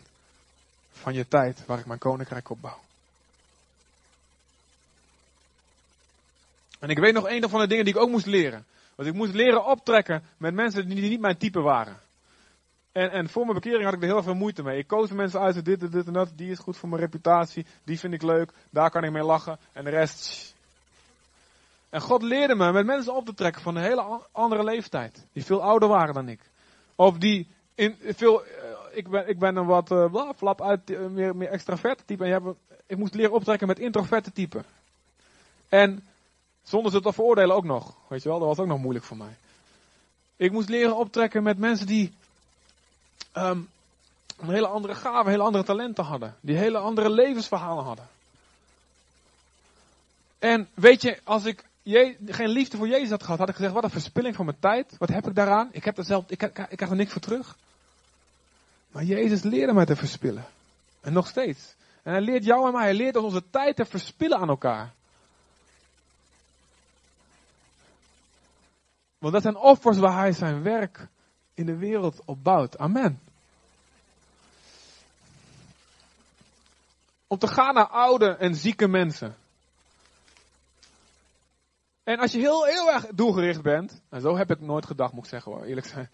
van 0.92 1.14
je 1.14 1.28
tijd 1.28 1.66
waar 1.66 1.80
ik 1.80 1.86
mijn 1.86 2.00
koninkrijk 2.00 2.50
op 2.50 2.62
bouw. 2.62 2.82
En 6.80 6.90
ik 6.90 7.00
weet 7.00 7.14
nog 7.14 7.30
een 7.30 7.50
van 7.50 7.60
de 7.60 7.68
dingen 7.68 7.86
die 7.86 7.94
ik 7.94 8.00
ook 8.00 8.10
moest 8.10 8.26
leren. 8.26 8.66
Want 8.96 9.10
ik 9.10 9.16
moest 9.16 9.34
leren 9.34 9.66
optrekken 9.66 10.24
met 10.38 10.54
mensen 10.54 10.90
die 10.90 11.10
niet 11.10 11.20
mijn 11.20 11.38
type 11.38 11.60
waren. 11.60 12.00
En, 12.92 13.12
en 13.12 13.30
voor 13.30 13.44
mijn 13.44 13.60
bekering 13.60 13.84
had 13.84 13.94
ik 13.94 14.02
er 14.02 14.08
heel 14.08 14.24
veel 14.24 14.34
moeite 14.34 14.64
mee. 14.64 14.78
Ik 14.78 14.88
koos 14.88 15.12
mensen 15.12 15.40
uit, 15.40 15.66
dit, 15.66 15.80
dit, 15.80 15.92
dit 15.92 16.08
en 16.08 16.14
dat. 16.14 16.32
Die 16.36 16.52
is 16.52 16.60
goed 16.60 16.78
voor 16.78 16.90
mijn 16.90 17.02
reputatie. 17.02 17.66
Die 17.84 18.00
vind 18.00 18.14
ik 18.14 18.22
leuk. 18.22 18.52
Daar 18.70 18.90
kan 18.90 19.04
ik 19.04 19.12
mee 19.12 19.24
lachen. 19.24 19.60
En 19.74 19.84
de 19.84 19.90
rest. 19.90 20.56
En 21.90 22.02
God 22.02 22.22
leerde 22.22 22.56
me 22.56 22.72
met 22.72 22.86
mensen 22.86 23.16
op 23.16 23.26
te 23.26 23.34
trekken 23.34 23.62
van 23.62 23.76
een 23.76 23.84
hele 23.84 24.22
andere 24.32 24.64
leeftijd. 24.64 25.28
Die 25.34 25.46
veel 25.46 25.62
ouder 25.62 25.90
waren 25.90 26.14
dan 26.14 26.30
ik. 26.30 26.42
Of 26.96 27.18
die 27.18 27.48
in 27.76 27.96
veel. 28.02 28.46
Uh, 28.46 28.52
ik, 28.92 29.10
ben, 29.10 29.30
ik 29.30 29.40
ben 29.40 29.56
een 29.56 29.66
wat 29.66 29.92
uh, 29.92 30.32
flap 30.36 30.62
uit, 30.62 30.90
uh, 30.90 31.06
meer, 31.06 31.36
meer 31.36 31.50
extraverte 31.50 32.06
type. 32.06 32.24
En 32.24 32.30
je 32.30 32.36
hebt, 32.36 32.58
ik 32.86 32.98
moest 32.98 33.14
leren 33.14 33.34
optrekken 33.34 33.68
met 33.68 33.80
introverte 33.80 34.32
type. 34.32 34.64
En 35.70 36.08
zonder 36.64 36.92
ze 36.92 37.02
te 37.02 37.14
veroordelen 37.14 37.56
ook 37.56 37.64
nog. 37.64 37.96
Weet 38.08 38.24
je 38.24 38.30
wel, 38.30 38.40
dat 38.40 38.48
was 38.48 38.60
ook 38.60 38.68
nog 38.68 38.80
moeilijk 38.80 39.06
voor 39.06 39.18
mij. 39.18 39.36
Ik 40.36 40.52
moest 40.52 40.70
leren 40.70 40.98
optrekken 40.98 41.44
met 41.44 41.58
mensen 41.58 41.88
die 41.88 42.14
um, 43.34 43.70
een 44.38 44.50
hele 44.50 44.68
andere 44.68 44.96
gaven, 44.96 45.32
hele 45.32 45.44
andere 45.44 45.64
talenten 45.64 46.04
hadden. 46.04 46.36
Die 46.42 46.58
hele 46.58 46.78
andere 46.78 47.10
levensverhalen 47.10 47.84
hadden. 47.84 48.08
En 50.40 50.70
weet 50.74 51.02
je, 51.02 51.20
als 51.24 51.46
ik 51.46 51.64
geen 52.26 52.50
liefde 52.50 52.78
voor 52.78 52.88
Jezus 52.88 53.10
had 53.10 53.24
gehad, 53.24 53.40
had 53.40 53.50
ik 53.50 53.56
gezegd, 53.56 53.74
wat 53.74 53.84
een 53.84 53.90
verspilling 53.90 54.36
van 54.36 54.46
mijn 54.46 54.60
tijd. 54.60 54.96
Wat 54.98 55.10
heb 55.10 55.28
ik 55.28 55.36
daaraan? 55.36 55.70
Ik 55.72 55.84
heb 55.84 55.98
er 55.98 56.04
zelf, 56.04 56.24
ik, 56.28 56.44
ik, 56.44 56.58
ik 56.58 56.78
krijg 56.78 56.92
er 56.92 56.98
niks 56.98 57.12
voor 57.12 57.22
terug. 57.22 57.58
Maar 58.92 59.04
Jezus 59.04 59.42
leerde 59.42 59.74
mij 59.74 59.86
te 59.86 59.96
verspillen. 59.96 60.46
En 61.02 61.14
nog 61.14 61.28
steeds. 61.28 61.76
En 62.04 62.12
hij 62.12 62.22
leert 62.22 62.46
jou 62.46 62.68
en 62.68 62.74
mij, 62.74 62.84
hij 62.84 62.94
leert 62.94 63.16
ons 63.16 63.26
onze 63.26 63.50
tijd 63.50 63.76
te 63.76 63.86
verspillen 63.86 64.38
aan 64.38 64.50
elkaar. 64.50 64.94
Want 69.18 69.34
dat 69.34 69.42
zijn 69.42 69.58
offers 69.58 69.98
waar 69.98 70.18
hij 70.18 70.32
zijn 70.32 70.64
werk 70.64 71.08
in 71.60 71.66
de 71.66 71.78
wereld 71.78 72.22
opbouwt. 72.26 72.78
Amen. 72.78 73.20
Om 77.28 77.38
te 77.38 77.47
gaan 77.47 77.74
naar 77.74 77.88
oude 77.88 78.36
en 78.36 78.55
zieke 78.55 78.88
mensen. 78.88 79.36
En 82.03 82.20
als 82.20 82.32
je 82.32 82.39
heel, 82.39 82.66
heel 82.66 82.91
erg 82.91 83.07
doelgericht 83.07 83.62
bent, 83.62 84.01
en 84.10 84.22
zo 84.22 84.38
heb 84.38 84.51
ik 84.51 84.60
nooit 84.60 84.86
gedacht, 84.86 85.14
moet 85.14 85.24
ik 85.24 85.30
zeggen 85.30 85.51
hoor, 85.51 85.64
eerlijk 85.64 85.88
zijn. 85.88 86.10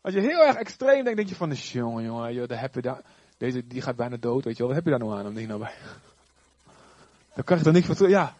Als 0.00 0.14
je 0.14 0.20
heel 0.20 0.46
erg 0.46 0.56
extreem 0.56 1.04
denkt, 1.04 1.16
denk 1.16 1.28
je 1.28 1.34
van, 1.34 1.52
jongen, 1.52 2.04
jongen, 2.04 2.34
joh, 2.34 2.48
daar 2.48 2.60
heb 2.60 2.74
je 2.74 2.82
daar, 2.82 3.00
deze, 3.36 3.66
die 3.66 3.82
gaat 3.82 3.96
bijna 3.96 4.16
dood, 4.16 4.44
weet 4.44 4.56
je 4.56 4.58
wel, 4.58 4.66
wat 4.66 4.76
heb 4.76 4.84
je 4.84 4.98
daar 4.98 5.08
nou 5.08 5.18
aan 5.18 5.26
om 5.26 5.34
die 5.34 5.46
nou 5.46 5.60
bij? 5.60 5.74
Dan 7.34 7.44
krijg 7.44 7.60
je 7.60 7.66
er 7.66 7.72
niks 7.72 7.86
van 7.86 8.08
ja. 8.08 8.34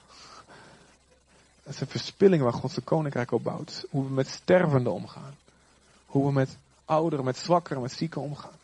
Dat 1.62 1.74
is 1.74 1.80
een 1.80 1.86
verspilling 1.86 2.42
waar 2.42 2.52
God 2.52 2.70
zijn 2.70 2.84
koninkrijk 2.84 3.30
op 3.32 3.42
bouwt. 3.42 3.86
Hoe 3.90 4.04
we 4.04 4.10
met 4.10 4.28
stervenden 4.28 4.92
omgaan. 4.92 5.34
Hoe 6.16 6.26
we 6.26 6.32
met 6.32 6.56
ouderen, 6.84 7.24
met 7.24 7.36
zwakkeren, 7.36 7.82
met 7.82 7.92
zieken 7.92 8.20
omgaan. 8.20 8.58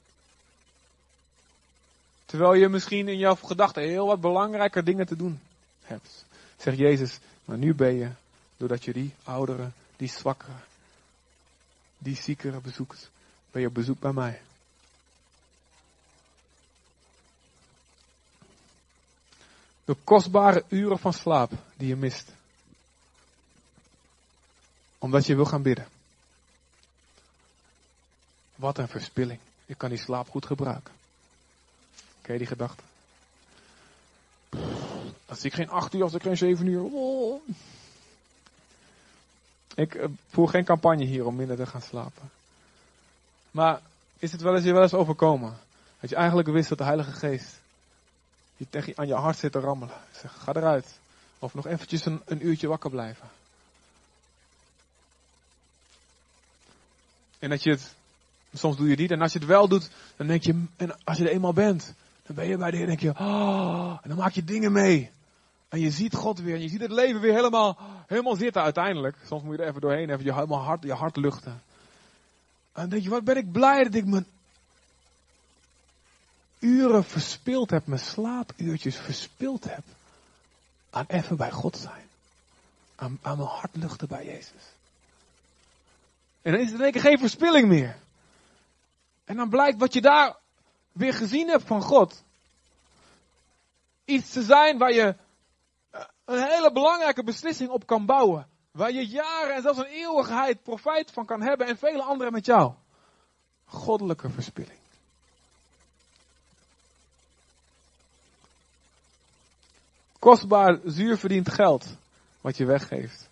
Terwijl 2.25 2.55
je 2.55 2.69
misschien 2.69 3.09
in 3.09 3.19
jouw 3.19 3.35
gedachten 3.35 3.83
heel 3.83 4.07
wat 4.07 4.21
belangrijker 4.21 4.85
dingen 4.85 5.07
te 5.07 5.17
doen 5.17 5.41
hebt. 5.83 6.25
Zegt 6.57 6.79
Jezus, 6.79 7.19
maar 7.45 7.59
nu 7.59 7.75
ben 7.75 7.95
je, 7.95 8.11
doordat 8.57 8.85
je 8.85 8.93
die 8.93 9.15
ouderen, 9.25 9.75
die 9.97 10.09
zwakkeren, 10.09 10.61
die 11.99 12.17
ziekeren 12.17 12.63
bezoekt, 12.63 13.11
ben 13.51 13.61
je 13.61 13.69
op 13.69 13.75
bezoek 13.75 14.01
bij 14.01 14.13
mij. 14.13 14.41
De 19.85 19.97
kostbare 20.05 20.65
uren 20.69 20.99
van 20.99 21.13
slaap 21.13 21.51
die 21.77 21.89
je 21.89 21.97
mist. 21.97 22.33
Omdat 24.99 25.27
je 25.27 25.35
wil 25.35 25.45
gaan 25.45 25.63
bidden. 25.63 26.01
Wat 28.63 28.79
een 28.79 28.89
verspilling. 28.89 29.41
Ik 29.67 29.79
kan 29.79 29.89
die 29.89 29.99
slaap 29.99 30.29
goed 30.29 30.47
gebruiken. 30.47 30.95
Ken 32.21 32.33
je 32.33 32.39
die 32.39 32.49
gedachte? 32.49 32.83
Als 35.27 35.45
ik 35.45 35.55
geen 35.55 35.69
acht 35.69 35.95
uur, 35.95 36.03
als 36.03 36.15
ik 36.15 36.23
geen 36.23 36.37
zeven 36.37 36.67
uur. 36.67 36.83
Oh. 36.83 37.43
Ik 39.75 39.95
uh, 39.95 40.05
voer 40.29 40.49
geen 40.49 40.65
campagne 40.65 41.05
hier 41.05 41.27
om 41.27 41.37
minder 41.37 41.57
te 41.57 41.67
gaan 41.67 41.83
slapen. 41.83 42.31
Maar 43.51 43.81
is 44.19 44.33
het 44.33 44.41
wel 44.41 44.55
eens 44.55 44.65
je 44.65 44.73
wel 44.73 44.83
eens 44.83 44.95
overkomen? 44.95 45.59
Dat 46.01 46.11
je 46.11 46.17
eigenlijk 46.17 46.49
wist 46.49 46.69
dat 46.69 46.79
de 46.79 46.85
Heilige 46.85 47.13
Geest 47.13 47.61
die 48.57 48.67
tegen 48.71 48.99
aan 48.99 49.07
je 49.07 49.15
hart 49.15 49.39
zit 49.39 49.53
te 49.53 49.61
rammelen. 49.61 49.97
Zeg, 50.13 50.35
ga 50.43 50.55
eruit. 50.55 50.99
Of 51.39 51.55
nog 51.55 51.67
eventjes 51.67 52.05
een, 52.05 52.23
een 52.25 52.47
uurtje 52.47 52.69
wakker 52.69 52.91
blijven. 52.91 53.29
En 57.39 57.51
dat 57.51 57.63
je 57.63 57.71
het, 57.71 57.95
soms 58.53 58.77
doe 58.77 58.85
je 58.85 58.91
het 58.91 59.01
niet. 59.01 59.11
En 59.11 59.21
als 59.21 59.33
je 59.33 59.39
het 59.39 59.49
wel 59.49 59.69
doet, 59.69 59.91
dan 60.17 60.27
denk 60.27 60.43
je, 60.43 60.65
en 60.77 61.05
als 61.05 61.19
je 61.19 61.25
er 61.25 61.31
eenmaal 61.31 61.53
bent, 61.53 61.95
dan 62.23 62.37
ben 62.37 62.47
je 62.47 62.57
bij 62.57 62.71
de 62.71 62.77
Heer, 62.77 62.87
denk 62.87 63.01
je, 63.01 63.11
oh, 63.19 63.99
en 64.03 64.09
dan 64.09 64.19
maak 64.19 64.33
je 64.33 64.45
dingen 64.45 64.73
mee. 64.73 65.11
En 65.69 65.81
je 65.81 65.91
ziet 65.91 66.15
God 66.15 66.39
weer, 66.39 66.55
en 66.55 66.63
je 66.63 66.69
ziet 66.69 66.81
het 66.81 66.91
leven 66.91 67.21
weer 67.21 67.35
helemaal, 67.35 67.79
helemaal 68.07 68.37
zitten 68.37 68.63
uiteindelijk. 68.63 69.17
Soms 69.27 69.43
moet 69.43 69.57
je 69.57 69.63
er 69.63 69.69
even 69.69 69.81
doorheen, 69.81 70.11
even 70.11 70.25
je, 70.25 70.35
helemaal 70.35 70.63
hart, 70.63 70.83
je 70.83 70.93
hart 70.93 71.17
luchten. 71.17 71.53
En 72.73 72.81
dan 72.81 72.89
denk 72.89 73.03
je, 73.03 73.09
wat 73.09 73.25
ben 73.25 73.37
ik 73.37 73.53
blij 73.53 73.85
dat 73.85 73.95
ik 73.95 74.07
mijn 74.07 74.27
uren 76.59 77.05
verspild 77.05 77.71
heb, 77.71 77.87
mijn 77.87 78.01
slaapuurtjes 78.01 78.97
verspild 78.97 79.65
heb. 79.65 79.83
Aan 80.91 81.05
even 81.09 81.37
bij 81.37 81.51
God 81.51 81.77
zijn. 81.77 82.07
Aan, 82.95 83.19
aan 83.23 83.37
mijn 83.37 83.49
hart 83.49 83.77
luchten 83.77 84.09
bij 84.09 84.25
Jezus. 84.25 84.73
En 86.43 86.53
dan 86.53 86.61
is 86.61 86.67
het 86.67 86.79
in 86.79 86.85
één 86.85 86.93
keer 86.93 87.01
geen 87.01 87.19
verspilling 87.19 87.69
meer. 87.69 87.97
En 89.33 89.39
dan 89.39 89.49
blijkt 89.49 89.79
wat 89.79 89.93
je 89.93 90.01
daar 90.01 90.37
weer 90.93 91.15
gezien 91.15 91.49
hebt 91.49 91.65
van 91.65 91.83
God. 91.83 92.25
Iets 94.05 94.31
te 94.31 94.43
zijn 94.43 94.79
waar 94.79 94.93
je 94.93 95.17
eh, 95.91 96.05
een 96.25 96.43
hele 96.49 96.73
belangrijke 96.73 97.25
beslissing 97.25 97.71
op 97.71 97.87
kan 97.87 98.07
bouwen. 98.07 98.49
Waar 98.71 98.93
je 98.93 99.07
jaren 99.07 99.55
en 99.55 99.63
zelfs 99.63 99.79
een 99.79 99.85
eeuwigheid 99.85 100.63
profijt 100.63 101.11
van 101.11 101.27
kan 101.27 101.43
hebben 101.43 101.67
en 101.67 101.79
vele 101.79 102.03
anderen 102.03 102.33
met 102.33 102.47
jou. 102.47 102.73
Goddelijke 103.65 104.31
verspilling. 104.31 104.79
Kostbaar, 110.19 110.79
zuur 110.85 111.19
verdiend 111.19 111.53
geld 111.53 111.97
wat 112.41 112.57
je 112.57 112.65
weggeeft. 112.65 113.29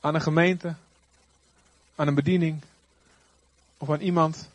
Aan 0.00 0.14
een 0.14 0.20
gemeente, 0.20 0.74
aan 1.94 2.06
een 2.06 2.14
bediening 2.14 2.62
of 3.82 3.90
aan 3.90 4.00
iemand. 4.00 4.48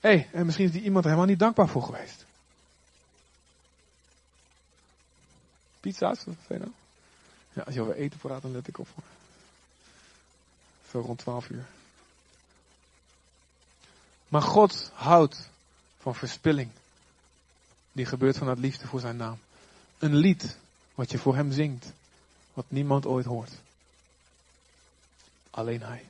Hé, 0.00 0.08
hey, 0.08 0.28
en 0.32 0.44
misschien 0.44 0.66
is 0.66 0.72
die 0.72 0.82
iemand 0.82 1.04
er 1.04 1.10
helemaal 1.10 1.30
niet 1.30 1.38
dankbaar 1.38 1.68
voor 1.68 1.82
geweest. 1.82 2.24
Pizza's, 5.80 6.24
wat 6.24 6.34
je 6.48 6.58
nou? 6.58 6.70
Ja, 7.52 7.62
als 7.62 7.74
je 7.74 7.80
over 7.80 7.94
eten 7.94 8.18
praat, 8.18 8.42
dan 8.42 8.52
let 8.52 8.68
ik 8.68 8.78
op. 8.78 8.88
Zo 10.90 11.00
rond 11.00 11.18
12 11.18 11.48
uur. 11.48 11.66
Maar 14.28 14.42
God 14.42 14.90
houdt 14.94 15.48
van 15.98 16.14
verspilling. 16.14 16.70
Die 17.92 18.06
gebeurt 18.06 18.38
vanuit 18.38 18.58
liefde 18.58 18.86
voor 18.86 19.00
zijn 19.00 19.16
naam. 19.16 19.38
Een 19.98 20.14
lied 20.14 20.58
wat 20.94 21.10
je 21.10 21.18
voor 21.18 21.34
hem 21.34 21.52
zingt. 21.52 21.92
Wat 22.52 22.64
niemand 22.68 23.06
ooit 23.06 23.26
hoort. 23.26 23.52
Alleen 25.50 25.82
hij. 25.82 26.04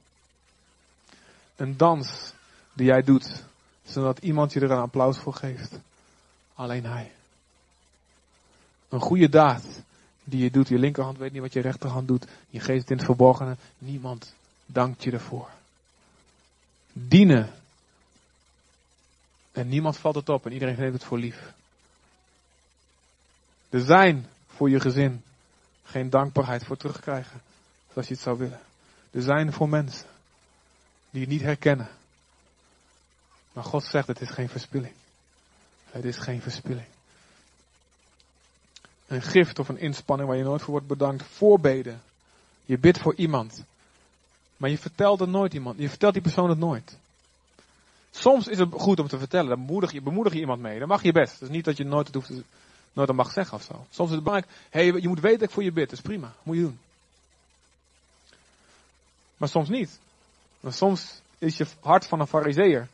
Een 1.57 1.77
dans 1.77 2.33
die 2.73 2.87
jij 2.87 3.03
doet. 3.03 3.45
Zodat 3.83 4.19
iemand 4.19 4.53
je 4.53 4.61
er 4.61 4.71
een 4.71 4.79
applaus 4.79 5.19
voor 5.19 5.35
geeft. 5.35 5.79
Alleen 6.55 6.85
hij. 6.85 7.13
Een 8.89 9.01
goede 9.01 9.29
daad 9.29 9.83
die 10.25 10.43
je 10.43 10.51
doet. 10.51 10.69
Je 10.69 10.79
linkerhand 10.79 11.19
weet 11.19 11.33
niet 11.33 11.41
wat 11.41 11.53
je 11.53 11.61
rechterhand 11.61 12.09
doet. 12.09 12.27
Je 12.51 12.61
geeft 12.61 12.81
het 12.81 12.91
in 12.91 12.97
het 12.97 13.05
verborgene. 13.05 13.57
Niemand 13.79 14.35
dankt 14.67 15.03
je 15.03 15.11
ervoor. 15.11 15.49
Dienen. 16.93 17.51
En 19.53 19.69
niemand 19.69 19.97
valt 19.97 20.15
het 20.15 20.29
op 20.29 20.47
en 20.47 20.53
iedereen 20.53 20.77
heeft 20.77 20.93
het 20.93 21.05
voor 21.05 21.19
lief. 21.19 21.53
Er 23.71 23.81
zijn 23.81 24.27
voor 24.47 24.71
je 24.71 24.81
gezin 24.81 25.23
geen 25.85 26.11
dankbaarheid 26.11 26.65
voor 26.65 26.77
terugkrijgen. 26.77 27.41
Zoals 27.93 28.09
je 28.09 28.15
het 28.15 28.23
zou 28.23 28.39
willen. 28.39 28.61
Er 29.11 29.23
zijn 29.23 29.53
voor 29.53 29.69
mensen 29.69 30.07
die 31.13 31.21
het 31.21 31.31
niet 31.31 31.43
herkennen. 31.43 31.89
Maar 33.53 33.65
God 33.65 33.85
zegt 33.85 34.07
het 34.07 34.21
is 34.21 34.31
geen 34.31 34.49
verspilling. 34.49 34.95
Het 35.91 36.05
is 36.05 36.17
geen 36.17 36.43
verspilling. 36.43 36.87
Een 39.07 39.23
gift 39.23 39.59
of 39.59 39.69
een 39.69 39.79
inspanning 39.79 40.29
waar 40.29 40.39
je 40.39 40.45
nooit 40.45 40.63
voor 40.63 40.71
wordt 40.71 40.87
bedankt. 40.87 41.23
Voorbeden. 41.23 42.03
Je 42.65 42.79
bidt 42.79 42.99
voor 42.99 43.15
iemand. 43.15 43.65
Maar 44.57 44.71
je 44.71 44.79
vertelt 44.79 45.21
het 45.21 45.29
nooit 45.29 45.55
iemand. 45.55 45.79
Je 45.79 45.89
vertelt 45.89 46.13
die 46.13 46.23
persoon 46.23 46.49
het 46.49 46.59
nooit. 46.59 46.97
Soms 48.11 48.49
is 48.49 48.59
het 48.59 48.69
goed 48.73 49.01
om 49.01 49.09
te 49.09 49.19
vertellen. 49.19 49.49
Dan 49.49 49.67
bemoedig 49.67 49.93
je, 49.93 50.01
bemoedig 50.01 50.33
je 50.33 50.41
iemand 50.41 50.61
mee. 50.61 50.79
Dan 50.79 50.89
mag 50.89 51.03
je 51.03 51.13
best. 51.13 51.33
Het 51.33 51.43
is 51.43 51.49
niet 51.49 51.65
dat 51.65 51.77
je 51.77 51.85
nooit 51.85 52.07
het 52.07 52.15
hoeft 52.15 52.31
nooit 52.93 53.13
mag 53.13 53.33
zeggen 53.33 53.57
of 53.57 53.63
zo. 53.63 53.87
Soms 53.91 54.09
is 54.09 54.15
het 54.15 54.25
belangrijk. 54.25 54.55
Hey, 54.71 54.85
je 54.85 55.09
moet 55.09 55.21
weten 55.21 55.39
dat 55.39 55.49
ik 55.49 55.55
voor 55.55 55.63
je 55.63 55.73
bid. 55.73 55.91
Dat 55.91 55.99
is 55.99 56.05
prima. 56.05 56.35
moet 56.43 56.57
je 56.57 56.63
doen. 56.63 56.79
Maar 59.37 59.49
soms 59.49 59.69
niet. 59.69 59.99
Maar 60.63 60.73
soms 60.73 61.21
is 61.39 61.57
je 61.57 61.67
hart 61.81 62.07
van 62.07 62.21
een 62.21 62.27
fariseer. 62.27 62.89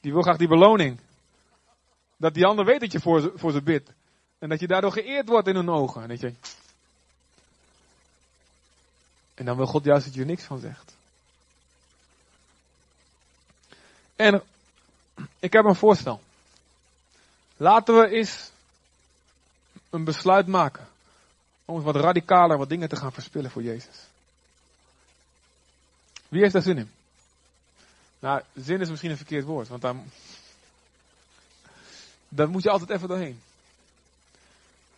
Die 0.00 0.12
wil 0.12 0.22
graag 0.22 0.36
die 0.36 0.48
beloning. 0.48 0.98
Dat 2.16 2.34
die 2.34 2.46
ander 2.46 2.64
weet 2.64 2.80
dat 2.80 2.92
je 2.92 3.00
voor 3.00 3.20
ze, 3.20 3.32
voor 3.34 3.52
ze 3.52 3.62
bidt. 3.62 3.90
En 4.38 4.48
dat 4.48 4.60
je 4.60 4.66
daardoor 4.66 4.92
geëerd 4.92 5.28
wordt 5.28 5.48
in 5.48 5.54
hun 5.54 5.68
ogen. 5.68 6.02
En, 6.02 6.08
dat 6.08 6.20
je... 6.20 6.34
en 9.34 9.44
dan 9.44 9.56
wil 9.56 9.66
God 9.66 9.84
juist 9.84 10.04
dat 10.04 10.14
je 10.14 10.20
er 10.20 10.26
niks 10.26 10.44
van 10.44 10.58
zegt. 10.58 10.96
En 14.16 14.42
ik 15.38 15.52
heb 15.52 15.64
een 15.64 15.76
voorstel. 15.76 16.20
Laten 17.56 18.00
we 18.00 18.08
eens 18.08 18.50
een 19.90 20.04
besluit 20.04 20.46
maken. 20.46 20.88
Om 21.64 21.82
wat 21.82 21.96
radicaler 21.96 22.58
wat 22.58 22.68
dingen 22.68 22.88
te 22.88 22.96
gaan 22.96 23.12
verspillen 23.12 23.50
voor 23.50 23.62
Jezus. 23.62 24.09
Wie 26.30 26.40
heeft 26.40 26.52
daar 26.52 26.62
zin 26.62 26.78
in? 26.78 26.90
Nou, 28.18 28.42
zin 28.54 28.80
is 28.80 28.88
misschien 28.88 29.10
een 29.10 29.16
verkeerd 29.16 29.44
woord, 29.44 29.68
want 29.68 29.82
daar, 29.82 29.94
daar 32.28 32.48
moet 32.48 32.62
je 32.62 32.70
altijd 32.70 32.90
even 32.90 33.08
doorheen. 33.08 33.40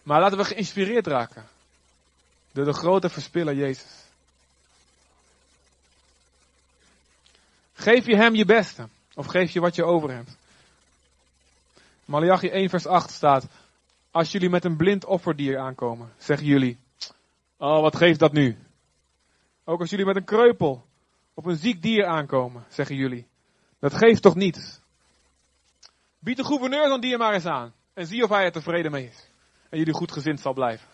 Maar 0.03 0.20
laten 0.20 0.39
we 0.39 0.45
geïnspireerd 0.45 1.07
raken 1.07 1.45
door 2.53 2.64
de 2.64 2.72
grote 2.72 3.09
verspiller 3.09 3.55
Jezus. 3.55 4.05
Geef 7.72 8.07
je 8.07 8.16
hem 8.16 8.35
je 8.35 8.45
beste, 8.45 8.89
of 9.14 9.26
geef 9.26 9.51
je 9.51 9.61
wat 9.61 9.74
je 9.74 9.85
over 9.85 10.11
hebt. 10.11 10.37
Malachi 12.05 12.49
1 12.49 12.68
vers 12.68 12.87
8 12.87 13.11
staat, 13.11 13.47
als 14.11 14.33
jullie 14.33 14.51
met 14.51 14.64
een 14.64 14.76
blind 14.76 15.05
offerdier 15.05 15.59
aankomen, 15.59 16.12
zeggen 16.18 16.47
jullie, 16.47 16.78
oh 17.57 17.80
wat 17.80 17.97
geeft 17.97 18.18
dat 18.18 18.33
nu? 18.33 18.57
Ook 19.64 19.80
als 19.80 19.91
jullie 19.91 20.07
met 20.07 20.16
een 20.16 20.24
kreupel 20.24 20.87
op 21.35 21.47
een 21.47 21.57
ziek 21.57 21.83
dier 21.83 22.07
aankomen, 22.07 22.64
zeggen 22.68 22.97
jullie, 22.97 23.26
dat 23.78 23.95
geeft 23.95 24.22
toch 24.22 24.35
niets? 24.35 24.80
Bied 26.18 26.37
de 26.37 26.45
gouverneur 26.45 26.89
zo'n 26.89 27.01
dier 27.01 27.18
maar 27.18 27.35
eens 27.35 27.47
aan 27.47 27.72
en 27.95 28.07
zie 28.07 28.22
of 28.22 28.30
hij 28.30 28.45
er 28.45 28.53
tevreden 28.53 28.91
mee 28.91 29.07
is 29.07 29.26
en 29.68 29.78
jullie 29.78 29.95
goed 29.95 30.12
gezind 30.12 30.41
zal 30.41 30.53
blijven, 30.53 30.89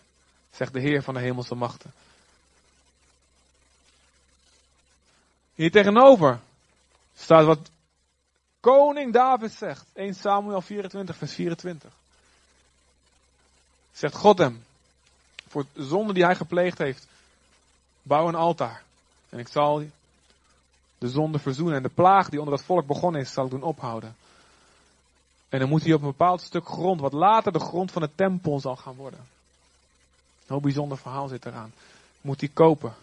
zegt 0.50 0.72
de 0.72 0.80
Heer 0.80 1.02
van 1.02 1.14
de 1.14 1.20
hemelse 1.20 1.54
machten. 1.54 1.92
Hier 5.54 5.70
tegenover 5.70 6.40
staat 7.14 7.44
wat 7.44 7.70
koning 8.60 9.12
David 9.12 9.52
zegt. 9.52 9.86
1 9.94 10.14
Samuel 10.14 10.60
24, 10.60 11.16
vers 11.16 11.34
24. 11.34 11.92
Zegt 13.92 14.14
God 14.14 14.38
hem, 14.38 14.64
voor 15.48 15.64
de 15.72 15.84
zonde 15.84 16.12
die 16.12 16.24
hij 16.24 16.36
gepleegd 16.36 16.78
heeft, 16.78 17.06
bouw 18.02 18.28
een 18.28 18.34
altaar. 18.34 18.82
En 19.28 19.38
ik 19.38 19.48
zal 19.48 19.84
de 20.98 21.08
zonde 21.08 21.38
verzoenen 21.38 21.76
en 21.76 21.82
de 21.82 21.88
plaag 21.88 22.28
die 22.28 22.38
onder 22.38 22.54
het 22.54 22.64
volk 22.64 22.86
begonnen 22.86 23.20
is, 23.20 23.32
zal 23.32 23.44
ik 23.44 23.50
doen 23.50 23.62
ophouden. 23.62 24.16
En 25.48 25.58
dan 25.58 25.68
moet 25.68 25.84
hij 25.84 25.92
op 25.92 26.00
een 26.00 26.06
bepaald 26.06 26.40
stuk 26.40 26.66
grond, 26.66 27.00
wat 27.00 27.12
later 27.12 27.52
de 27.52 27.60
grond 27.60 27.92
van 27.92 28.02
de 28.02 28.10
tempel 28.14 28.60
zal 28.60 28.76
gaan 28.76 28.94
worden. 28.94 29.20
Een 29.20 29.26
heel 30.46 30.60
bijzonder 30.60 30.98
verhaal 30.98 31.28
zit 31.28 31.46
eraan. 31.46 31.72
Moet 32.20 32.40
hij 32.40 32.48
kopen. 32.48 32.94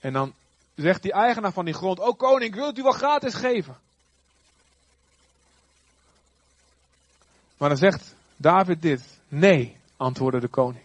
En 0.00 0.12
dan 0.12 0.32
zegt 0.74 1.02
die 1.02 1.12
eigenaar 1.12 1.52
van 1.52 1.64
die 1.64 1.74
grond, 1.74 1.98
oh 1.98 2.18
koning, 2.18 2.54
wilt 2.54 2.78
u 2.78 2.82
wel 2.82 2.92
gratis 2.92 3.34
geven? 3.34 3.76
Maar 7.56 7.68
dan 7.68 7.78
zegt 7.78 8.14
David 8.36 8.82
dit, 8.82 9.18
nee, 9.28 9.76
antwoordde 9.96 10.40
de 10.40 10.48
koning. 10.48 10.84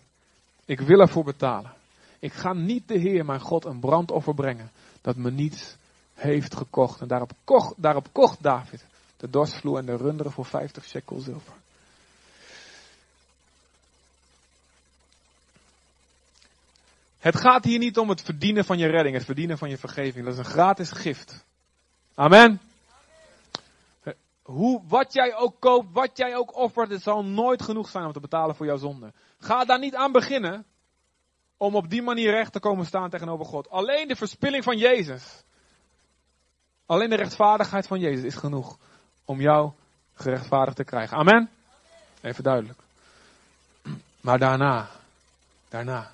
Ik 0.65 0.79
wil 0.79 0.99
ervoor 0.99 1.23
betalen. 1.23 1.73
Ik 2.19 2.33
ga 2.33 2.53
niet 2.53 2.87
de 2.87 2.97
Heer, 2.97 3.25
mijn 3.25 3.39
God, 3.39 3.65
een 3.65 3.79
brandoffer 3.79 4.33
brengen 4.33 4.71
dat 5.01 5.15
me 5.15 5.31
niets 5.31 5.75
heeft 6.17 6.55
gekocht. 6.55 7.01
En 7.01 7.07
daarop 7.07 7.31
kocht, 7.43 7.73
daarop 7.77 8.07
kocht 8.11 8.43
David 8.43 8.85
de 9.17 9.29
dorsvloer 9.29 9.77
en 9.77 9.85
de 9.85 9.97
runderen 9.97 10.31
voor 10.31 10.45
50 10.45 10.85
shekel 10.85 11.19
zilver. 11.19 11.53
Het 17.19 17.39
gaat 17.39 17.63
hier 17.63 17.79
niet 17.79 17.97
om 17.97 18.09
het 18.09 18.21
verdienen 18.21 18.65
van 18.65 18.77
je 18.77 18.87
redding, 18.87 19.15
het 19.15 19.25
verdienen 19.25 19.57
van 19.57 19.69
je 19.69 19.77
vergeving. 19.77 20.25
Dat 20.25 20.33
is 20.33 20.39
een 20.39 20.45
gratis 20.45 20.91
gift. 20.91 21.45
Amen. 22.15 22.61
hoe, 24.41 24.81
wat 24.87 25.13
jij 25.13 25.35
ook 25.35 25.59
koopt, 25.59 25.87
wat 25.91 26.17
jij 26.17 26.35
ook 26.35 26.55
offert, 26.55 26.89
het 26.89 27.01
zal 27.01 27.23
nooit 27.23 27.61
genoeg 27.61 27.89
zijn 27.89 28.05
om 28.05 28.13
te 28.13 28.19
betalen 28.19 28.55
voor 28.55 28.65
jouw 28.65 28.77
zonde. 28.77 29.13
Ga 29.39 29.65
daar 29.65 29.79
niet 29.79 29.95
aan 29.95 30.11
beginnen 30.11 30.65
om 31.57 31.75
op 31.75 31.89
die 31.89 32.01
manier 32.01 32.31
recht 32.31 32.51
te 32.51 32.59
komen 32.59 32.85
staan 32.85 33.09
tegenover 33.09 33.45
God. 33.45 33.69
Alleen 33.69 34.07
de 34.07 34.15
verspilling 34.15 34.63
van 34.63 34.77
Jezus, 34.77 35.43
alleen 36.87 37.09
de 37.09 37.15
rechtvaardigheid 37.15 37.87
van 37.87 37.99
Jezus 37.99 38.23
is 38.23 38.35
genoeg 38.35 38.77
om 39.25 39.41
jou 39.41 39.71
gerechtvaardigd 40.15 40.77
te 40.77 40.83
krijgen. 40.83 41.17
Amen? 41.17 41.49
Even 42.21 42.43
duidelijk. 42.43 42.79
Maar 44.21 44.39
daarna, 44.39 44.89
daarna 45.69 46.11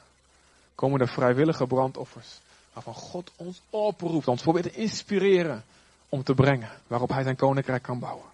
komen 0.75 0.99
de 0.99 1.07
vrijwillige 1.07 1.67
brandoffers. 1.67 2.39
Waarvan 2.73 2.93
God 2.93 3.31
ons 3.35 3.61
oproept, 3.69 4.27
ons 4.27 4.41
probeert 4.41 4.73
te 4.73 4.79
inspireren 4.79 5.63
om 6.09 6.23
te 6.23 6.33
brengen. 6.33 6.69
Waarop 6.87 7.09
hij 7.09 7.23
zijn 7.23 7.35
koninkrijk 7.35 7.83
kan 7.83 7.99
bouwen. 7.99 8.29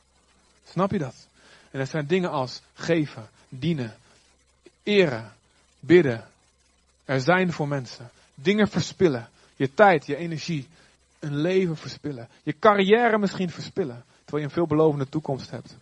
Snap 0.65 0.91
je 0.91 0.99
dat? 0.99 1.27
En 1.71 1.79
dat 1.79 1.89
zijn 1.89 2.07
dingen 2.07 2.29
als 2.29 2.61
geven, 2.73 3.29
dienen, 3.49 3.97
eren, 4.83 5.33
bidden. 5.79 6.27
Er 7.05 7.21
zijn 7.21 7.53
voor 7.53 7.67
mensen. 7.67 8.09
Dingen 8.35 8.67
verspillen. 8.67 9.29
Je 9.55 9.73
tijd, 9.73 10.05
je 10.05 10.15
energie. 10.15 10.67
Een 11.19 11.35
leven 11.35 11.77
verspillen. 11.77 12.29
Je 12.43 12.59
carrière 12.59 13.17
misschien 13.17 13.49
verspillen. 13.49 14.03
Terwijl 14.19 14.43
je 14.43 14.43
een 14.43 14.67
veelbelovende 14.67 15.09
toekomst 15.09 15.51
hebt. 15.51 15.77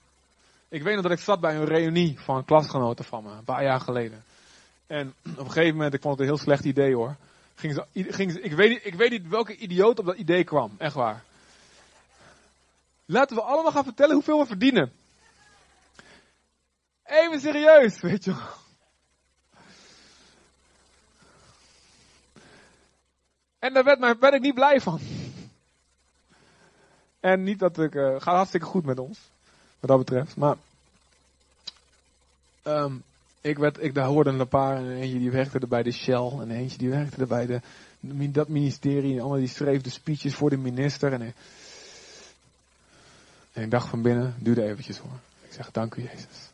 Ik 0.70 0.84
weet 0.84 0.94
nog 0.94 1.04
dat 1.04 1.12
ik 1.12 1.20
zat 1.20 1.40
bij 1.40 1.56
een 1.56 1.66
reunie 1.66 2.20
van 2.20 2.46
klasgenoten 2.46 3.06
van 3.06 3.24
me. 3.24 3.32
Een 3.32 3.44
paar 3.44 3.64
jaar 3.64 3.80
geleden. 3.80 4.24
En 4.88 5.14
op 5.24 5.38
een 5.38 5.52
gegeven 5.52 5.76
moment, 5.76 5.94
ik 5.94 6.02
vond 6.02 6.14
het 6.14 6.28
een 6.28 6.34
heel 6.34 6.44
slecht 6.44 6.66
idee 6.66 6.96
hoor. 6.96 7.16
Ging 7.56 7.84
ging 7.94 8.38
ik, 8.38 8.54
weet 8.54 8.70
niet, 8.70 8.86
ik 8.86 8.94
weet 8.94 9.10
niet 9.10 9.28
welke 9.28 9.56
idioot 9.56 10.00
op 10.00 10.06
dat 10.06 10.18
idee 10.18 10.44
kwam. 10.44 10.72
Echt 10.78 10.96
waar. 10.96 11.24
Laten 13.06 13.36
we 13.36 13.42
allemaal 13.42 13.72
gaan 13.72 13.84
vertellen 13.84 14.14
hoeveel 14.14 14.40
we 14.40 14.46
verdienen. 14.46 14.92
Even 17.04 17.40
serieus, 17.40 18.02
weet 18.02 18.24
je 18.24 18.36
En 23.60 23.74
daar 23.74 23.84
werd, 23.84 24.20
werd 24.20 24.34
ik 24.34 24.42
niet 24.42 24.54
blij 24.54 24.82
van. 24.82 25.00
En 27.20 27.44
niet 27.44 27.60
dat 27.60 27.80
ik, 27.80 27.96
uh, 27.96 28.12
gaat 28.12 28.36
hartstikke 28.36 28.66
goed 28.66 28.86
met 28.86 29.00
ons, 29.00 29.20
wat 29.80 29.90
dat 29.90 29.98
betreft. 29.98 30.36
Maar, 30.36 30.58
um, 32.64 33.04
ik 33.42 33.58
werd, 33.58 33.84
ik, 33.84 33.94
daar 33.94 34.08
hoorde 34.08 34.30
een 34.30 34.48
paar, 34.48 34.78
en 34.78 34.92
eentje 34.92 35.20
die 35.20 35.32
werkte 35.32 35.60
er 35.60 35.68
bij 35.68 35.84
de 35.84 35.92
Shell, 35.92 36.32
en 36.40 36.52
eentje 36.52 36.78
die 36.78 36.90
werkte 36.90 37.22
er 37.22 37.28
bij 37.28 37.46
de, 37.46 37.62
dat 38.32 38.48
ministerie, 38.48 39.14
en 39.14 39.20
allemaal 39.20 39.38
die 39.38 39.48
schreef 39.48 39.82
de 39.82 39.90
speeches 39.90 40.36
voor 40.36 40.50
de 40.50 40.58
minister. 40.58 41.14
En, 41.14 41.34
en 43.54 43.64
ik 43.64 43.72
dacht 43.72 43.90
van 43.90 44.02
binnen, 44.02 44.36
duurde 44.40 44.64
eventjes 44.64 44.98
hoor. 44.98 45.20
Ik 45.48 45.54
zeg, 45.54 45.72
dank 45.72 45.96
u 45.96 46.02
Jezus. 46.02 46.50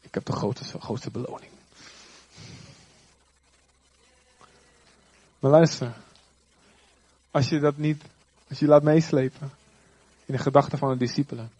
Ik 0.00 0.14
heb 0.14 0.24
de 0.24 0.32
grootste, 0.32 0.80
grootste 0.80 1.10
beloning. 1.10 1.50
Maar 5.38 5.50
luister, 5.50 5.96
als 7.30 7.48
je 7.48 7.60
dat 7.60 7.76
niet, 7.76 8.02
als 8.48 8.58
je 8.58 8.66
laat 8.66 8.82
meeslepen 8.82 9.50
in 10.24 10.34
de 10.34 10.42
gedachten 10.42 10.78
van 10.78 10.88
de 10.88 10.96
discipelen, 10.96 11.50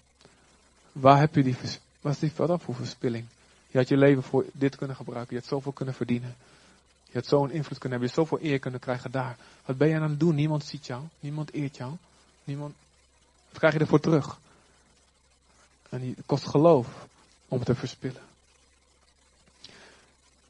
waar 0.93 1.19
heb 1.19 1.35
je 1.35 1.43
die, 1.43 1.57
is 2.03 2.19
die 2.19 2.33
wat 2.37 2.63
voor 2.63 2.75
verspilling? 2.75 3.27
Je 3.71 3.79
had 3.79 3.89
je 3.89 3.97
leven 3.97 4.23
voor 4.23 4.45
dit 4.53 4.77
kunnen 4.77 4.97
gebruiken, 4.97 5.35
je 5.35 5.41
had 5.41 5.51
zoveel 5.51 5.73
kunnen 5.73 5.95
verdienen. 5.95 6.37
Je 7.07 7.21
had 7.21 7.27
zo'n 7.27 7.51
invloed 7.51 7.79
kunnen 7.79 7.99
hebben, 7.99 8.09
je 8.09 8.15
had 8.15 8.29
zoveel 8.29 8.51
eer 8.51 8.59
kunnen 8.59 8.81
krijgen 8.81 9.11
daar. 9.11 9.37
Wat 9.65 9.77
ben 9.77 9.89
je 9.89 9.95
aan 9.95 10.11
het 10.11 10.21
doen? 10.21 10.35
Niemand 10.35 10.65
ziet 10.65 10.87
jou, 10.87 11.03
niemand 11.21 11.53
eert 11.53 11.77
jou, 11.77 11.93
niemand. 12.45 12.75
Wat 13.49 13.59
krijg 13.59 13.75
je 13.75 13.81
ervoor 13.81 14.01
terug? 14.01 14.39
En 15.89 16.01
het 16.01 16.27
kost 16.27 16.47
geloof 16.47 17.07
om 17.49 17.65
te 17.65 17.75
verspillen. 17.75 18.23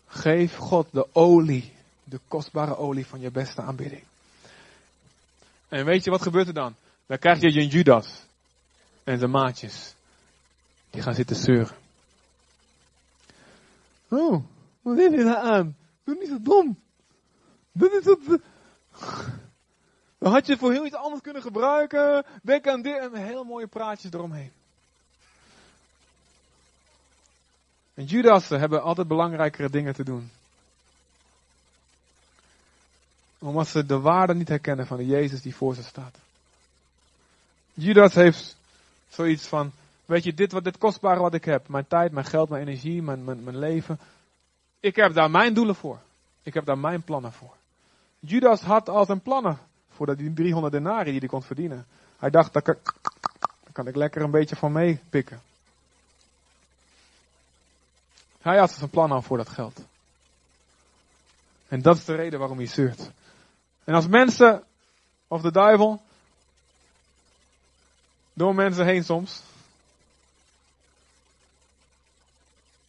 Geef 0.06 0.56
God 0.56 0.88
de 0.90 1.06
olie, 1.12 1.72
de 2.04 2.20
kostbare 2.28 2.76
olie 2.76 3.06
van 3.06 3.20
je 3.20 3.30
beste 3.30 3.62
aanbidding. 3.62 4.02
En 5.68 5.84
weet 5.84 6.04
je 6.04 6.10
wat 6.10 6.22
gebeurt 6.22 6.46
er 6.46 6.54
dan? 6.54 6.74
Dan 7.06 7.18
krijg 7.18 7.40
je 7.40 7.60
een 7.60 7.68
Judas 7.68 8.26
en 9.04 9.18
zijn 9.18 9.30
maatjes. 9.30 9.94
Die 10.90 11.02
gaan 11.02 11.14
zitten 11.14 11.36
zeuren. 11.36 11.76
Oh, 14.08 14.44
wat 14.82 14.96
heb 14.96 15.12
je 15.12 15.24
daar 15.24 15.36
aan? 15.36 15.76
Doe 16.04 16.16
niet 16.18 16.28
zo 16.28 16.42
dom. 16.42 16.78
Dit 17.72 17.92
is 17.92 18.04
het. 18.04 18.40
Dan 20.18 20.32
had 20.32 20.46
je 20.46 20.56
voor 20.56 20.72
heel 20.72 20.86
iets 20.86 20.94
anders 20.94 21.22
kunnen 21.22 21.42
gebruiken. 21.42 22.24
Denk 22.42 22.66
aan 22.66 22.82
dit 22.82 22.98
en 22.98 23.14
hele 23.14 23.44
mooie 23.44 23.66
praatjes 23.66 24.12
eromheen. 24.12 24.52
En 27.94 28.04
Judassen 28.04 28.58
hebben 28.58 28.82
altijd 28.82 29.08
belangrijkere 29.08 29.70
dingen 29.70 29.94
te 29.94 30.04
doen. 30.04 30.30
Omdat 33.38 33.68
ze 33.68 33.86
de 33.86 34.00
waarde 34.00 34.34
niet 34.34 34.48
herkennen 34.48 34.86
van 34.86 34.96
de 34.96 35.06
Jezus 35.06 35.42
die 35.42 35.54
voor 35.54 35.74
ze 35.74 35.82
staat. 35.82 36.23
Judas 37.74 38.14
heeft 38.14 38.56
zoiets 39.08 39.46
van, 39.46 39.72
weet 40.04 40.24
je, 40.24 40.34
dit, 40.34 40.52
wat, 40.52 40.64
dit 40.64 40.78
kostbare 40.78 41.20
wat 41.20 41.34
ik 41.34 41.44
heb, 41.44 41.68
mijn 41.68 41.86
tijd, 41.86 42.12
mijn 42.12 42.26
geld, 42.26 42.48
mijn 42.48 42.66
energie, 42.66 43.02
mijn, 43.02 43.24
mijn, 43.24 43.44
mijn 43.44 43.58
leven. 43.58 43.98
Ik 44.80 44.96
heb 44.96 45.14
daar 45.14 45.30
mijn 45.30 45.54
doelen 45.54 45.74
voor. 45.74 45.98
Ik 46.42 46.54
heb 46.54 46.64
daar 46.64 46.78
mijn 46.78 47.02
plannen 47.02 47.32
voor. 47.32 47.54
Judas 48.20 48.60
had 48.60 48.88
al 48.88 49.04
zijn 49.04 49.20
plannen 49.20 49.58
voor 49.90 50.16
die 50.16 50.32
300 50.32 50.72
denari 50.72 51.10
die 51.10 51.18
hij 51.18 51.28
kon 51.28 51.42
verdienen. 51.42 51.86
Hij 52.18 52.30
dacht, 52.30 52.52
daar 52.52 52.62
kan, 52.62 52.76
kan 53.72 53.86
ik 53.86 53.96
lekker 53.96 54.22
een 54.22 54.30
beetje 54.30 54.56
van 54.56 54.72
meepikken. 54.72 55.40
Hij 58.40 58.58
had 58.58 58.70
zijn 58.70 58.90
plan 58.90 59.12
al 59.12 59.22
voor 59.22 59.36
dat 59.36 59.48
geld. 59.48 59.80
En 61.68 61.82
dat 61.82 61.96
is 61.96 62.04
de 62.04 62.14
reden 62.14 62.38
waarom 62.38 62.58
hij 62.58 62.66
zeurt. 62.66 63.10
En 63.84 63.94
als 63.94 64.06
mensen, 64.06 64.62
of 65.28 65.42
de 65.42 65.52
duivel, 65.52 66.02
door 68.34 68.54
mensen 68.54 68.86
heen 68.86 69.04
soms. 69.04 69.42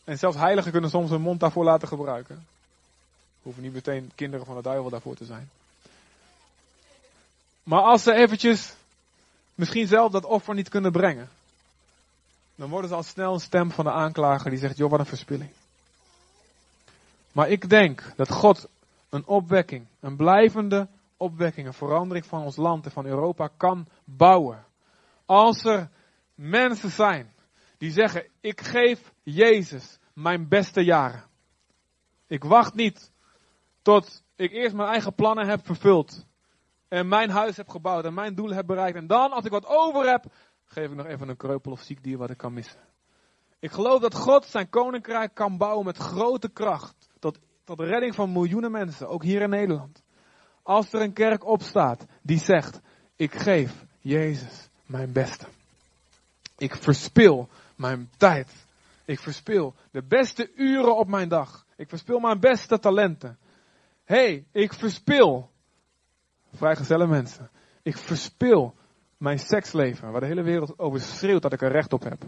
En 0.03 0.17
zelfs 0.17 0.37
heiligen 0.37 0.71
kunnen 0.71 0.89
soms 0.89 1.09
hun 1.09 1.21
mond 1.21 1.39
daarvoor 1.39 1.63
laten 1.63 1.87
gebruiken. 1.87 2.47
Hoeven 3.41 3.63
niet 3.63 3.73
meteen 3.73 4.11
kinderen 4.15 4.45
van 4.45 4.55
de 4.55 4.61
duivel 4.61 4.89
daarvoor 4.89 5.15
te 5.15 5.25
zijn. 5.25 5.49
Maar 7.63 7.81
als 7.81 8.03
ze 8.03 8.13
eventjes 8.13 8.73
misschien 9.55 9.87
zelf 9.87 10.11
dat 10.11 10.25
offer 10.25 10.55
niet 10.55 10.69
kunnen 10.69 10.91
brengen. 10.91 11.29
Dan 12.55 12.69
worden 12.69 12.89
ze 12.89 12.95
al 12.95 13.03
snel 13.03 13.33
een 13.33 13.39
stem 13.39 13.71
van 13.71 13.85
de 13.85 13.91
aanklager 13.91 14.49
die 14.49 14.59
zegt, 14.59 14.77
joh 14.77 14.89
wat 14.89 14.99
een 14.99 15.05
verspilling. 15.05 15.49
Maar 17.31 17.49
ik 17.49 17.69
denk 17.69 18.13
dat 18.15 18.31
God 18.31 18.67
een 19.09 19.25
opwekking, 19.25 19.85
een 19.99 20.15
blijvende 20.15 20.87
opwekking, 21.17 21.67
een 21.67 21.73
verandering 21.73 22.25
van 22.25 22.43
ons 22.43 22.55
land 22.55 22.85
en 22.85 22.91
van 22.91 23.05
Europa 23.05 23.49
kan 23.57 23.87
bouwen. 24.03 24.65
Als 25.25 25.63
er 25.63 25.89
mensen 26.35 26.89
zijn 26.89 27.33
die 27.77 27.91
zeggen, 27.91 28.27
ik 28.41 28.61
geef 28.61 29.13
Jezus 29.23 29.99
mijn 30.13 30.47
beste 30.47 30.81
jaren. 30.81 31.23
Ik 32.27 32.43
wacht 32.43 32.73
niet 32.73 33.11
tot 33.81 34.23
ik 34.35 34.51
eerst 34.51 34.75
mijn 34.75 34.89
eigen 34.89 35.15
plannen 35.15 35.47
heb 35.47 35.65
vervuld. 35.65 36.25
En 36.87 37.07
mijn 37.07 37.29
huis 37.29 37.57
heb 37.57 37.69
gebouwd 37.69 38.05
en 38.05 38.13
mijn 38.13 38.35
doelen 38.35 38.55
heb 38.55 38.65
bereikt. 38.65 38.97
En 38.97 39.07
dan, 39.07 39.31
als 39.31 39.45
ik 39.45 39.51
wat 39.51 39.65
over 39.65 40.09
heb, 40.09 40.25
geef 40.65 40.89
ik 40.89 40.95
nog 40.95 41.05
even 41.05 41.29
een 41.29 41.37
kreupel 41.37 41.71
of 41.71 41.81
ziek 41.81 42.03
dier 42.03 42.17
wat 42.17 42.29
ik 42.29 42.37
kan 42.37 42.53
missen. 42.53 42.79
Ik 43.59 43.71
geloof 43.71 44.01
dat 44.01 44.15
God 44.15 44.45
zijn 44.45 44.69
koninkrijk 44.69 45.33
kan 45.33 45.57
bouwen 45.57 45.85
met 45.85 45.97
grote 45.97 46.49
kracht. 46.49 47.09
Tot, 47.19 47.39
tot 47.63 47.77
de 47.77 47.85
redding 47.85 48.15
van 48.15 48.31
miljoenen 48.31 48.71
mensen, 48.71 49.07
ook 49.07 49.23
hier 49.23 49.41
in 49.41 49.49
Nederland. 49.49 50.03
Als 50.63 50.93
er 50.93 51.01
een 51.01 51.13
kerk 51.13 51.45
opstaat 51.45 52.05
die 52.21 52.39
zegt, 52.39 52.81
ik 53.15 53.35
geef 53.35 53.85
Jezus 53.99 54.69
mijn 54.85 55.11
beste. 55.11 55.45
Ik 56.57 56.75
verspil 56.75 57.49
mijn 57.75 58.09
tijd. 58.17 58.51
Ik 59.05 59.19
verspil 59.19 59.75
de 59.91 60.03
beste 60.03 60.51
uren 60.55 60.97
op 60.97 61.07
mijn 61.07 61.29
dag. 61.29 61.65
Ik 61.75 61.89
verspil 61.89 62.19
mijn 62.19 62.39
beste 62.39 62.79
talenten. 62.79 63.37
hey, 64.03 64.45
ik 64.51 64.73
verspil, 64.73 65.49
vrijgezelle 66.53 67.07
mensen, 67.07 67.49
ik 67.81 67.97
verspil 67.97 68.75
mijn 69.17 69.39
seksleven, 69.39 70.11
waar 70.11 70.21
de 70.21 70.27
hele 70.27 70.43
wereld 70.43 70.79
over 70.79 70.99
schreeuwt 70.99 71.41
dat 71.41 71.53
ik 71.53 71.61
er 71.61 71.71
recht 71.71 71.93
op 71.93 72.03
heb. 72.03 72.23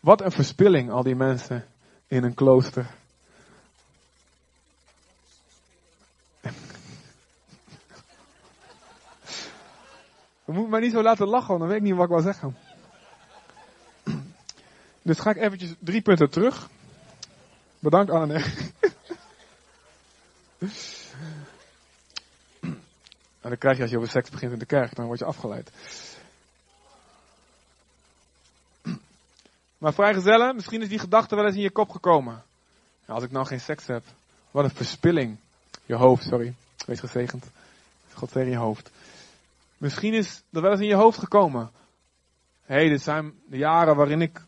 Wat 0.00 0.20
een 0.20 0.32
verspilling, 0.32 0.90
al 0.90 1.02
die 1.02 1.14
mensen 1.14 1.66
in 2.06 2.24
een 2.24 2.34
klooster. 2.34 2.94
We 10.44 10.52
moeten 10.52 10.70
mij 10.70 10.80
niet 10.80 10.92
zo 10.92 11.02
laten 11.02 11.28
lachen, 11.28 11.58
dan 11.58 11.68
weet 11.68 11.76
ik 11.76 11.82
niet 11.82 11.94
wat 11.94 12.04
ik 12.04 12.10
wil 12.10 12.20
zeggen. 12.20 12.56
Dus 15.02 15.18
ga 15.18 15.30
ik 15.30 15.36
eventjes 15.36 15.74
drie 15.78 16.00
punten 16.02 16.30
terug. 16.30 16.68
Bedankt 17.78 18.10
Anne. 18.10 18.44
En 23.42 23.48
dan 23.48 23.58
krijg 23.58 23.76
je 23.76 23.82
als 23.82 23.90
je 23.90 23.96
over 23.96 24.10
seks 24.10 24.30
begint 24.30 24.52
in 24.52 24.58
de 24.58 24.66
kerk, 24.66 24.94
dan 24.94 25.06
word 25.06 25.18
je 25.18 25.24
afgeleid. 25.24 25.70
Maar 29.78 29.94
vrijgezellen, 29.94 30.54
misschien 30.54 30.82
is 30.82 30.88
die 30.88 30.98
gedachte 30.98 31.34
wel 31.34 31.44
eens 31.44 31.54
in 31.54 31.62
je 31.62 31.70
kop 31.70 31.90
gekomen. 31.90 32.42
Als 33.06 33.24
ik 33.24 33.30
nou 33.30 33.46
geen 33.46 33.60
seks 33.60 33.86
heb, 33.86 34.04
wat 34.50 34.64
een 34.64 34.70
verspilling. 34.70 35.36
Je 35.84 35.94
hoofd, 35.94 36.24
sorry. 36.24 36.54
Wees 36.86 37.00
gezegend. 37.00 37.46
God 38.12 38.32
tegen 38.32 38.50
je 38.50 38.56
hoofd. 38.56 38.90
Misschien 39.82 40.14
is 40.14 40.44
dat 40.50 40.62
wel 40.62 40.70
eens 40.70 40.80
in 40.80 40.86
je 40.86 40.94
hoofd 40.94 41.18
gekomen. 41.18 41.70
Hé, 42.60 42.74
hey, 42.74 42.88
dit 42.88 43.02
zijn 43.02 43.34
de 43.46 43.56
jaren 43.56 43.96
waarin 43.96 44.20
ik. 44.20 44.46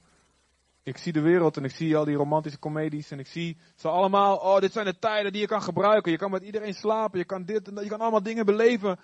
Ik 0.82 0.98
zie 0.98 1.12
de 1.12 1.20
wereld 1.20 1.56
en 1.56 1.64
ik 1.64 1.70
zie 1.70 1.96
al 1.96 2.04
die 2.04 2.16
romantische 2.16 2.58
comedies 2.58 3.10
en 3.10 3.18
ik 3.18 3.26
zie 3.26 3.56
ze 3.74 3.88
allemaal. 3.88 4.36
Oh, 4.36 4.58
dit 4.58 4.72
zijn 4.72 4.84
de 4.84 4.98
tijden 4.98 5.32
die 5.32 5.40
je 5.40 5.46
kan 5.46 5.62
gebruiken. 5.62 6.12
Je 6.12 6.18
kan 6.18 6.30
met 6.30 6.42
iedereen 6.42 6.74
slapen. 6.74 7.18
Je 7.18 7.24
kan 7.24 7.44
dit 7.44 7.68
en 7.68 7.74
dat. 7.74 7.84
Je 7.84 7.90
kan 7.90 8.00
allemaal 8.00 8.22
dingen 8.22 8.46
beleven. 8.46 8.98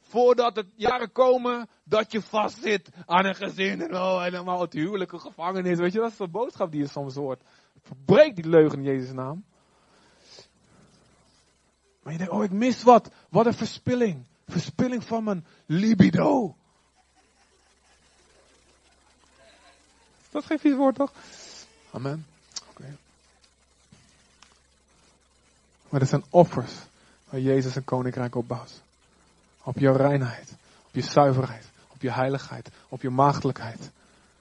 Voordat 0.00 0.56
het 0.56 0.72
jaren 0.76 1.12
komen 1.12 1.68
dat 1.84 2.12
je 2.12 2.22
vastzit 2.22 2.88
aan 3.06 3.24
een 3.24 3.34
gezin 3.34 3.82
en 3.82 3.94
oh, 3.94 4.22
helemaal 4.22 4.60
het 4.60 4.72
huwelijke 4.72 5.18
gevangenis. 5.18 5.78
Weet 5.78 5.92
je, 5.92 5.98
dat 5.98 6.10
is 6.10 6.16
de 6.16 6.28
boodschap 6.28 6.70
die 6.70 6.80
je 6.80 6.88
soms 6.88 7.14
hoort. 7.14 7.42
Verbreek 7.80 8.36
die 8.36 8.48
leugen 8.48 8.78
in 8.78 8.84
Jezus' 8.84 9.12
naam. 9.12 9.44
Maar 12.02 12.12
je 12.12 12.18
denkt, 12.18 12.32
oh, 12.32 12.44
ik 12.44 12.52
mis 12.52 12.82
wat. 12.82 13.10
Wat 13.30 13.46
een 13.46 13.54
verspilling. 13.54 14.30
Verspilling 14.52 15.04
van 15.04 15.24
mijn 15.24 15.46
libido. 15.66 16.54
Dat 20.30 20.44
geen 20.44 20.58
vies 20.58 20.74
woord, 20.74 20.94
toch? 20.94 21.12
Amen. 21.90 22.26
Maar 25.92 26.00
dat 26.00 26.08
zijn 26.08 26.24
offers 26.30 26.72
waar 27.28 27.40
Jezus 27.40 27.74
een 27.74 27.84
koninkrijk 27.84 28.34
opbouwt. 28.34 28.82
Op 29.62 29.78
jouw 29.78 29.96
reinheid, 29.96 30.50
op 30.86 30.94
je 30.94 31.02
zuiverheid, 31.02 31.66
op 31.88 32.02
je 32.02 32.12
heiligheid, 32.12 32.68
op 32.88 33.02
je 33.02 33.10
maagdelijkheid. 33.10 33.90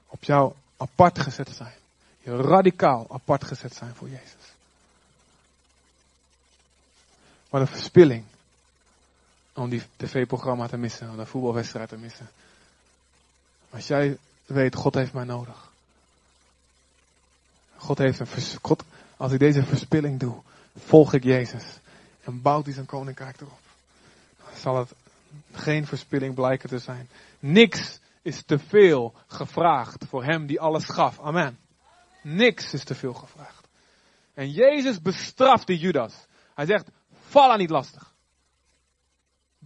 Op 0.07 0.23
jouw 0.23 0.55
apart 0.77 1.19
gezet 1.19 1.49
zijn. 1.49 1.73
Je 2.19 2.35
radicaal 2.35 3.05
apart 3.09 3.43
gezet 3.43 3.75
zijn 3.75 3.95
voor 3.95 4.09
Jezus. 4.09 4.53
Wat 7.49 7.61
een 7.61 7.67
verspilling. 7.67 8.25
Om 9.53 9.69
die 9.69 9.83
tv-programma 9.97 10.67
te 10.67 10.77
missen, 10.77 11.09
om 11.09 11.19
een 11.19 11.27
voetbalwedstrijd 11.27 11.89
te 11.89 11.97
missen. 11.97 12.29
Als 13.69 13.87
jij 13.87 14.17
weet, 14.45 14.75
God 14.75 14.93
heeft 14.93 15.13
mij 15.13 15.23
nodig. 15.23 15.69
God 17.75 17.97
heeft 17.97 18.19
een 18.19 18.27
vers 18.27 18.57
God, 18.61 18.83
als 19.17 19.31
ik 19.31 19.39
deze 19.39 19.63
verspilling 19.63 20.19
doe, 20.19 20.41
volg 20.77 21.13
ik 21.13 21.23
Jezus. 21.23 21.63
En 22.23 22.41
bouwt 22.41 22.65
hij 22.65 22.73
zijn 22.73 22.85
koninkrijk 22.85 23.41
erop. 23.41 23.59
Zal 24.55 24.77
het 24.77 24.93
geen 25.51 25.85
verspilling 25.85 26.35
blijken 26.35 26.69
te 26.69 26.79
zijn. 26.79 27.09
Niks 27.39 27.99
is 28.21 28.43
te 28.43 28.59
veel 28.59 29.13
gevraagd 29.27 30.05
voor 30.05 30.23
hem 30.23 30.45
die 30.45 30.59
alles 30.59 30.85
gaf. 30.85 31.19
Amen. 31.19 31.59
Niks 32.21 32.73
is 32.73 32.83
te 32.83 32.95
veel 32.95 33.13
gevraagd. 33.13 33.67
En 34.33 34.51
Jezus 34.51 35.01
bestraft 35.01 35.67
die 35.67 35.77
Judas. 35.77 36.13
Hij 36.55 36.65
zegt, 36.65 36.87
val 37.27 37.51
aan 37.51 37.57
niet 37.57 37.69
lastig. 37.69 38.10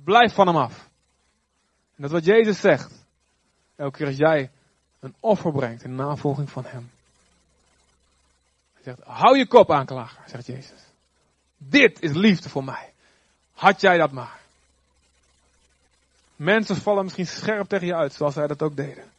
Blijf 0.05 0.33
van 0.33 0.47
hem 0.47 0.55
af. 0.55 0.89
En 1.95 2.01
dat 2.01 2.11
wat 2.11 2.25
Jezus 2.25 2.59
zegt. 2.59 2.93
Elke 3.75 3.97
keer 3.97 4.07
als 4.07 4.17
jij 4.17 4.51
een 4.99 5.15
offer 5.19 5.51
brengt 5.51 5.83
in 5.83 5.95
navolging 5.95 6.49
van 6.49 6.65
hem. 6.65 6.91
Hij 8.73 8.83
zegt, 8.83 8.99
hou 9.03 9.37
je 9.37 9.47
kop 9.47 9.71
aanklager, 9.71 10.23
zegt 10.29 10.45
Jezus. 10.45 10.79
Dit 11.57 12.01
is 12.01 12.13
liefde 12.13 12.49
voor 12.49 12.63
mij. 12.63 12.93
Had 13.53 13.81
jij 13.81 13.97
dat 13.97 14.11
maar. 14.11 14.39
Mensen 16.35 16.75
vallen 16.75 17.03
misschien 17.03 17.27
scherp 17.27 17.67
tegen 17.67 17.87
je 17.87 17.95
uit, 17.95 18.13
zoals 18.13 18.33
zij 18.33 18.47
dat 18.47 18.61
ook 18.61 18.75
deden. 18.75 19.11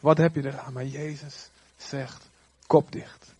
Wat 0.00 0.18
heb 0.18 0.34
je 0.34 0.46
eraan? 0.46 0.72
Maar 0.72 0.84
Jezus 0.84 1.48
zegt, 1.76 2.26
kop 2.66 2.92
dicht. 2.92 3.32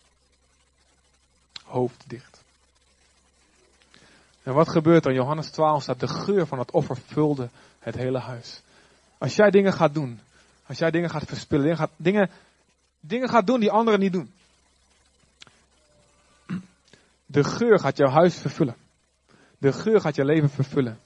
Hoofd 1.63 2.03
dicht. 2.07 2.34
En 4.45 4.53
wat 4.53 4.69
gebeurt? 4.69 5.05
In 5.05 5.13
Johannes 5.13 5.49
12 5.49 5.83
staat 5.83 5.99
de 5.99 6.07
geur 6.07 6.47
van 6.47 6.59
het 6.59 6.71
offer 6.71 6.97
vulde 6.97 7.49
het 7.79 7.95
hele 7.95 8.19
huis. 8.19 8.61
Als 9.17 9.35
jij 9.35 9.49
dingen 9.49 9.73
gaat 9.73 9.93
doen, 9.93 10.19
als 10.65 10.77
jij 10.77 10.91
dingen 10.91 11.09
gaat 11.09 11.25
verspillen, 11.25 11.63
dingen 11.63 11.77
gaat, 11.77 11.91
dingen, 11.95 12.29
dingen 12.99 13.29
gaat 13.29 13.47
doen 13.47 13.59
die 13.59 13.71
anderen 13.71 13.99
niet 13.99 14.13
doen. 14.13 14.33
De 17.25 17.43
geur 17.43 17.79
gaat 17.79 17.97
jouw 17.97 18.09
huis 18.09 18.35
vervullen. 18.35 18.75
De 19.57 19.73
geur 19.73 20.01
gaat 20.01 20.15
je 20.15 20.25
leven 20.25 20.49
vervullen. 20.49 20.99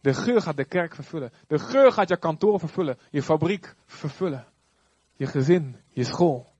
De 0.00 0.14
geur 0.14 0.40
gaat 0.40 0.56
de 0.56 0.64
kerk 0.64 0.94
vervullen. 0.94 1.32
De 1.46 1.58
geur 1.58 1.92
gaat 1.92 2.08
je 2.08 2.16
kantoor 2.16 2.58
vervullen. 2.58 2.98
Je 3.10 3.22
fabriek 3.22 3.74
vervullen. 3.86 4.46
Je 5.16 5.26
gezin, 5.26 5.76
je 5.90 6.04
school. 6.04 6.52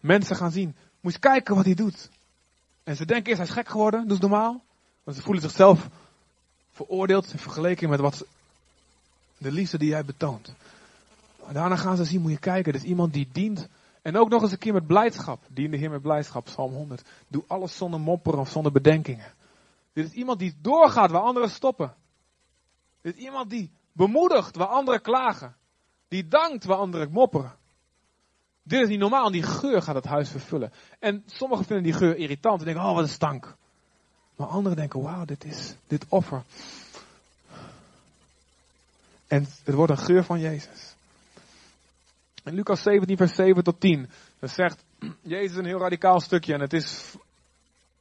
Mensen 0.00 0.36
gaan 0.36 0.50
zien. 0.50 0.76
Moet 1.00 1.12
je 1.12 1.18
kijken 1.18 1.54
wat 1.54 1.64
hij 1.64 1.74
doet. 1.74 2.10
En 2.84 2.96
ze 2.96 3.04
denken 3.06 3.26
eerst 3.26 3.38
hij 3.38 3.48
is 3.48 3.54
gek 3.54 3.68
geworden. 3.68 4.02
Doe 4.02 4.12
het 4.12 4.20
normaal. 4.20 4.64
Want 5.02 5.16
ze 5.16 5.22
voelen 5.22 5.42
zichzelf 5.42 5.88
veroordeeld 6.70 7.32
in 7.32 7.38
vergelijking 7.38 7.90
met 7.90 8.00
wat 8.00 8.24
de 9.38 9.52
liefde 9.52 9.78
die 9.78 9.88
jij 9.88 10.04
betoont. 10.04 10.54
Maar 11.44 11.52
daarna 11.52 11.76
gaan 11.76 11.96
ze 11.96 12.04
zien, 12.04 12.20
moet 12.20 12.30
je 12.30 12.38
kijken, 12.38 12.72
dit 12.72 12.82
is 12.82 12.88
iemand 12.88 13.12
die 13.12 13.28
dient. 13.32 13.68
En 14.02 14.16
ook 14.16 14.28
nog 14.28 14.42
eens 14.42 14.52
een 14.52 14.58
keer 14.58 14.72
met 14.72 14.86
blijdschap. 14.86 15.42
Dien 15.48 15.70
de 15.70 15.76
Heer 15.76 15.90
met 15.90 16.02
blijdschap, 16.02 16.44
Psalm 16.44 16.72
100. 16.72 17.02
Doe 17.28 17.44
alles 17.46 17.76
zonder 17.76 18.00
mopperen 18.00 18.38
of 18.38 18.50
zonder 18.50 18.72
bedenkingen. 18.72 19.32
Dit 19.92 20.06
is 20.06 20.12
iemand 20.12 20.38
die 20.38 20.54
doorgaat 20.60 21.10
waar 21.10 21.22
anderen 21.22 21.50
stoppen. 21.50 21.94
Dit 23.00 23.16
is 23.16 23.22
iemand 23.22 23.50
die 23.50 23.70
bemoedigt 23.92 24.56
waar 24.56 24.66
anderen 24.66 25.02
klagen. 25.02 25.56
Die 26.08 26.28
dankt 26.28 26.64
waar 26.64 26.76
anderen 26.76 27.10
mopperen. 27.10 27.52
Dit 28.62 28.82
is 28.82 28.88
niet 28.88 28.98
normaal 28.98 29.26
en 29.26 29.32
die 29.32 29.42
geur 29.42 29.82
gaat 29.82 29.94
het 29.94 30.04
huis 30.04 30.30
vervullen. 30.30 30.72
En 30.98 31.22
sommigen 31.26 31.64
vinden 31.64 31.84
die 31.84 31.92
geur 31.92 32.16
irritant 32.16 32.58
en 32.58 32.64
denken, 32.64 32.84
oh 32.84 32.94
wat 32.94 33.02
een 33.02 33.08
stank. 33.08 33.56
Maar 34.40 34.48
anderen 34.48 34.76
denken, 34.76 35.02
wauw, 35.02 35.24
dit 35.24 35.44
is 35.44 35.74
dit 35.86 36.06
offer. 36.08 36.42
En 39.26 39.46
het 39.64 39.74
wordt 39.74 39.92
een 39.92 39.98
geur 39.98 40.24
van 40.24 40.40
Jezus. 40.40 40.94
In 42.44 42.54
Lucas 42.54 42.82
17, 42.82 43.16
vers 43.16 43.34
7 43.34 43.64
tot 43.64 43.80
10, 43.80 44.10
dat 44.38 44.50
zegt 44.50 44.84
Jezus 45.22 45.56
een 45.56 45.64
heel 45.64 45.78
radicaal 45.78 46.20
stukje. 46.20 46.54
En 46.54 46.60
het 46.60 46.72
is 46.72 47.14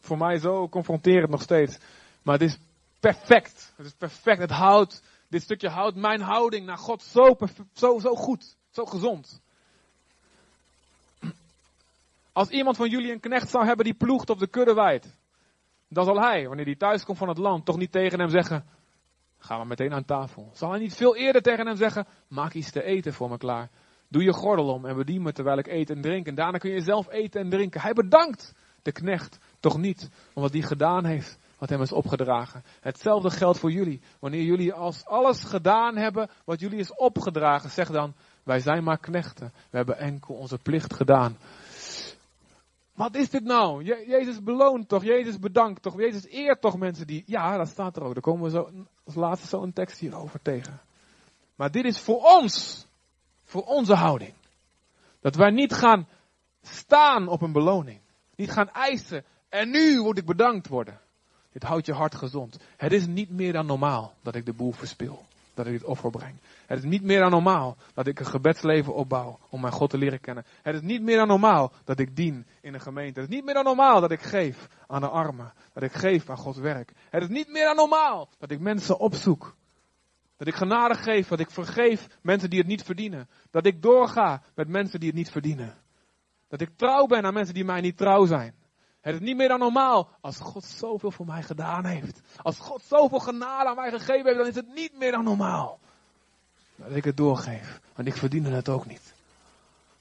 voor 0.01 0.17
mij 0.17 0.37
zo 0.37 0.69
confronterend 0.69 1.29
nog 1.29 1.41
steeds. 1.41 1.77
Maar 2.21 2.39
het 2.39 2.49
is 2.49 2.57
perfect. 2.99 3.73
Het 3.75 3.85
is 3.85 3.93
perfect. 3.97 4.39
Het 4.39 4.51
houdt, 4.51 5.03
dit 5.27 5.41
stukje 5.41 5.69
houdt 5.69 5.95
mijn 5.95 6.21
houding 6.21 6.65
naar 6.65 6.77
God 6.77 7.03
zo, 7.03 7.37
zo, 7.73 7.99
zo 7.99 8.15
goed. 8.15 8.55
Zo 8.71 8.85
gezond. 8.85 9.41
Als 12.31 12.49
iemand 12.49 12.77
van 12.77 12.89
jullie 12.89 13.11
een 13.11 13.19
knecht 13.19 13.49
zou 13.49 13.65
hebben 13.65 13.85
die 13.85 13.93
ploegt 13.93 14.29
op 14.29 14.39
de 14.39 14.47
kudde 14.47 14.73
waait. 14.73 15.17
Dan 15.89 16.05
zal 16.05 16.21
hij, 16.21 16.47
wanneer 16.47 16.65
hij 16.65 16.75
thuis 16.75 17.03
komt 17.03 17.17
van 17.17 17.27
het 17.27 17.37
land, 17.37 17.65
toch 17.65 17.77
niet 17.77 17.91
tegen 17.91 18.19
hem 18.19 18.29
zeggen, 18.29 18.65
ga 19.37 19.59
we 19.59 19.65
meteen 19.65 19.93
aan 19.93 20.05
tafel. 20.05 20.49
Zal 20.53 20.69
hij 20.69 20.79
niet 20.79 20.95
veel 20.95 21.15
eerder 21.15 21.41
tegen 21.41 21.67
hem 21.67 21.75
zeggen, 21.75 22.07
maak 22.27 22.53
iets 22.53 22.71
te 22.71 22.83
eten 22.83 23.13
voor 23.13 23.29
me 23.29 23.37
klaar. 23.37 23.69
Doe 24.07 24.23
je 24.23 24.33
gordel 24.33 24.73
om 24.73 24.85
en 24.85 24.95
bedien 24.95 25.21
me 25.21 25.31
terwijl 25.31 25.57
ik 25.57 25.67
eet 25.67 25.89
en 25.89 26.01
drink. 26.01 26.27
En 26.27 26.35
daarna 26.35 26.57
kun 26.57 26.71
je 26.71 26.81
zelf 26.81 27.09
eten 27.09 27.41
en 27.41 27.49
drinken. 27.49 27.81
Hij 27.81 27.93
bedankt 27.93 28.53
de 28.81 28.91
knecht 28.91 29.39
toch 29.59 29.77
niet 29.77 30.09
om 30.33 30.41
wat 30.41 30.53
hij 30.53 30.61
gedaan 30.61 31.05
heeft, 31.05 31.39
wat 31.57 31.69
hem 31.69 31.81
is 31.81 31.91
opgedragen. 31.91 32.63
Hetzelfde 32.79 33.29
geldt 33.29 33.59
voor 33.59 33.71
jullie. 33.71 34.01
Wanneer 34.19 34.43
jullie 34.43 34.73
als 34.73 35.05
alles 35.05 35.43
gedaan 35.43 35.97
hebben 35.97 36.29
wat 36.45 36.59
jullie 36.59 36.79
is 36.79 36.95
opgedragen, 36.95 37.69
zeg 37.69 37.89
dan, 37.89 38.13
wij 38.43 38.59
zijn 38.59 38.83
maar 38.83 38.99
knechten. 38.99 39.51
We 39.69 39.77
hebben 39.77 39.97
enkel 39.97 40.35
onze 40.35 40.57
plicht 40.57 40.93
gedaan. 40.93 41.37
Wat 42.99 43.15
is 43.15 43.29
dit 43.29 43.43
nou? 43.43 43.83
Jezus 43.83 44.43
beloont 44.43 44.89
toch? 44.89 45.03
Jezus 45.03 45.39
bedankt 45.39 45.81
toch? 45.81 45.97
Jezus 45.97 46.25
eert 46.25 46.61
toch 46.61 46.77
mensen 46.77 47.07
die. 47.07 47.23
Ja, 47.25 47.57
dat 47.57 47.67
staat 47.67 47.95
er 47.95 48.03
ook. 48.03 48.13
Daar 48.13 48.21
komen 48.21 48.43
we 48.43 48.49
zo 48.49 48.69
als 49.03 49.15
laatste 49.15 49.47
zo 49.47 49.61
een 49.61 49.73
tekst 49.73 49.99
hierover 49.99 50.41
tegen. 50.41 50.81
Maar 51.55 51.71
dit 51.71 51.85
is 51.85 51.99
voor 51.99 52.21
ons. 52.21 52.85
Voor 53.43 53.63
onze 53.63 53.93
houding. 53.93 54.33
Dat 55.21 55.35
wij 55.35 55.49
niet 55.49 55.73
gaan 55.73 56.07
staan 56.61 57.27
op 57.27 57.41
een 57.41 57.51
beloning. 57.51 57.99
Niet 58.35 58.51
gaan 58.51 58.69
eisen. 58.69 59.23
En 59.49 59.69
nu 59.69 60.01
moet 60.01 60.17
ik 60.17 60.25
bedankt 60.25 60.67
worden. 60.67 60.99
Dit 61.51 61.63
houdt 61.63 61.85
je 61.85 61.93
hart 61.93 62.15
gezond. 62.15 62.57
Het 62.77 62.91
is 62.91 63.07
niet 63.07 63.29
meer 63.29 63.53
dan 63.53 63.65
normaal 63.65 64.13
dat 64.21 64.35
ik 64.35 64.45
de 64.45 64.53
boel 64.53 64.71
verspil. 64.71 65.25
Dat 65.59 65.67
ik 65.67 65.73
dit 65.73 65.83
offer 65.83 66.09
breng. 66.09 66.39
Het 66.65 66.77
is 66.77 66.83
niet 66.83 67.03
meer 67.03 67.19
dan 67.19 67.31
normaal 67.31 67.77
dat 67.93 68.07
ik 68.07 68.19
een 68.19 68.25
gebedsleven 68.25 68.93
opbouw 68.93 69.39
om 69.49 69.61
mijn 69.61 69.73
God 69.73 69.89
te 69.89 69.97
leren 69.97 70.19
kennen. 70.19 70.45
Het 70.61 70.75
is 70.75 70.81
niet 70.81 71.01
meer 71.01 71.17
dan 71.17 71.27
normaal 71.27 71.71
dat 71.83 71.99
ik 71.99 72.15
dien 72.15 72.45
in 72.61 72.73
een 72.73 72.81
gemeente. 72.81 73.19
Het 73.19 73.29
is 73.29 73.35
niet 73.35 73.45
meer 73.45 73.53
dan 73.53 73.63
normaal 73.63 74.01
dat 74.01 74.11
ik 74.11 74.21
geef 74.21 74.67
aan 74.87 75.01
de 75.01 75.07
armen. 75.07 75.53
Dat 75.73 75.83
ik 75.83 75.91
geef 75.91 76.29
aan 76.29 76.37
Gods 76.37 76.57
werk. 76.57 76.91
Het 77.09 77.23
is 77.23 77.29
niet 77.29 77.47
meer 77.47 77.65
dan 77.65 77.75
normaal 77.75 78.29
dat 78.37 78.51
ik 78.51 78.59
mensen 78.59 78.99
opzoek. 78.99 79.55
Dat 80.37 80.47
ik 80.47 80.55
genade 80.55 80.95
geef, 80.95 81.27
dat 81.27 81.39
ik 81.39 81.51
vergeef 81.51 82.07
mensen 82.21 82.49
die 82.49 82.59
het 82.59 82.67
niet 82.67 82.83
verdienen. 82.83 83.29
Dat 83.51 83.65
ik 83.65 83.81
doorga 83.81 84.43
met 84.55 84.67
mensen 84.67 84.99
die 84.99 85.09
het 85.09 85.17
niet 85.17 85.31
verdienen. 85.31 85.77
Dat 86.47 86.61
ik 86.61 86.69
trouw 86.75 87.05
ben 87.05 87.25
aan 87.25 87.33
mensen 87.33 87.53
die 87.53 87.65
mij 87.65 87.81
niet 87.81 87.97
trouw 87.97 88.25
zijn. 88.25 88.53
Het 89.01 89.13
is 89.13 89.19
niet 89.19 89.37
meer 89.37 89.47
dan 89.47 89.59
normaal. 89.59 90.09
Als 90.21 90.39
God 90.39 90.63
zoveel 90.63 91.11
voor 91.11 91.25
mij 91.25 91.43
gedaan 91.43 91.85
heeft. 91.85 92.21
Als 92.41 92.57
God 92.59 92.83
zoveel 92.87 93.19
genade 93.19 93.69
aan 93.69 93.75
mij 93.75 93.91
gegeven 93.91 94.25
heeft, 94.25 94.37
dan 94.37 94.47
is 94.47 94.55
het 94.55 94.73
niet 94.73 94.97
meer 94.97 95.11
dan 95.11 95.23
normaal. 95.23 95.79
Dat 96.75 96.95
ik 96.95 97.03
het 97.03 97.17
doorgeef. 97.17 97.79
Want 97.95 98.07
ik 98.07 98.15
verdiende 98.15 98.49
het 98.49 98.69
ook 98.69 98.85
niet. 98.85 99.13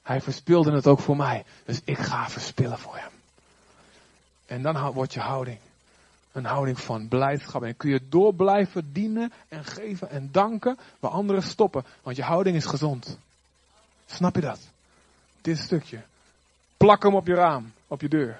Hij 0.01 0.21
verspilde 0.21 0.71
het 0.71 0.87
ook 0.87 0.99
voor 0.99 1.17
mij. 1.17 1.45
Dus 1.65 1.81
ik 1.83 1.97
ga 1.97 2.29
verspillen 2.29 2.79
voor 2.79 2.97
hem. 2.97 3.11
En 4.45 4.61
dan 4.61 4.91
wordt 4.91 5.13
je 5.13 5.19
houding 5.19 5.59
een 6.31 6.45
houding 6.45 6.79
van 6.79 7.07
blijdschap. 7.07 7.63
En 7.63 7.77
kun 7.77 7.89
je 7.89 8.01
door 8.09 8.33
blijven 8.33 8.93
dienen 8.93 9.31
en 9.47 9.65
geven 9.65 10.09
en 10.09 10.29
danken 10.31 10.77
waar 10.99 11.11
anderen 11.11 11.43
stoppen. 11.43 11.85
Want 12.01 12.15
je 12.15 12.23
houding 12.23 12.55
is 12.55 12.65
gezond. 12.65 13.17
Snap 14.05 14.35
je 14.35 14.41
dat? 14.41 14.59
Dit 15.41 15.57
stukje. 15.57 16.01
Plak 16.77 17.03
hem 17.03 17.15
op 17.15 17.27
je 17.27 17.33
raam, 17.33 17.73
op 17.87 18.01
je 18.01 18.09
deur. 18.09 18.39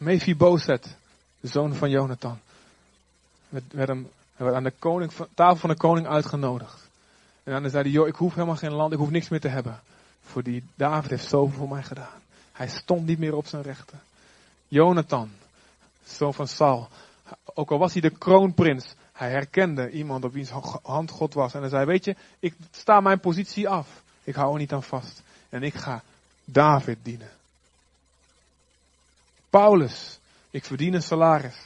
Mephibozet, 0.00 0.96
de 1.40 1.48
zoon 1.48 1.74
van 1.74 1.90
Jonathan, 1.90 2.38
werd, 3.48 3.72
werd, 3.72 3.88
hem, 3.88 4.08
werd 4.36 4.54
aan 4.54 4.64
de 4.64 4.72
koning, 4.78 5.12
tafel 5.34 5.56
van 5.56 5.70
de 5.70 5.76
koning 5.76 6.06
uitgenodigd. 6.06 6.88
En 7.42 7.62
dan 7.62 7.70
zei 7.70 7.92
hij, 7.92 8.08
ik 8.08 8.14
hoef 8.14 8.34
helemaal 8.34 8.56
geen 8.56 8.72
land, 8.72 8.92
ik 8.92 8.98
hoef 8.98 9.10
niks 9.10 9.28
meer 9.28 9.40
te 9.40 9.48
hebben. 9.48 9.80
Voor 10.22 10.42
die 10.42 10.64
David 10.74 11.10
heeft 11.10 11.28
zoveel 11.28 11.58
voor 11.58 11.68
mij 11.68 11.82
gedaan. 11.82 12.20
Hij 12.52 12.68
stond 12.68 13.06
niet 13.06 13.18
meer 13.18 13.34
op 13.34 13.46
zijn 13.46 13.62
rechten. 13.62 14.00
Jonathan, 14.68 15.30
zoon 16.04 16.34
van 16.34 16.48
Saul, 16.48 16.88
ook 17.54 17.70
al 17.70 17.78
was 17.78 17.92
hij 17.92 18.02
de 18.02 18.10
kroonprins, 18.18 18.94
hij 19.12 19.30
herkende 19.30 19.90
iemand 19.90 20.24
op 20.24 20.32
wiens 20.32 20.50
hand 20.82 21.10
God 21.10 21.34
was. 21.34 21.54
En 21.54 21.60
hij 21.60 21.68
zei, 21.68 21.84
weet 21.84 22.04
je, 22.04 22.16
ik 22.38 22.54
sta 22.70 23.00
mijn 23.00 23.20
positie 23.20 23.68
af. 23.68 24.02
Ik 24.24 24.34
hou 24.34 24.52
er 24.52 24.58
niet 24.58 24.72
aan 24.72 24.82
vast. 24.82 25.22
En 25.48 25.62
ik 25.62 25.74
ga 25.74 26.02
David 26.44 26.98
dienen. 27.02 27.30
Paulus, 29.50 30.18
ik 30.50 30.64
verdien 30.64 30.94
een 30.94 31.02
salaris. 31.02 31.56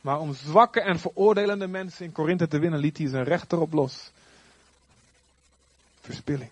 Maar 0.00 0.18
om 0.18 0.34
zwakke 0.34 0.80
en 0.80 0.98
veroordelende 0.98 1.66
mensen 1.66 2.04
in 2.04 2.12
Korinthe 2.12 2.48
te 2.48 2.58
winnen, 2.58 2.80
liet 2.80 2.98
hij 2.98 3.08
zijn 3.08 3.24
rechter 3.24 3.60
op 3.60 3.72
los. 3.72 4.10
Verspilling. 6.00 6.50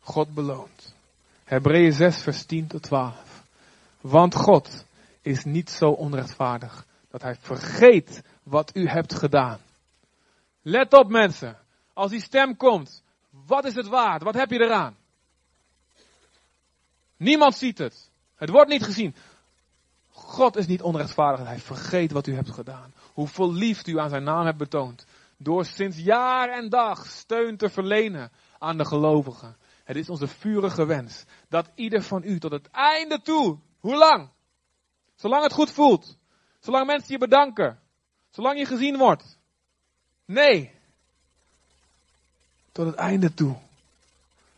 God 0.00 0.34
beloont. 0.34 0.94
Hebreeën 1.44 1.92
6, 1.92 2.22
vers 2.22 2.44
10 2.44 2.66
tot 2.66 2.82
12. 2.82 3.42
Want 4.00 4.34
God 4.34 4.84
is 5.22 5.44
niet 5.44 5.70
zo 5.70 5.90
onrechtvaardig 5.90 6.86
dat 7.10 7.22
hij 7.22 7.36
vergeet 7.40 8.22
wat 8.42 8.70
u 8.76 8.88
hebt 8.88 9.14
gedaan. 9.14 9.58
Let 10.62 10.92
op 10.92 11.08
mensen. 11.08 11.56
Als 11.92 12.10
die 12.10 12.20
stem 12.20 12.56
komt, 12.56 13.02
wat 13.46 13.64
is 13.64 13.74
het 13.74 13.86
waard? 13.86 14.22
Wat 14.22 14.34
heb 14.34 14.50
je 14.50 14.60
eraan? 14.60 14.96
Niemand 17.16 17.54
ziet 17.54 17.78
het. 17.78 18.10
Het 18.34 18.50
wordt 18.50 18.70
niet 18.70 18.82
gezien. 18.82 19.14
God 20.10 20.56
is 20.56 20.66
niet 20.66 20.82
onrechtvaardig. 20.82 21.46
Hij 21.46 21.58
vergeet 21.58 22.12
wat 22.12 22.26
u 22.26 22.34
hebt 22.34 22.50
gedaan. 22.50 22.92
Hoeveel 23.12 23.52
liefde 23.52 23.90
u 23.90 23.98
aan 23.98 24.08
zijn 24.08 24.24
naam 24.24 24.44
hebt 24.44 24.58
betoond. 24.58 25.06
Door 25.36 25.64
sinds 25.64 25.98
jaar 25.98 26.48
en 26.48 26.68
dag 26.68 27.06
steun 27.06 27.56
te 27.56 27.68
verlenen 27.68 28.30
aan 28.58 28.76
de 28.76 28.84
gelovigen. 28.84 29.56
Het 29.84 29.96
is 29.96 30.08
onze 30.08 30.26
vurige 30.26 30.86
wens 30.86 31.24
dat 31.48 31.70
ieder 31.74 32.02
van 32.02 32.22
u 32.24 32.38
tot 32.38 32.50
het 32.50 32.70
einde 32.70 33.20
toe, 33.22 33.58
hoe 33.80 33.96
lang? 33.96 34.28
Zolang 35.14 35.42
het 35.42 35.52
goed 35.52 35.70
voelt. 35.70 36.16
Zolang 36.60 36.86
mensen 36.86 37.12
je 37.12 37.18
bedanken. 37.18 37.78
Zolang 38.30 38.58
je 38.58 38.64
gezien 38.64 38.96
wordt. 38.96 39.38
Nee. 40.24 40.70
Tot 42.72 42.86
het 42.86 42.94
einde 42.94 43.34
toe. 43.34 43.56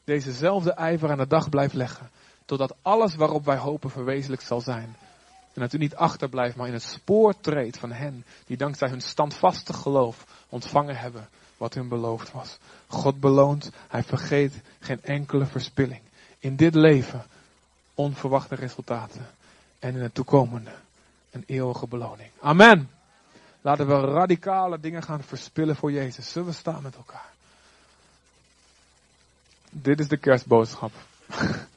Dezezelfde 0.04 0.72
ijver 0.72 1.10
aan 1.10 1.18
de 1.18 1.26
dag 1.26 1.48
blijft 1.48 1.74
leggen. 1.74 2.10
Totdat 2.48 2.74
alles 2.82 3.14
waarop 3.14 3.44
wij 3.44 3.56
hopen 3.56 3.90
verwezenlijk 3.90 4.42
zal 4.42 4.60
zijn. 4.60 4.96
En 5.54 5.60
dat 5.60 5.72
u 5.72 5.78
niet 5.78 5.96
achterblijft, 5.96 6.56
maar 6.56 6.66
in 6.66 6.72
het 6.72 6.82
spoor 6.82 7.40
treedt 7.40 7.78
van 7.78 7.92
hen 7.92 8.24
die 8.46 8.56
dankzij 8.56 8.88
hun 8.88 9.00
standvastig 9.00 9.76
geloof 9.76 10.24
ontvangen 10.48 10.96
hebben 10.96 11.28
wat 11.56 11.74
hun 11.74 11.88
beloofd 11.88 12.32
was. 12.32 12.58
God 12.86 13.20
beloont, 13.20 13.70
hij 13.88 14.02
vergeet 14.02 14.60
geen 14.80 15.02
enkele 15.02 15.46
verspilling. 15.46 16.00
In 16.38 16.56
dit 16.56 16.74
leven 16.74 17.26
onverwachte 17.94 18.54
resultaten. 18.54 19.26
En 19.78 19.94
in 19.94 20.02
het 20.02 20.14
toekomende 20.14 20.72
een 21.30 21.44
eeuwige 21.46 21.86
beloning. 21.86 22.30
Amen. 22.40 22.90
Laten 23.60 23.86
we 23.86 24.00
radicale 24.00 24.80
dingen 24.80 25.02
gaan 25.02 25.22
verspillen 25.22 25.76
voor 25.76 25.92
Jezus. 25.92 26.32
Zullen 26.32 26.48
we 26.48 26.54
staan 26.54 26.82
met 26.82 26.96
elkaar? 26.96 27.32
Dit 29.70 30.00
is 30.00 30.08
de 30.08 30.16
kerstboodschap. 30.16 30.92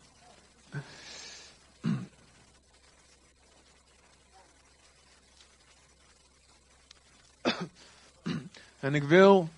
En 8.81 8.95
ik 8.95 9.03
wil 9.03 9.49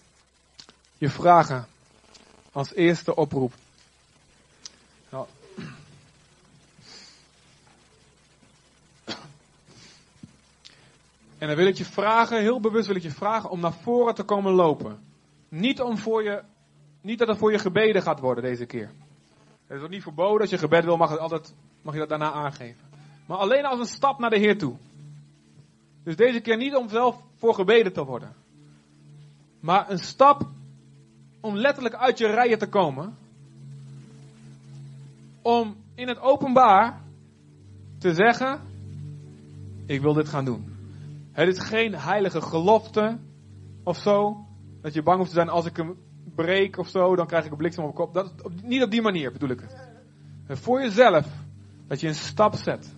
je 0.98 1.10
vragen 1.10 1.68
als 2.52 2.74
eerste 2.74 3.16
oproep. 3.16 3.54
En 11.38 11.50
dan 11.50 11.58
wil 11.58 11.68
ik 11.68 11.78
je 11.78 11.86
vragen, 11.86 12.42
heel 12.42 12.60
bewust 12.60 12.88
wil 12.88 12.96
ik 12.96 13.02
je 13.02 13.12
vragen 13.12 13.50
om 13.50 13.60
naar 13.60 13.74
voren 13.74 14.16
te 14.16 14.24
komen 14.24 14.52
lopen. 14.52 15.00
Niet, 15.50 15.82
om 15.82 15.98
voor 15.98 16.24
je, 16.24 16.44
niet 17.02 17.20
dat 17.20 17.28
het 17.28 17.38
voor 17.38 17.52
je 17.52 17.60
gebeden 17.60 18.02
gaat 18.02 18.20
worden 18.20 18.44
deze 18.44 18.66
keer. 18.66 18.92
Het 19.68 19.78
is 19.78 19.84
ook 19.84 19.90
niet 19.90 20.04
verboden. 20.04 20.42
Als 20.42 20.50
je 20.50 20.58
gebed 20.58 20.84
wil, 20.84 20.98
mag, 20.98 21.10
het 21.10 21.20
altijd, 21.20 21.54
mag 21.82 21.94
je 21.94 22.00
dat 22.00 22.10
daarna 22.10 22.32
aangeven. 22.32 22.82
Maar 23.26 23.38
alleen 23.38 23.66
als 23.66 23.80
een 23.80 23.86
stap 23.86 24.20
naar 24.20 24.30
de 24.30 24.38
Heer 24.40 24.58
toe. 24.58 24.76
Dus 26.04 26.16
deze 26.16 26.40
keer 26.40 26.58
niet 26.58 26.76
om 26.76 26.90
zelf 26.90 27.18
voor 27.36 27.54
gebeden 27.54 27.94
te 27.94 28.04
worden. 28.04 28.43
Maar 29.64 29.90
een 29.90 30.00
stap 30.00 30.50
om 31.40 31.56
letterlijk 31.56 31.96
uit 31.96 32.18
je 32.18 32.28
rijen 32.28 32.60
te 32.60 32.68
komen. 32.68 33.18
Om 35.42 35.76
in 35.96 36.08
het 36.08 36.20
openbaar 36.20 37.02
te 37.98 38.14
zeggen: 38.14 38.60
Ik 39.86 40.02
wil 40.02 40.14
dit 40.14 40.30
gaan 40.30 40.46
doen. 40.46 40.76
Het 41.32 41.48
is 41.48 41.60
geen 41.60 41.96
heilige 41.96 42.42
gelofte 42.42 43.18
of 43.84 43.98
zo. 43.98 44.46
Dat 44.82 44.94
je 44.94 45.04
bang 45.04 45.18
hoeft 45.18 45.30
te 45.30 45.36
zijn 45.36 45.50
als 45.50 45.66
ik 45.66 45.78
hem 45.78 45.98
breek 46.36 46.78
of 46.78 46.90
zo, 46.90 47.16
dan 47.16 47.28
krijg 47.28 47.46
ik 47.46 47.52
een 47.52 47.58
bliksem 47.58 47.84
op 47.84 47.96
mijn 47.96 48.06
kop. 48.06 48.14
Dat, 48.14 48.52
niet 48.64 48.84
op 48.84 48.92
die 48.92 49.02
manier 49.02 49.32
bedoel 49.32 49.50
ik 49.50 49.60
het. 49.60 49.76
En 50.48 50.58
voor 50.58 50.82
jezelf, 50.82 51.28
dat 51.88 52.00
je 52.00 52.08
een 52.08 52.16
stap 52.16 52.56
zet. 52.56 52.94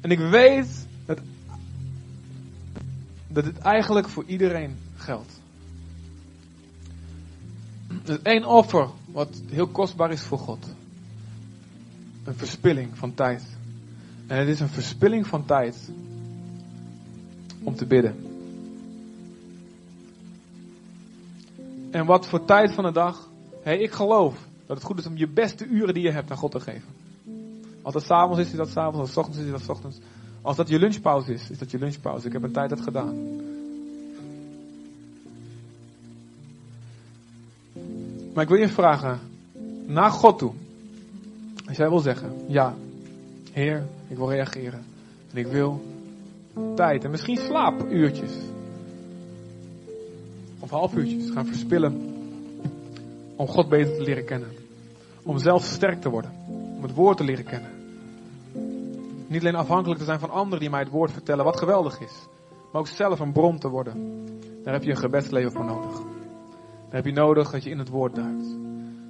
En 0.00 0.10
ik 0.10 0.18
weet 0.18 0.88
dat 3.32 3.44
dit 3.44 3.58
eigenlijk 3.58 4.08
voor 4.08 4.24
iedereen 4.26 4.76
geldt. 4.96 5.40
Er 8.04 8.10
is 8.10 8.22
één 8.22 8.44
offer 8.44 8.88
wat 9.12 9.40
heel 9.48 9.66
kostbaar 9.66 10.10
is 10.10 10.22
voor 10.22 10.38
God. 10.38 10.66
Een 12.24 12.34
verspilling 12.34 12.98
van 12.98 13.14
tijd. 13.14 13.44
En 14.26 14.38
het 14.38 14.48
is 14.48 14.60
een 14.60 14.68
verspilling 14.68 15.26
van 15.26 15.44
tijd 15.44 15.90
om 17.62 17.74
te 17.74 17.86
bidden. 17.86 18.14
En 21.90 22.06
wat 22.06 22.26
voor 22.26 22.44
tijd 22.44 22.72
van 22.72 22.84
de 22.84 22.92
dag. 22.92 23.28
Hé, 23.50 23.70
hey, 23.70 23.78
ik 23.78 23.92
geloof 23.92 24.48
dat 24.66 24.76
het 24.76 24.86
goed 24.86 24.98
is 24.98 25.06
om 25.06 25.16
je 25.16 25.28
beste 25.28 25.66
uren 25.66 25.94
die 25.94 26.02
je 26.02 26.10
hebt 26.10 26.30
aan 26.30 26.36
God 26.36 26.50
te 26.50 26.60
geven. 26.60 26.88
Als 27.82 27.94
dat 27.94 28.02
s'avonds 28.02 28.40
is, 28.40 28.50
is 28.50 28.56
dat 28.56 28.68
s'avonds. 28.68 28.98
Als 28.98 29.08
het 29.08 29.18
ochtends 29.18 29.38
is, 29.38 29.44
is 29.44 29.50
dat 29.50 29.68
ochtends. 29.68 29.98
Als 30.42 30.56
dat 30.56 30.68
je 30.68 30.78
lunchpauze 30.78 31.32
is, 31.32 31.50
is 31.50 31.58
dat 31.58 31.70
je 31.70 31.78
lunchpauze. 31.78 32.26
Ik 32.26 32.32
heb 32.32 32.42
een 32.42 32.52
tijd 32.52 32.70
dat 32.70 32.80
gedaan. 32.80 33.38
Maar 38.34 38.42
ik 38.42 38.48
wil 38.48 38.58
je 38.58 38.68
vragen, 38.68 39.20
naar 39.86 40.10
God 40.10 40.38
toe. 40.38 40.52
Als 41.66 41.76
jij 41.76 41.88
wil 41.88 41.98
zeggen, 41.98 42.32
ja, 42.46 42.74
Heer, 43.52 43.86
ik 44.08 44.16
wil 44.16 44.30
reageren. 44.30 44.82
En 45.32 45.38
ik 45.38 45.46
wil 45.46 45.82
tijd 46.74 47.04
en 47.04 47.10
misschien 47.10 47.36
slaapuurtjes. 47.36 48.32
Of 50.58 50.70
half 50.70 50.94
uurtjes 50.94 51.30
gaan 51.30 51.46
verspillen. 51.46 52.14
Om 53.36 53.46
God 53.46 53.68
beter 53.68 53.96
te 53.96 54.02
leren 54.02 54.24
kennen. 54.24 54.48
Om 55.22 55.38
zelf 55.38 55.64
sterk 55.64 56.00
te 56.00 56.08
worden. 56.08 56.30
Om 56.76 56.82
het 56.82 56.94
woord 56.94 57.16
te 57.16 57.24
leren 57.24 57.44
kennen. 57.44 57.79
Niet 59.30 59.40
alleen 59.40 59.54
afhankelijk 59.54 59.98
te 59.98 60.06
zijn 60.06 60.18
van 60.18 60.30
anderen 60.30 60.60
die 60.60 60.70
mij 60.70 60.80
het 60.80 60.88
woord 60.88 61.12
vertellen, 61.12 61.44
wat 61.44 61.58
geweldig 61.58 62.00
is. 62.00 62.28
Maar 62.72 62.80
ook 62.80 62.86
zelf 62.86 63.20
een 63.20 63.32
bron 63.32 63.58
te 63.58 63.68
worden. 63.68 64.24
Daar 64.62 64.72
heb 64.72 64.82
je 64.82 64.90
een 64.90 64.96
gebedsleven 64.96 65.52
voor 65.52 65.64
nodig. 65.64 65.98
Daar 66.84 66.94
heb 66.94 67.04
je 67.04 67.12
nodig 67.12 67.50
dat 67.50 67.64
je 67.64 67.70
in 67.70 67.78
het 67.78 67.88
woord 67.88 68.14
duikt. 68.14 68.56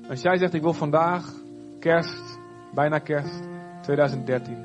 Als 0.09 0.21
jij 0.21 0.39
zegt, 0.39 0.55
ik 0.55 0.63
wil 0.63 0.73
vandaag, 0.73 1.33
kerst, 1.79 2.39
bijna 2.75 2.99
kerst, 2.99 3.49
2013, 3.83 4.57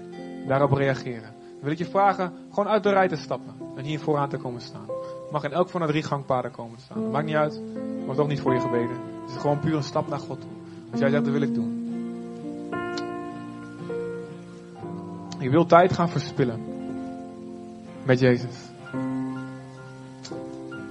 daarop 0.48 0.72
reageren. 0.72 1.34
Dan 1.40 1.62
wil 1.62 1.72
ik 1.72 1.78
je 1.78 1.86
vragen, 1.86 2.34
gewoon 2.50 2.68
uit 2.68 2.84
de 2.84 2.90
rij 2.90 3.08
te 3.08 3.16
stappen. 3.16 3.56
En 3.76 3.84
hier 3.84 4.00
vooraan 4.00 4.30
te 4.30 4.38
komen 4.38 4.62
staan. 4.62 4.88
mag 5.32 5.44
in 5.44 5.52
elk 5.52 5.70
van 5.70 5.82
de 5.82 5.88
drie 5.88 6.04
gangpaden 6.04 6.52
komen 6.52 6.78
te 6.78 6.84
staan. 6.84 7.12
Maakt 7.12 7.26
niet 7.26 7.36
uit, 7.36 7.62
wordt 8.06 8.20
ook 8.20 8.28
niet 8.28 8.42
voor 8.42 8.54
je 8.54 8.60
gebeden. 8.60 8.98
Het 9.22 9.30
is 9.30 9.38
gewoon 9.38 9.60
puur 9.60 9.76
een 9.76 9.84
stap 9.84 10.08
naar 10.08 10.20
God 10.20 10.42
toe. 10.42 10.52
Als 10.92 11.00
jij 11.00 11.10
zegt, 11.10 11.24
dat 11.26 11.34
wil 11.34 11.42
ik 11.42 11.54
doen. 11.54 11.75
Ik 15.40 15.52
wil 15.52 15.66
tijd 15.66 15.94
gaan 15.94 16.10
verspillen. 16.10 16.64
Met 18.04 18.20
Jezus. 18.20 18.56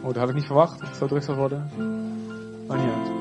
Oh, 0.01 0.05
dat 0.05 0.17
had 0.17 0.29
ik 0.29 0.35
niet 0.35 0.47
verwacht, 0.47 0.79
dat 0.79 0.89
het 0.89 0.97
zo 0.97 1.07
druk 1.07 1.23
zou 1.23 1.37
worden. 1.37 1.71
Maar 2.67 2.79
niet 2.79 2.91
uit. 2.91 3.13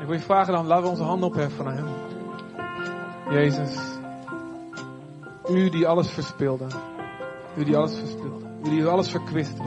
Ik 0.00 0.06
wil 0.06 0.16
je 0.16 0.20
vragen 0.20 0.52
dan, 0.52 0.66
laten 0.66 0.84
we 0.84 0.90
onze 0.90 1.02
handen 1.02 1.28
opheffen 1.28 1.64
naar 1.64 1.74
Hem. 1.74 1.88
Jezus. 3.30 3.98
U 5.50 5.70
die 5.70 5.86
alles 5.86 6.10
verspeelde. 6.10 6.66
U 7.56 7.64
die 7.64 7.76
alles 7.76 7.98
verspeelde. 7.98 8.46
U 8.64 8.68
die 8.68 8.86
alles 8.86 9.10
verkwiste. 9.10 9.62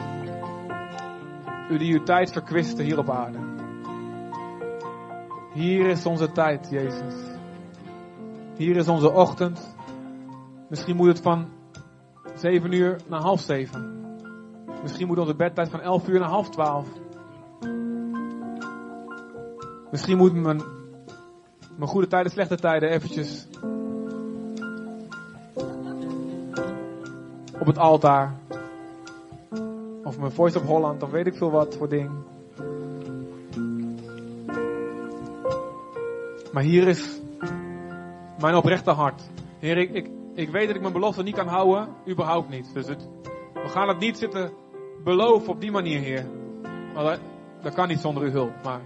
U 1.69 1.77
die 1.77 1.93
uw 1.93 2.03
tijd 2.03 2.31
verkwiste 2.31 2.83
hier 2.83 2.97
op 2.97 3.09
aarde. 3.09 3.54
Hier 5.55 5.87
is 5.87 6.05
onze 6.05 6.31
tijd, 6.31 6.67
Jezus. 6.69 7.13
Hier 8.57 8.75
is 8.75 8.87
onze 8.87 9.11
ochtend. 9.11 9.75
Misschien 10.69 10.95
moet 10.95 11.07
het 11.07 11.21
van 11.21 11.47
7 12.33 12.71
uur 12.71 12.99
naar 13.07 13.21
half 13.21 13.39
7. 13.41 14.03
Misschien 14.81 15.07
moet 15.07 15.17
onze 15.17 15.35
bedtijd 15.35 15.69
van 15.69 15.81
11 15.81 16.07
uur 16.07 16.19
naar 16.19 16.29
half 16.29 16.49
12. 16.49 16.87
Misschien 19.91 20.17
moet 20.17 20.33
mijn, 20.33 20.63
mijn 21.77 21.89
goede 21.89 22.07
tijden, 22.07 22.31
slechte 22.31 22.55
tijden 22.55 22.89
eventjes 22.89 23.47
op 27.59 27.65
het 27.65 27.77
altaar. 27.77 28.35
Of 30.03 30.19
mijn 30.19 30.31
Voice 30.31 30.59
of 30.59 30.65
Holland, 30.65 31.03
of 31.03 31.11
weet 31.11 31.27
ik 31.27 31.35
veel 31.35 31.51
wat 31.51 31.75
voor 31.75 31.89
ding. 31.89 32.11
Maar 36.55 36.63
hier 36.63 36.87
is 36.87 37.21
mijn 38.39 38.55
oprechte 38.55 38.91
hart. 38.91 39.21
Heer, 39.59 39.77
ik, 39.77 39.91
ik, 39.91 40.09
ik 40.33 40.49
weet 40.49 40.67
dat 40.67 40.75
ik 40.75 40.81
mijn 40.81 40.93
belofte 40.93 41.23
niet 41.23 41.35
kan 41.35 41.47
houden, 41.47 41.89
überhaupt 42.07 42.49
niet. 42.49 42.73
Dus 42.73 42.87
het, 42.87 43.09
we 43.53 43.69
gaan 43.69 43.87
het 43.87 43.99
niet 43.99 44.17
zitten 44.17 44.51
beloven 45.03 45.49
op 45.49 45.61
die 45.61 45.71
manier, 45.71 45.99
Heer. 45.99 46.25
Dat, 47.61 47.73
kan 47.73 47.87
niet 47.87 47.99
zonder 47.99 48.23
uw 48.23 48.31
hulp. 48.31 48.63
Maar 48.63 48.81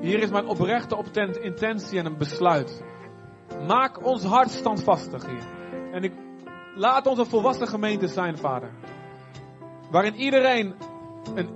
hier 0.00 0.22
is 0.22 0.30
mijn 0.30 0.46
oprechte 0.46 1.40
intentie 1.40 1.98
en 1.98 2.06
een 2.06 2.18
besluit. 2.18 2.84
Maak 3.66 4.06
ons 4.06 4.24
hart 4.24 4.50
standvastig, 4.50 5.26
Heer. 5.26 5.46
En 5.92 6.02
ik 6.02 6.12
laat 6.74 7.06
ons 7.06 7.18
een 7.18 7.26
volwassen 7.26 7.68
gemeente 7.68 8.06
zijn, 8.06 8.38
Vader. 8.38 8.70
Waarin 9.90 10.14
iedereen 10.14 10.74
een 11.34 11.48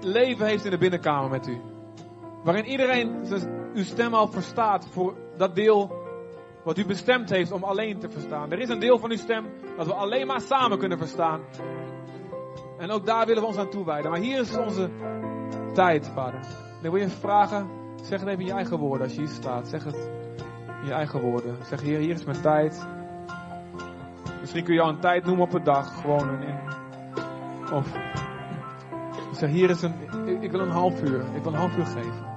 leven 0.00 0.46
heeft 0.46 0.64
in 0.64 0.70
de 0.70 0.78
binnenkamer 0.78 1.30
met 1.30 1.46
u. 1.46 1.60
Waarin 2.44 2.64
iedereen 2.64 3.26
uw 3.74 3.84
stem 3.84 4.14
al 4.14 4.28
verstaat 4.28 4.88
voor 4.90 5.14
dat 5.36 5.54
deel 5.54 6.02
wat 6.64 6.78
u 6.78 6.86
bestemd 6.86 7.30
heeft 7.30 7.52
om 7.52 7.64
alleen 7.64 7.98
te 7.98 8.10
verstaan. 8.10 8.52
Er 8.52 8.58
is 8.58 8.68
een 8.68 8.78
deel 8.78 8.98
van 8.98 9.10
uw 9.10 9.16
stem 9.16 9.46
dat 9.76 9.86
we 9.86 9.94
alleen 9.94 10.26
maar 10.26 10.40
samen 10.40 10.78
kunnen 10.78 10.98
verstaan. 10.98 11.40
En 12.78 12.90
ook 12.90 13.06
daar 13.06 13.26
willen 13.26 13.42
we 13.42 13.48
ons 13.48 13.56
aan 13.56 13.70
toewijden. 13.70 14.10
Maar 14.10 14.20
hier 14.20 14.40
is 14.40 14.56
onze 14.56 14.90
tijd, 15.72 16.10
vader. 16.14 16.40
Dan 16.82 16.92
wil 16.92 17.00
je 17.00 17.08
vragen, 17.08 17.68
zeg 18.02 18.20
het 18.20 18.28
even 18.28 18.40
in 18.40 18.46
je 18.46 18.52
eigen 18.52 18.78
woorden 18.78 19.06
als 19.06 19.14
je 19.14 19.20
hier 19.20 19.30
staat. 19.30 19.68
Zeg 19.68 19.84
het 19.84 20.10
in 20.80 20.86
je 20.86 20.92
eigen 20.92 21.20
woorden. 21.20 21.56
Zeg, 21.66 21.80
Heer, 21.80 21.98
hier 21.98 22.14
is 22.14 22.24
mijn 22.24 22.40
tijd. 22.40 22.86
Misschien 24.40 24.64
kun 24.64 24.74
je 24.74 24.80
al 24.80 24.88
een 24.88 25.00
tijd 25.00 25.24
noemen 25.24 25.44
op 25.44 25.54
een 25.54 25.64
dag. 25.64 26.00
Gewoon 26.00 26.28
een, 26.28 26.42
in, 26.42 26.58
of 27.72 27.92
zeg, 29.32 29.50
hier 29.50 29.70
is 29.70 29.82
een, 29.82 29.94
ik, 30.26 30.42
ik 30.42 30.50
wil 30.50 30.60
een 30.60 30.70
half 30.70 31.02
uur. 31.02 31.20
Ik 31.34 31.42
wil 31.42 31.52
een 31.52 31.58
half 31.58 31.76
uur 31.76 31.86
geven. 31.86 32.33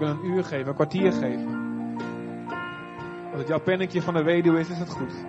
Wil 0.00 0.08
een 0.08 0.24
uur 0.24 0.44
geven, 0.44 0.68
een 0.68 0.74
kwartier 0.74 1.12
geven. 1.12 1.58
Als 3.30 3.38
het 3.38 3.48
jouw 3.48 3.60
pennetje 3.60 4.02
van 4.02 4.14
de 4.14 4.22
weduwe 4.22 4.58
is, 4.58 4.68
is 4.68 4.78
het 4.78 4.90
goed. 4.90 5.24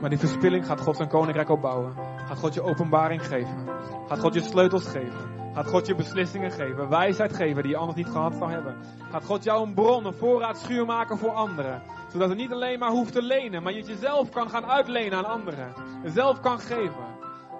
Maar 0.00 0.10
die 0.10 0.18
verspilling 0.18 0.66
gaat 0.66 0.80
God 0.80 0.96
zijn 0.96 1.08
koninkrijk 1.08 1.48
opbouwen. 1.48 1.92
Gaat 2.26 2.38
God 2.38 2.54
je 2.54 2.62
openbaring 2.62 3.26
geven. 3.26 3.68
Gaat 4.08 4.18
God 4.18 4.34
je 4.34 4.40
sleutels 4.40 4.86
geven. 4.86 5.52
Gaat 5.54 5.66
God 5.66 5.86
je 5.86 5.94
beslissingen 5.94 6.50
geven. 6.50 6.88
Wijsheid 6.88 7.32
geven 7.32 7.62
die 7.62 7.72
je 7.72 7.78
anders 7.78 7.96
niet 7.96 8.08
gehad 8.08 8.34
zou 8.34 8.50
hebben. 8.50 8.76
Gaat 9.10 9.24
God 9.24 9.44
jou 9.44 9.66
een 9.66 9.74
bron, 9.74 10.06
een 10.06 10.14
voorraadschuur 10.14 10.86
maken 10.86 11.18
voor 11.18 11.30
anderen. 11.30 11.82
Zodat 12.12 12.28
je 12.28 12.34
niet 12.34 12.52
alleen 12.52 12.78
maar 12.78 12.90
hoeft 12.90 13.12
te 13.12 13.22
lenen, 13.22 13.62
maar 13.62 13.72
je 13.72 13.78
het 13.78 13.88
jezelf 13.88 14.30
kan 14.30 14.50
gaan 14.50 14.66
uitlenen 14.66 15.18
aan 15.18 15.24
anderen. 15.24 15.72
Jezelf 16.02 16.40
kan 16.40 16.58
geven. 16.58 17.06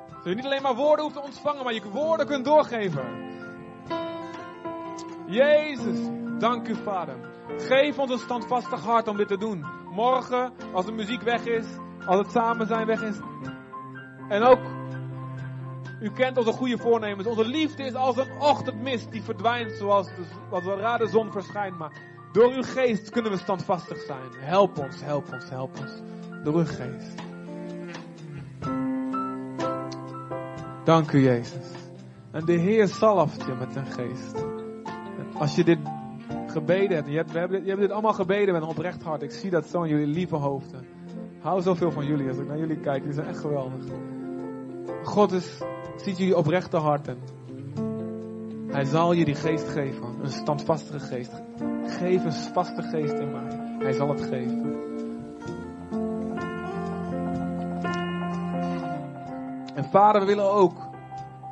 Zodat 0.08 0.24
je 0.24 0.34
niet 0.34 0.44
alleen 0.44 0.62
maar 0.62 0.74
woorden 0.74 1.04
hoeft 1.04 1.16
te 1.16 1.22
ontvangen, 1.22 1.64
maar 1.64 1.74
je 1.74 1.90
woorden 1.92 2.26
kunt 2.26 2.44
doorgeven. 2.44 3.27
Jezus, 5.28 5.98
dank 6.38 6.68
u 6.68 6.74
Vader. 6.74 7.16
Geef 7.56 7.98
ons 7.98 8.10
een 8.10 8.18
standvastig 8.18 8.84
hart 8.84 9.08
om 9.08 9.16
dit 9.16 9.28
te 9.28 9.36
doen. 9.36 9.64
Morgen, 9.90 10.52
als 10.72 10.86
de 10.86 10.92
muziek 10.92 11.22
weg 11.22 11.44
is, 11.44 11.66
als 12.06 12.18
het 12.18 12.30
samen 12.30 12.66
zijn 12.66 12.86
weg 12.86 13.02
is. 13.02 13.16
En 14.28 14.42
ook, 14.42 14.58
u 16.00 16.10
kent 16.10 16.36
onze 16.36 16.52
goede 16.52 16.78
voornemens. 16.78 17.28
Onze 17.28 17.46
liefde 17.46 17.82
is 17.82 17.94
als 17.94 18.16
een 18.16 18.40
ochtendmist 18.40 19.12
die 19.12 19.22
verdwijnt 19.22 19.72
zoals 19.72 20.06
de, 20.06 20.60
zodra 20.62 20.96
de 20.96 21.08
zon 21.08 21.32
verschijnt. 21.32 21.78
Maar 21.78 21.92
door 22.32 22.52
uw 22.52 22.62
geest 22.62 23.10
kunnen 23.10 23.32
we 23.32 23.38
standvastig 23.38 23.98
zijn. 23.98 24.30
Help 24.38 24.78
ons, 24.78 25.00
help 25.02 25.32
ons, 25.32 25.50
help 25.50 25.78
ons. 25.80 25.92
Door 26.44 26.54
uw 26.54 26.64
geest. 26.64 27.14
Dank 30.84 31.12
u 31.12 31.22
Jezus. 31.22 31.66
En 32.30 32.44
de 32.44 32.52
Heer 32.52 32.86
zalft 32.86 33.44
je 33.46 33.54
met 33.54 33.72
zijn 33.72 33.86
geest. 33.86 34.57
Als 35.38 35.54
je 35.54 35.64
dit 35.64 35.78
gebeden 36.46 36.96
hebt, 36.96 37.08
je 37.08 37.16
hebt, 37.16 37.32
we 37.32 37.38
hebben 37.38 37.56
dit, 37.56 37.64
je 37.64 37.70
hebt 37.70 37.82
dit 37.82 37.92
allemaal 37.92 38.12
gebeden 38.12 38.54
met 38.54 38.62
een 38.62 38.68
oprecht 38.68 39.02
hart. 39.02 39.22
Ik 39.22 39.30
zie 39.30 39.50
dat 39.50 39.66
zo 39.66 39.82
in 39.82 39.88
jullie 39.88 40.06
lieve 40.06 40.36
hoofden. 40.36 40.86
Hou 41.40 41.62
zoveel 41.62 41.90
van 41.90 42.06
jullie 42.06 42.28
als 42.28 42.38
ik 42.38 42.46
naar 42.46 42.58
jullie 42.58 42.80
kijk. 42.80 42.98
Jullie 42.98 43.14
zijn 43.14 43.26
echt 43.26 43.38
geweldig. 43.38 43.84
God 45.02 45.32
is, 45.32 45.62
ziet 45.96 46.18
jullie 46.18 46.36
oprechte 46.36 46.76
harten. 46.76 47.18
Hij 48.66 48.84
zal 48.84 49.12
je 49.12 49.24
die 49.24 49.34
geest 49.34 49.68
geven. 49.68 50.02
Een 50.22 50.30
standvastige 50.30 50.98
geest. 50.98 51.42
Geef 51.84 52.24
een 52.24 52.32
vaste 52.32 52.82
geest 52.82 53.14
in 53.18 53.32
mij. 53.32 53.76
Hij 53.78 53.92
zal 53.92 54.08
het 54.08 54.20
geven. 54.20 54.86
En 59.74 59.84
vader, 59.84 60.20
we 60.20 60.26
willen 60.26 60.52
ook, 60.52 60.88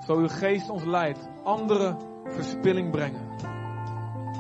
zo 0.07 0.17
uw 0.17 0.29
geest 0.29 0.71
ons 0.71 0.85
leidt, 0.85 1.29
andere 1.45 1.97
verspilling 2.25 2.91
brengen. 2.91 3.56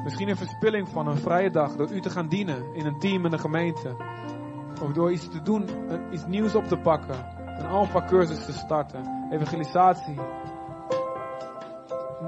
Misschien 0.07 0.28
een 0.28 0.37
verspilling 0.37 0.89
van 0.89 1.07
een 1.07 1.16
vrije 1.16 1.51
dag 1.51 1.77
door 1.77 1.91
u 1.91 2.01
te 2.01 2.11
gaan 2.11 2.28
dienen 2.28 2.74
in 2.74 2.87
een 2.87 2.99
team 2.99 3.24
in 3.24 3.33
een 3.33 3.39
gemeente. 3.39 3.97
Of 4.83 4.93
door 4.93 5.12
iets 5.12 5.28
te 5.28 5.43
doen, 5.43 5.69
iets 6.12 6.27
nieuws 6.27 6.55
op 6.55 6.65
te 6.65 6.77
pakken. 6.77 7.16
Een 7.59 7.66
alpha 7.66 8.05
cursus 8.07 8.45
te 8.45 8.53
starten. 8.53 9.28
Evangelisatie. 9.31 10.15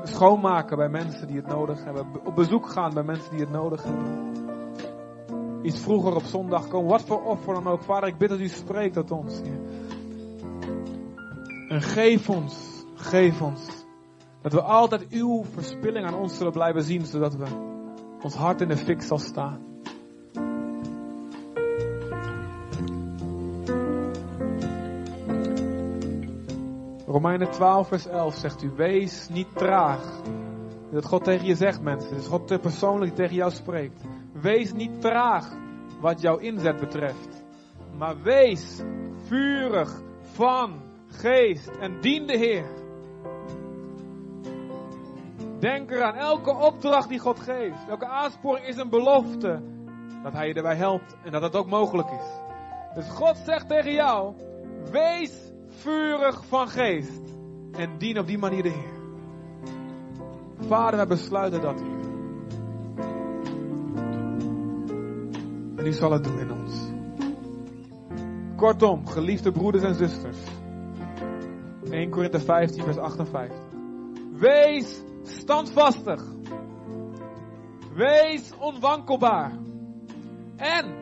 Schoonmaken 0.02 0.76
bij 0.76 0.88
mensen 0.88 1.26
die 1.26 1.36
het 1.36 1.46
nodig 1.46 1.84
hebben. 1.84 2.06
Op 2.24 2.34
bezoek 2.34 2.68
gaan 2.68 2.94
bij 2.94 3.02
mensen 3.02 3.30
die 3.30 3.40
het 3.40 3.50
nodig 3.50 3.82
hebben. 3.82 4.32
Iets 5.62 5.80
vroeger 5.80 6.14
op 6.14 6.24
zondag 6.24 6.68
komen. 6.68 6.90
Wat 6.90 7.02
voor 7.02 7.24
offer 7.24 7.54
dan 7.54 7.66
ook. 7.66 7.82
Vader, 7.82 8.08
ik 8.08 8.18
bid 8.18 8.28
dat 8.28 8.40
u 8.40 8.48
spreekt 8.48 8.94
tot 8.94 9.10
ons. 9.10 9.40
En 11.68 11.82
geef 11.82 12.28
ons, 12.28 12.84
geef 12.94 13.42
ons. 13.42 13.77
Dat 14.48 14.60
we 14.60 14.66
altijd 14.66 15.08
uw 15.08 15.44
verspilling 15.44 16.06
aan 16.06 16.14
ons 16.14 16.36
zullen 16.36 16.52
blijven 16.52 16.82
zien. 16.82 17.06
Zodat 17.06 17.36
we 17.36 17.46
ons 18.22 18.34
hart 18.34 18.60
in 18.60 18.68
de 18.68 18.76
fik 18.76 19.02
zal 19.02 19.18
staan. 19.18 19.60
Romeinen 27.06 27.50
12, 27.50 27.88
vers 27.88 28.06
11 28.06 28.34
zegt 28.34 28.62
u: 28.62 28.70
Wees 28.76 29.28
niet 29.28 29.56
traag. 29.56 30.20
Dat 30.90 31.04
God 31.04 31.24
tegen 31.24 31.46
je 31.46 31.54
zegt, 31.54 31.82
mensen. 31.82 32.10
Het 32.10 32.18
is 32.18 32.26
God 32.26 32.60
persoonlijk 32.60 33.14
tegen 33.14 33.34
jou 33.34 33.50
spreekt. 33.50 34.00
Wees 34.32 34.72
niet 34.72 35.00
traag 35.00 35.56
wat 36.00 36.20
jouw 36.20 36.36
inzet 36.36 36.80
betreft. 36.80 37.44
Maar 37.96 38.22
wees 38.22 38.82
vurig 39.26 40.00
van 40.22 40.72
geest 41.06 41.70
en 41.80 42.00
dien 42.00 42.26
de 42.26 42.36
Heer. 42.36 42.77
Denk 45.58 45.90
eraan, 45.90 46.14
elke 46.14 46.50
opdracht 46.50 47.08
die 47.08 47.18
God 47.18 47.40
geeft, 47.40 47.88
elke 47.88 48.06
aansporing 48.06 48.66
is 48.66 48.76
een 48.76 48.88
belofte 48.88 49.62
dat 50.22 50.32
Hij 50.32 50.48
je 50.48 50.54
erbij 50.54 50.76
helpt 50.76 51.16
en 51.24 51.32
dat 51.32 51.42
het 51.42 51.56
ook 51.56 51.66
mogelijk 51.66 52.10
is. 52.10 52.26
Dus 52.94 53.08
God 53.08 53.36
zegt 53.36 53.68
tegen 53.68 53.92
jou: 53.92 54.34
Wees 54.90 55.52
vurig 55.68 56.44
van 56.44 56.68
geest. 56.68 57.36
En 57.72 57.98
dien 57.98 58.18
op 58.18 58.26
die 58.26 58.38
manier 58.38 58.62
de 58.62 58.68
Heer. 58.68 58.96
Vader, 60.58 60.96
wij 60.96 61.06
besluiten 61.06 61.60
dat, 61.60 61.80
Heer. 61.80 62.06
En 65.76 65.86
u 65.86 65.92
zal 65.92 66.12
het 66.12 66.24
doen 66.24 66.38
in 66.38 66.52
ons. 66.52 66.74
Kortom, 68.56 69.06
geliefde 69.06 69.52
broeders 69.52 69.84
en 69.84 69.94
zusters. 69.94 70.38
1 71.90 72.10
Korinthe 72.10 72.40
15, 72.40 72.82
vers 72.82 72.98
58. 72.98 73.58
Wees 74.32 75.02
standvastig. 75.28 76.24
Wees 77.94 78.52
onwankelbaar. 78.58 79.52
En 80.56 80.94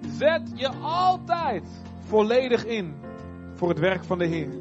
zet 0.00 0.52
je 0.54 0.68
altijd 0.82 1.82
volledig 1.98 2.64
in 2.64 2.94
voor 3.54 3.68
het 3.68 3.78
werk 3.78 4.04
van 4.04 4.18
de 4.18 4.26
Heer. 4.26 4.52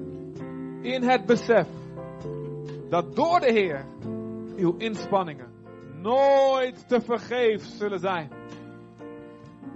In 0.82 1.04
het 1.04 1.26
besef 1.26 1.68
dat 2.90 3.16
door 3.16 3.40
de 3.40 3.52
Heer 3.52 3.86
uw 4.56 4.76
inspanningen 4.78 5.52
nooit 6.02 6.88
te 6.88 7.02
vergeef 7.02 7.64
zullen 7.66 8.00
zijn. 8.00 8.30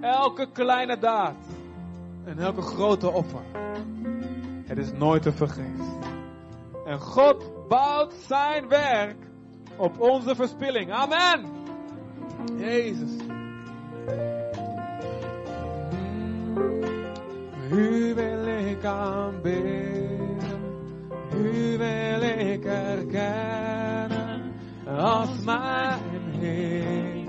Elke 0.01 0.51
kleine 0.51 0.97
daad 0.97 1.37
en 2.25 2.39
elke 2.39 2.61
grote 2.61 3.11
offer. 3.11 3.43
Het 4.65 4.77
is 4.77 4.91
nooit 4.91 5.21
te 5.21 5.31
vergeef. 5.31 5.79
En 6.85 6.99
God 6.99 7.67
bouwt 7.67 8.13
zijn 8.13 8.67
werk 8.67 9.26
op 9.77 9.99
onze 9.99 10.35
verspilling. 10.35 10.91
Amen. 10.91 11.45
Jezus. 12.57 13.11
U 17.71 18.13
wil 18.13 18.47
ik 18.47 18.85
aanbidden. 18.85 20.37
U 21.33 21.77
wil 21.77 22.21
ik 22.21 22.65
erkennen 22.65 24.53
als 24.97 25.43
mijn 25.45 25.99
Heer. 26.39 27.25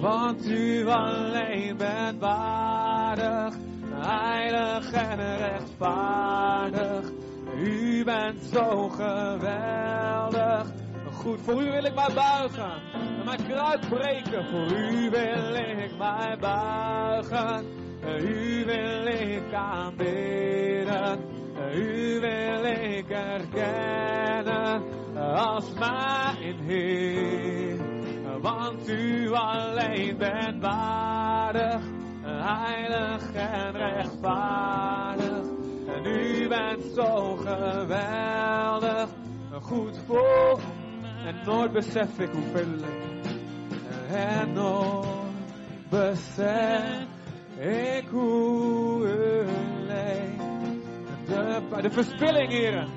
Want 0.00 0.46
u 0.46 0.88
alleen 0.88 1.76
bent 1.76 2.20
waardig, 2.20 3.54
heilig 3.90 4.92
en 4.92 5.36
rechtvaardig. 5.36 7.10
U 7.56 8.04
bent 8.04 8.42
zo 8.52 8.88
geweldig. 8.88 10.81
Goed, 11.22 11.40
voor 11.40 11.62
u 11.62 11.70
wil 11.70 11.84
ik 11.84 11.94
mij 11.94 12.10
buigen 12.14 12.72
en 12.92 13.24
mijn 13.24 13.46
kruid 13.48 13.88
breken. 13.88 14.44
Voor 14.44 14.78
u 14.78 15.10
wil 15.10 15.54
ik 15.54 15.96
mij 15.98 16.36
buigen. 16.40 17.66
U 18.20 18.64
wil 18.64 19.06
ik 19.06 19.54
aanbidden. 19.54 21.18
U 21.74 22.20
wil 22.20 22.64
ik 22.64 23.10
erkennen 23.10 24.82
als 25.34 25.72
mijn 25.78 26.58
Heer. 26.60 27.76
Want 28.40 28.88
u 28.88 29.32
alleen 29.32 30.16
bent 30.16 30.62
waardig, 30.62 31.80
heilig 32.22 33.32
en 33.32 33.72
rechtvaardig. 33.72 35.46
En 35.86 36.06
u 36.06 36.48
bent 36.48 36.82
zo 36.94 37.36
geweldig, 37.36 39.08
goed 39.60 39.98
voor 40.06 40.60
en 41.26 41.34
nooit 41.44 41.72
besef 41.72 42.18
ik 42.18 42.28
hoeveel 42.32 42.74
ik. 42.74 43.30
En 44.10 44.52
nooit 44.52 45.06
besef 45.90 47.06
ik 47.58 48.04
hoe. 48.10 49.06
De, 51.26 51.80
de 51.82 51.90
verspilling, 51.90 52.48
heren. 52.48 52.88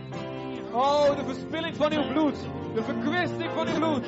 Oh, 0.72 1.16
de 1.18 1.24
verspilling 1.24 1.76
van 1.76 1.94
uw 1.94 2.08
bloed. 2.08 2.38
De 2.74 2.84
verkwisting 2.84 3.52
van 3.52 3.68
uw 3.68 3.74
bloed. 3.74 4.06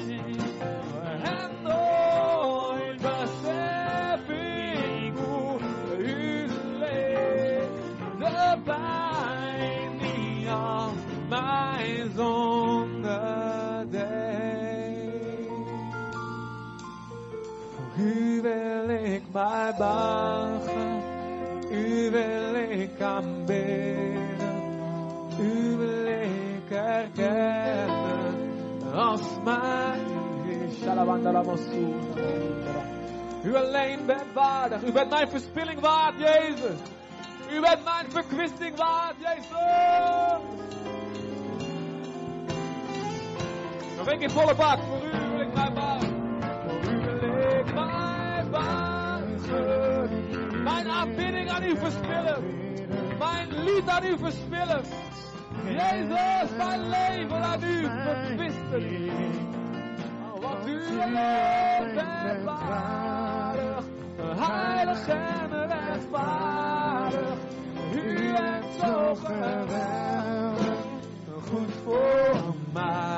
Mij 19.37 19.73
buigen. 19.77 21.01
U 21.71 22.11
wil 22.11 22.55
ik 22.55 23.01
aanbidden. 23.01 24.35
U 25.39 25.77
wil 25.77 26.05
ik 26.07 26.71
erkennen 26.71 28.35
als 28.93 29.21
mijn 29.43 29.99
U 33.43 33.55
alleen 33.55 34.05
bent 34.05 34.33
waardig. 34.33 34.83
U 34.83 34.91
bent 34.91 35.09
mijn 35.09 35.29
verspilling 35.29 35.79
waard, 35.79 36.19
Jezus. 36.19 36.79
U 37.51 37.61
bent 37.61 37.83
mijn 37.83 38.05
verkwisting 38.09 38.77
waard, 38.77 39.15
Jezus. 39.19 39.49
Nog 43.97 44.07
een 44.11 44.19
keer 44.19 44.31
volle 44.31 44.55
bak. 44.55 44.79
Voor 44.79 45.07
u 45.07 45.29
wil 45.31 45.39
ik 45.39 45.53
mij. 45.73 46.06
Aan 51.49 51.63
u 51.63 51.77
verspillen. 51.77 52.43
Mijn 53.19 53.63
lied 53.63 53.87
aan 53.87 54.05
u 54.05 54.17
verspillen. 54.17 54.81
Jezus, 55.65 56.49
mijn 56.57 56.89
leven 56.89 57.43
aan 57.43 57.63
u 57.63 57.87
verkwisten. 58.03 59.09
Oh, 60.33 60.41
want 60.41 60.67
u 60.67 61.01
alleen 61.01 61.93
bent 61.93 62.43
waardig. 62.43 63.83
Heilig 64.35 65.07
en 65.07 65.67
rechtvaardig. 65.67 67.37
U 67.93 68.31
bent 68.31 68.65
zo 68.79 69.15
geweldig. 69.15 70.75
Goed 71.49 71.71
voor 71.83 72.55
mij. 72.73 73.17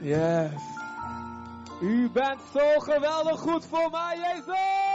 Yes. 0.00 0.50
U 1.80 2.10
bent 2.12 2.40
zo 2.52 2.78
geweldig 2.78 3.40
goed 3.40 3.66
voor 3.66 3.90
mij, 3.90 4.16
Jezus. 4.16 4.91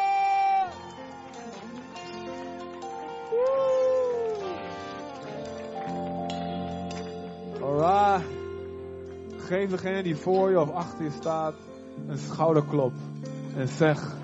Alright. 7.61 8.26
Geef 9.38 9.69
degene 9.69 10.03
die 10.03 10.15
voor 10.15 10.49
je 10.49 10.59
of 10.59 10.72
achter 10.72 11.03
je 11.03 11.11
staat 11.11 11.53
een 12.07 12.18
schouderklop. 12.18 12.93
En 13.55 13.68
zeg, 13.68 14.15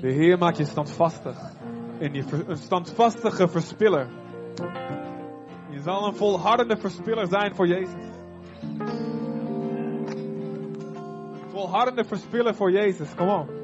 de 0.00 0.12
Heer 0.12 0.38
maakt 0.38 0.56
je 0.56 0.64
standvastig. 0.64 1.38
Je 1.98 2.22
ver- 2.24 2.48
een 2.48 2.56
standvastige 2.56 3.48
verspiller. 3.48 4.08
Je 5.70 5.80
zal 5.80 6.06
een 6.06 6.16
volhardende 6.16 6.76
verspiller 6.76 7.26
zijn 7.26 7.54
voor 7.54 7.66
Jezus. 7.66 8.08
volhardende 11.50 12.04
verspiller 12.04 12.54
voor 12.54 12.70
Jezus. 12.70 13.14
Kom 13.14 13.28
op. 13.28 13.59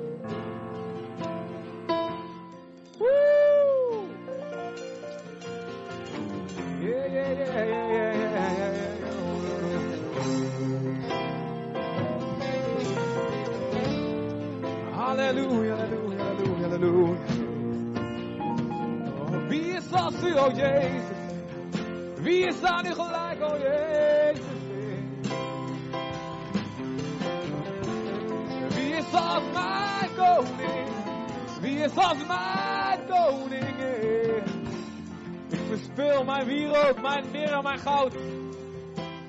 mijn 37.09 37.25
mirre, 37.33 37.63
mijn 37.63 37.79
goud. 37.79 38.13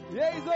Jezus! 0.09 0.55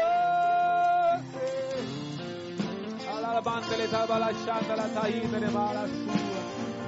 Alabandele 3.16 3.88
tabala 3.90 4.30
shandala 4.46 4.88
taimene 4.96 5.50
mala 5.52 5.84
sua. 6.00 6.42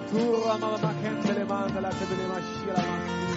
Turra 0.09 0.57
mama 0.57 0.77
makendele 0.85 1.45
mandala 1.51 1.89
tebele 1.97 2.25
mashira 2.31 2.81
masi. 2.89 3.32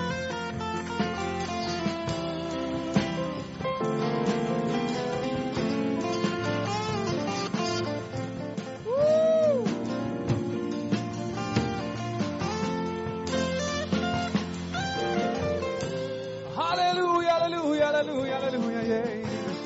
Halleluja, 17.96 18.40
halleluja, 18.40 18.82
Jezus. 18.82 19.58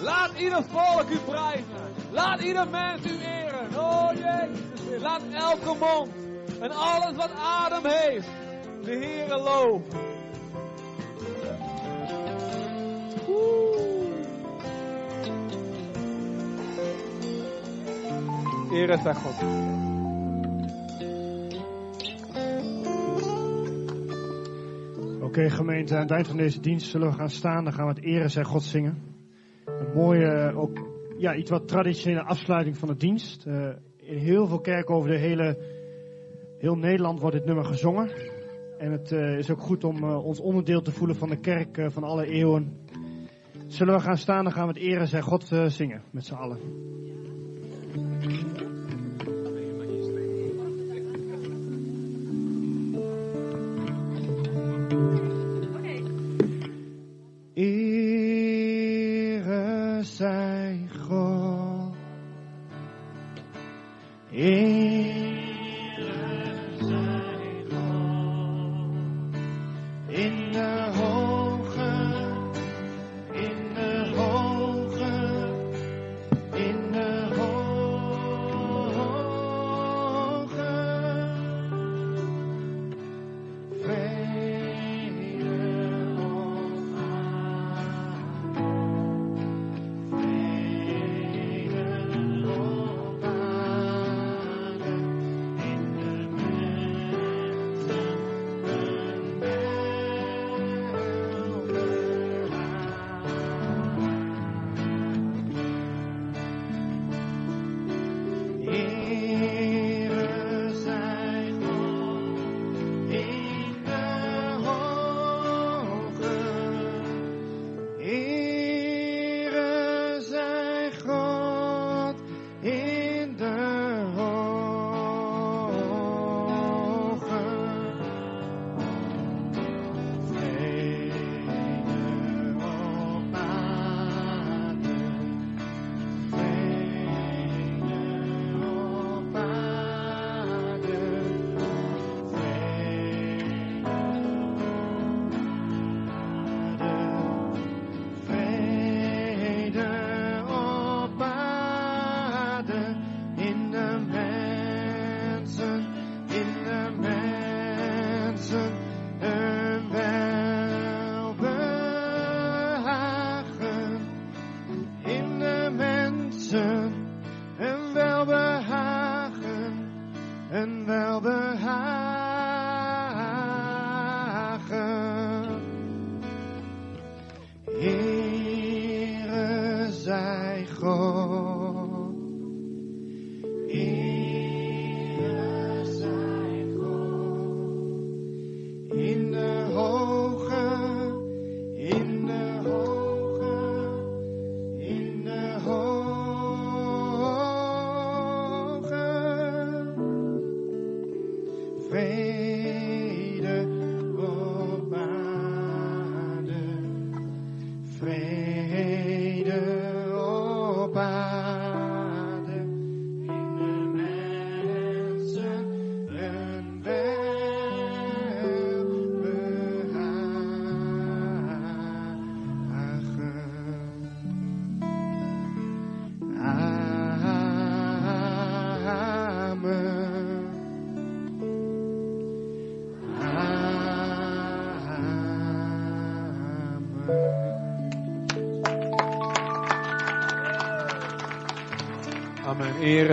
Laat 0.00 0.32
ieder 0.38 0.64
volk 0.64 1.10
u 1.10 1.18
prijzen. 1.18 1.64
Laat 2.10 2.40
ieder 2.40 2.68
mens 2.68 3.06
u 3.06 3.20
eren. 3.20 3.68
Oh 3.76 4.10
Jezus, 4.14 5.02
laat 5.02 5.22
elke 5.32 5.74
mond 5.78 6.10
en 6.60 6.70
alles 6.70 7.16
wat 7.16 7.30
adem 7.34 7.84
heeft, 7.84 8.28
de 8.84 8.90
Heere 8.90 9.36
loven. 9.36 10.10
Ere 18.72 18.98
zij 19.02 19.14
God. 19.14 19.91
Oké 25.32 25.50
gemeente, 25.50 25.94
aan 25.94 26.02
het 26.02 26.10
eind 26.10 26.26
van 26.26 26.36
deze 26.36 26.60
dienst 26.60 26.90
zullen 26.90 27.08
we 27.10 27.14
gaan 27.14 27.30
staan. 27.30 27.64
Dan 27.64 27.72
gaan 27.72 27.86
we 27.86 27.92
het 27.94 28.04
ere 28.04 28.28
zij 28.28 28.44
God 28.44 28.62
zingen. 28.62 29.02
Een 29.64 29.92
mooie, 29.94 30.52
ook 30.56 30.88
ja, 31.18 31.34
iets 31.34 31.50
wat 31.50 31.68
traditionele 31.68 32.22
afsluiting 32.22 32.76
van 32.76 32.88
de 32.88 32.96
dienst. 32.96 33.46
Uh, 33.46 33.68
in 33.96 34.18
heel 34.18 34.46
veel 34.46 34.60
kerken 34.60 34.94
over 34.94 35.10
de 35.10 35.18
hele, 35.18 35.58
heel 36.58 36.76
Nederland 36.76 37.20
wordt 37.20 37.36
dit 37.36 37.44
nummer 37.44 37.64
gezongen. 37.64 38.10
En 38.78 38.92
het 38.92 39.12
uh, 39.12 39.38
is 39.38 39.50
ook 39.50 39.60
goed 39.60 39.84
om 39.84 40.04
ons 40.04 40.40
onderdeel 40.40 40.82
te 40.82 40.92
voelen 40.92 41.16
van 41.16 41.28
de 41.28 41.40
kerk 41.40 41.80
van 41.86 42.04
alle 42.04 42.26
eeuwen. 42.26 42.86
Zullen 43.66 43.94
we 43.94 44.00
gaan 44.00 44.18
staan, 44.18 44.44
dan 44.44 44.52
gaan 44.52 44.66
we 44.66 44.72
het 44.72 44.82
ere 44.82 45.06
zij 45.06 45.20
God 45.20 45.50
zingen 45.66 46.02
met 46.10 46.24
z'n 46.24 46.34
allen. 46.34 46.58
Amen. 64.34 64.81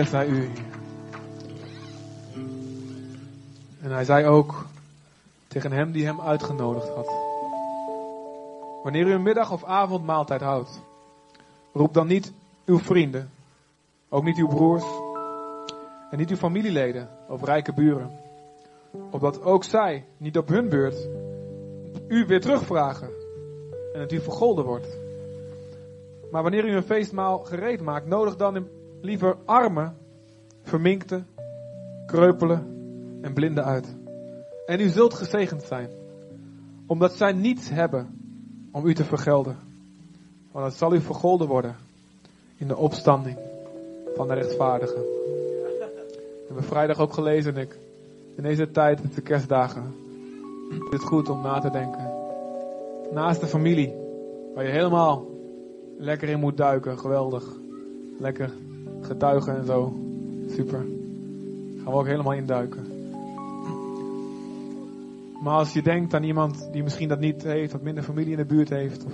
Zij 0.08 0.26
u. 0.26 0.50
En 3.80 3.90
hij 3.90 4.04
zei 4.04 4.26
ook 4.26 4.66
tegen 5.48 5.72
hem 5.72 5.92
die 5.92 6.04
hem 6.04 6.20
uitgenodigd 6.20 6.88
had. 6.88 7.12
Wanneer 8.82 9.06
u 9.06 9.12
een 9.12 9.22
middag- 9.22 9.52
of 9.52 9.64
avondmaaltijd 9.64 10.40
houdt, 10.40 10.80
roep 11.72 11.94
dan 11.94 12.06
niet 12.06 12.32
uw 12.64 12.78
vrienden, 12.78 13.30
ook 14.08 14.24
niet 14.24 14.38
uw 14.38 14.48
broers 14.48 14.84
en 16.10 16.18
niet 16.18 16.30
uw 16.30 16.36
familieleden 16.36 17.08
of 17.28 17.44
rijke 17.44 17.72
buren, 17.72 18.10
opdat 19.10 19.42
ook 19.42 19.64
zij 19.64 20.04
niet 20.16 20.38
op 20.38 20.48
hun 20.48 20.68
beurt 20.68 21.08
u 22.08 22.26
weer 22.26 22.40
terugvragen 22.40 23.10
en 23.92 24.00
het 24.00 24.12
u 24.12 24.20
vergolden 24.20 24.64
wordt. 24.64 24.98
Maar 26.30 26.42
wanneer 26.42 26.64
u 26.64 26.74
een 26.74 26.82
feestmaal 26.82 27.38
gereed 27.38 27.80
maakt, 27.80 28.06
nodig 28.06 28.36
dan 28.36 28.68
liever 29.00 29.36
armen, 29.44 29.96
verminkte, 30.62 31.22
kreupelen 32.06 32.66
en 33.20 33.32
blinden 33.32 33.64
uit. 33.64 33.96
En 34.66 34.80
u 34.80 34.88
zult 34.88 35.14
gezegend 35.14 35.62
zijn, 35.62 35.88
omdat 36.86 37.12
zij 37.12 37.32
niets 37.32 37.68
hebben 37.68 38.18
om 38.72 38.86
u 38.86 38.94
te 38.94 39.04
vergelden. 39.04 39.56
Want 40.52 40.64
het 40.64 40.74
zal 40.74 40.94
u 40.94 41.00
vergolden 41.00 41.46
worden 41.46 41.76
in 42.56 42.68
de 42.68 42.76
opstanding 42.76 43.38
van 44.14 44.28
de 44.28 44.34
rechtvaardigen. 44.34 45.00
We 45.00 46.46
hebben 46.46 46.64
vrijdag 46.64 46.98
ook 46.98 47.12
gelezen, 47.12 47.56
ik. 47.56 47.78
In 48.36 48.42
deze 48.42 48.70
tijd, 48.70 49.14
de 49.14 49.20
kerstdagen, 49.20 49.94
is 50.70 50.76
het 50.90 51.02
goed 51.02 51.28
om 51.28 51.42
na 51.42 51.58
te 51.58 51.70
denken. 51.70 52.12
Naast 53.12 53.40
de 53.40 53.46
familie, 53.46 53.94
waar 54.54 54.64
je 54.64 54.70
helemaal 54.70 55.26
lekker 55.98 56.28
in 56.28 56.40
moet 56.40 56.56
duiken, 56.56 56.98
geweldig. 56.98 57.44
Lekker 58.18 58.50
getuigen 59.00 59.56
en 59.56 59.64
zo. 59.64 59.94
Super. 60.48 60.78
Gaan 61.76 61.92
we 61.92 61.98
ook 61.98 62.06
helemaal 62.06 62.32
induiken. 62.32 62.86
Maar 65.42 65.54
als 65.54 65.72
je 65.72 65.82
denkt 65.82 66.14
aan 66.14 66.22
iemand 66.22 66.68
die 66.72 66.82
misschien 66.82 67.08
dat 67.08 67.20
niet 67.20 67.42
heeft, 67.42 67.72
wat 67.72 67.82
minder 67.82 68.02
familie 68.02 68.30
in 68.30 68.36
de 68.36 68.44
buurt 68.44 68.68
heeft, 68.68 69.04
of 69.04 69.12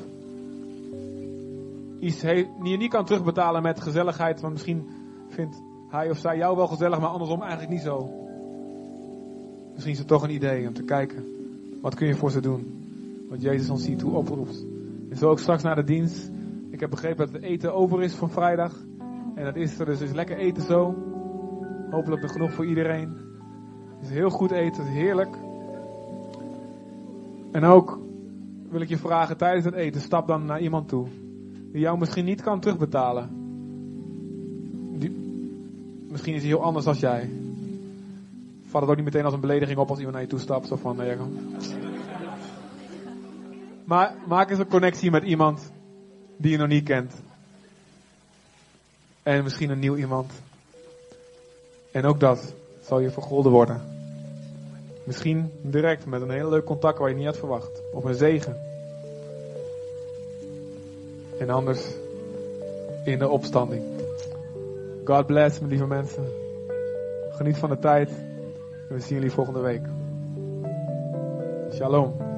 iets 2.00 2.20
die 2.20 2.70
je 2.70 2.76
niet 2.76 2.90
kan 2.90 3.04
terugbetalen 3.04 3.62
met 3.62 3.80
gezelligheid, 3.80 4.40
want 4.40 4.52
misschien 4.52 4.86
vindt 5.28 5.62
hij 5.88 6.10
of 6.10 6.18
zij 6.18 6.36
jou 6.36 6.56
wel 6.56 6.66
gezellig, 6.66 7.00
maar 7.00 7.08
andersom 7.08 7.40
eigenlijk 7.40 7.72
niet 7.72 7.82
zo. 7.82 8.10
Misschien 9.72 9.92
is 9.92 9.98
het 9.98 10.08
toch 10.08 10.22
een 10.22 10.34
idee 10.34 10.66
om 10.66 10.74
te 10.74 10.82
kijken, 10.82 11.24
wat 11.80 11.94
kun 11.94 12.06
je 12.06 12.14
voor 12.14 12.30
ze 12.30 12.40
doen? 12.40 12.84
Wat 13.28 13.42
Jezus 13.42 13.70
ons 13.70 13.86
hier 13.86 13.96
toe 13.96 14.12
oproept. 14.12 14.64
En 15.10 15.16
zo 15.16 15.30
ook 15.30 15.38
straks 15.38 15.62
na 15.62 15.74
de 15.74 15.84
dienst. 15.84 16.30
Ik 16.70 16.80
heb 16.80 16.90
begrepen 16.90 17.26
dat 17.26 17.34
het 17.34 17.42
eten 17.42 17.74
over 17.74 18.02
is 18.02 18.12
van 18.12 18.30
vrijdag. 18.30 18.84
En 19.36 19.44
dat 19.44 19.56
is 19.56 19.78
er, 19.78 19.86
dus 19.86 20.00
is 20.00 20.12
lekker 20.12 20.36
eten 20.36 20.62
zo. 20.62 20.94
Hopelijk 21.90 22.22
er 22.22 22.28
genoeg 22.28 22.52
voor 22.52 22.66
iedereen. 22.66 23.16
Het 23.96 24.08
is 24.08 24.10
heel 24.10 24.30
goed 24.30 24.50
eten, 24.50 24.82
het 24.82 24.92
is 24.92 24.98
heerlijk. 24.98 25.36
En 27.52 27.64
ook 27.64 28.00
wil 28.68 28.80
ik 28.80 28.88
je 28.88 28.98
vragen 28.98 29.36
tijdens 29.36 29.64
het 29.64 29.74
eten, 29.74 30.00
stap 30.00 30.26
dan 30.26 30.44
naar 30.44 30.60
iemand 30.60 30.88
toe. 30.88 31.06
Die 31.72 31.80
jou 31.80 31.98
misschien 31.98 32.24
niet 32.24 32.42
kan 32.42 32.60
terugbetalen. 32.60 33.28
Die, 34.98 35.10
misschien 36.10 36.34
is 36.34 36.40
hij 36.40 36.50
heel 36.50 36.62
anders 36.62 36.86
als 36.86 37.00
jij. 37.00 37.30
Vat 38.62 38.80
het 38.80 38.90
ook 38.90 38.96
niet 38.96 39.04
meteen 39.04 39.24
als 39.24 39.34
een 39.34 39.40
belediging 39.40 39.78
op 39.78 39.88
als 39.88 39.98
iemand 39.98 40.14
naar 40.14 40.24
je 40.24 40.30
toe 40.30 40.40
stapt. 40.40 40.66
Zo 40.66 40.76
van, 40.76 40.96
nee, 40.96 41.16
kom. 41.16 41.32
Maar 43.84 44.14
maak 44.26 44.50
eens 44.50 44.58
een 44.58 44.68
connectie 44.68 45.10
met 45.10 45.24
iemand 45.24 45.72
die 46.36 46.50
je 46.50 46.58
nog 46.58 46.68
niet 46.68 46.84
kent. 46.84 47.24
En 49.27 49.43
misschien 49.43 49.70
een 49.70 49.78
nieuw 49.78 49.97
iemand. 49.97 50.32
En 51.90 52.05
ook 52.05 52.20
dat 52.20 52.55
zal 52.81 53.01
je 53.01 53.11
vergolden 53.11 53.53
worden. 53.53 53.81
Misschien 55.05 55.53
direct 55.62 56.07
met 56.07 56.23
een 56.23 56.31
heel 56.31 56.48
leuk 56.48 56.65
contact 56.65 56.98
waar 56.98 57.09
je 57.09 57.15
niet 57.15 57.27
had 57.27 57.36
verwacht. 57.36 57.82
Of 57.93 58.05
een 58.05 58.15
zegen. 58.15 58.57
En 61.39 61.51
anders 61.51 61.86
in 63.05 63.19
de 63.19 63.28
opstanding. 63.28 63.82
God 65.05 65.27
bless, 65.27 65.59
mijn 65.59 65.70
lieve 65.70 65.86
mensen. 65.86 66.24
Geniet 67.31 67.57
van 67.57 67.70
de 67.70 67.78
tijd. 67.78 68.09
En 68.89 68.94
we 68.94 69.01
zien 69.01 69.15
jullie 69.15 69.32
volgende 69.32 69.61
week. 69.61 69.82
Shalom. 71.73 72.35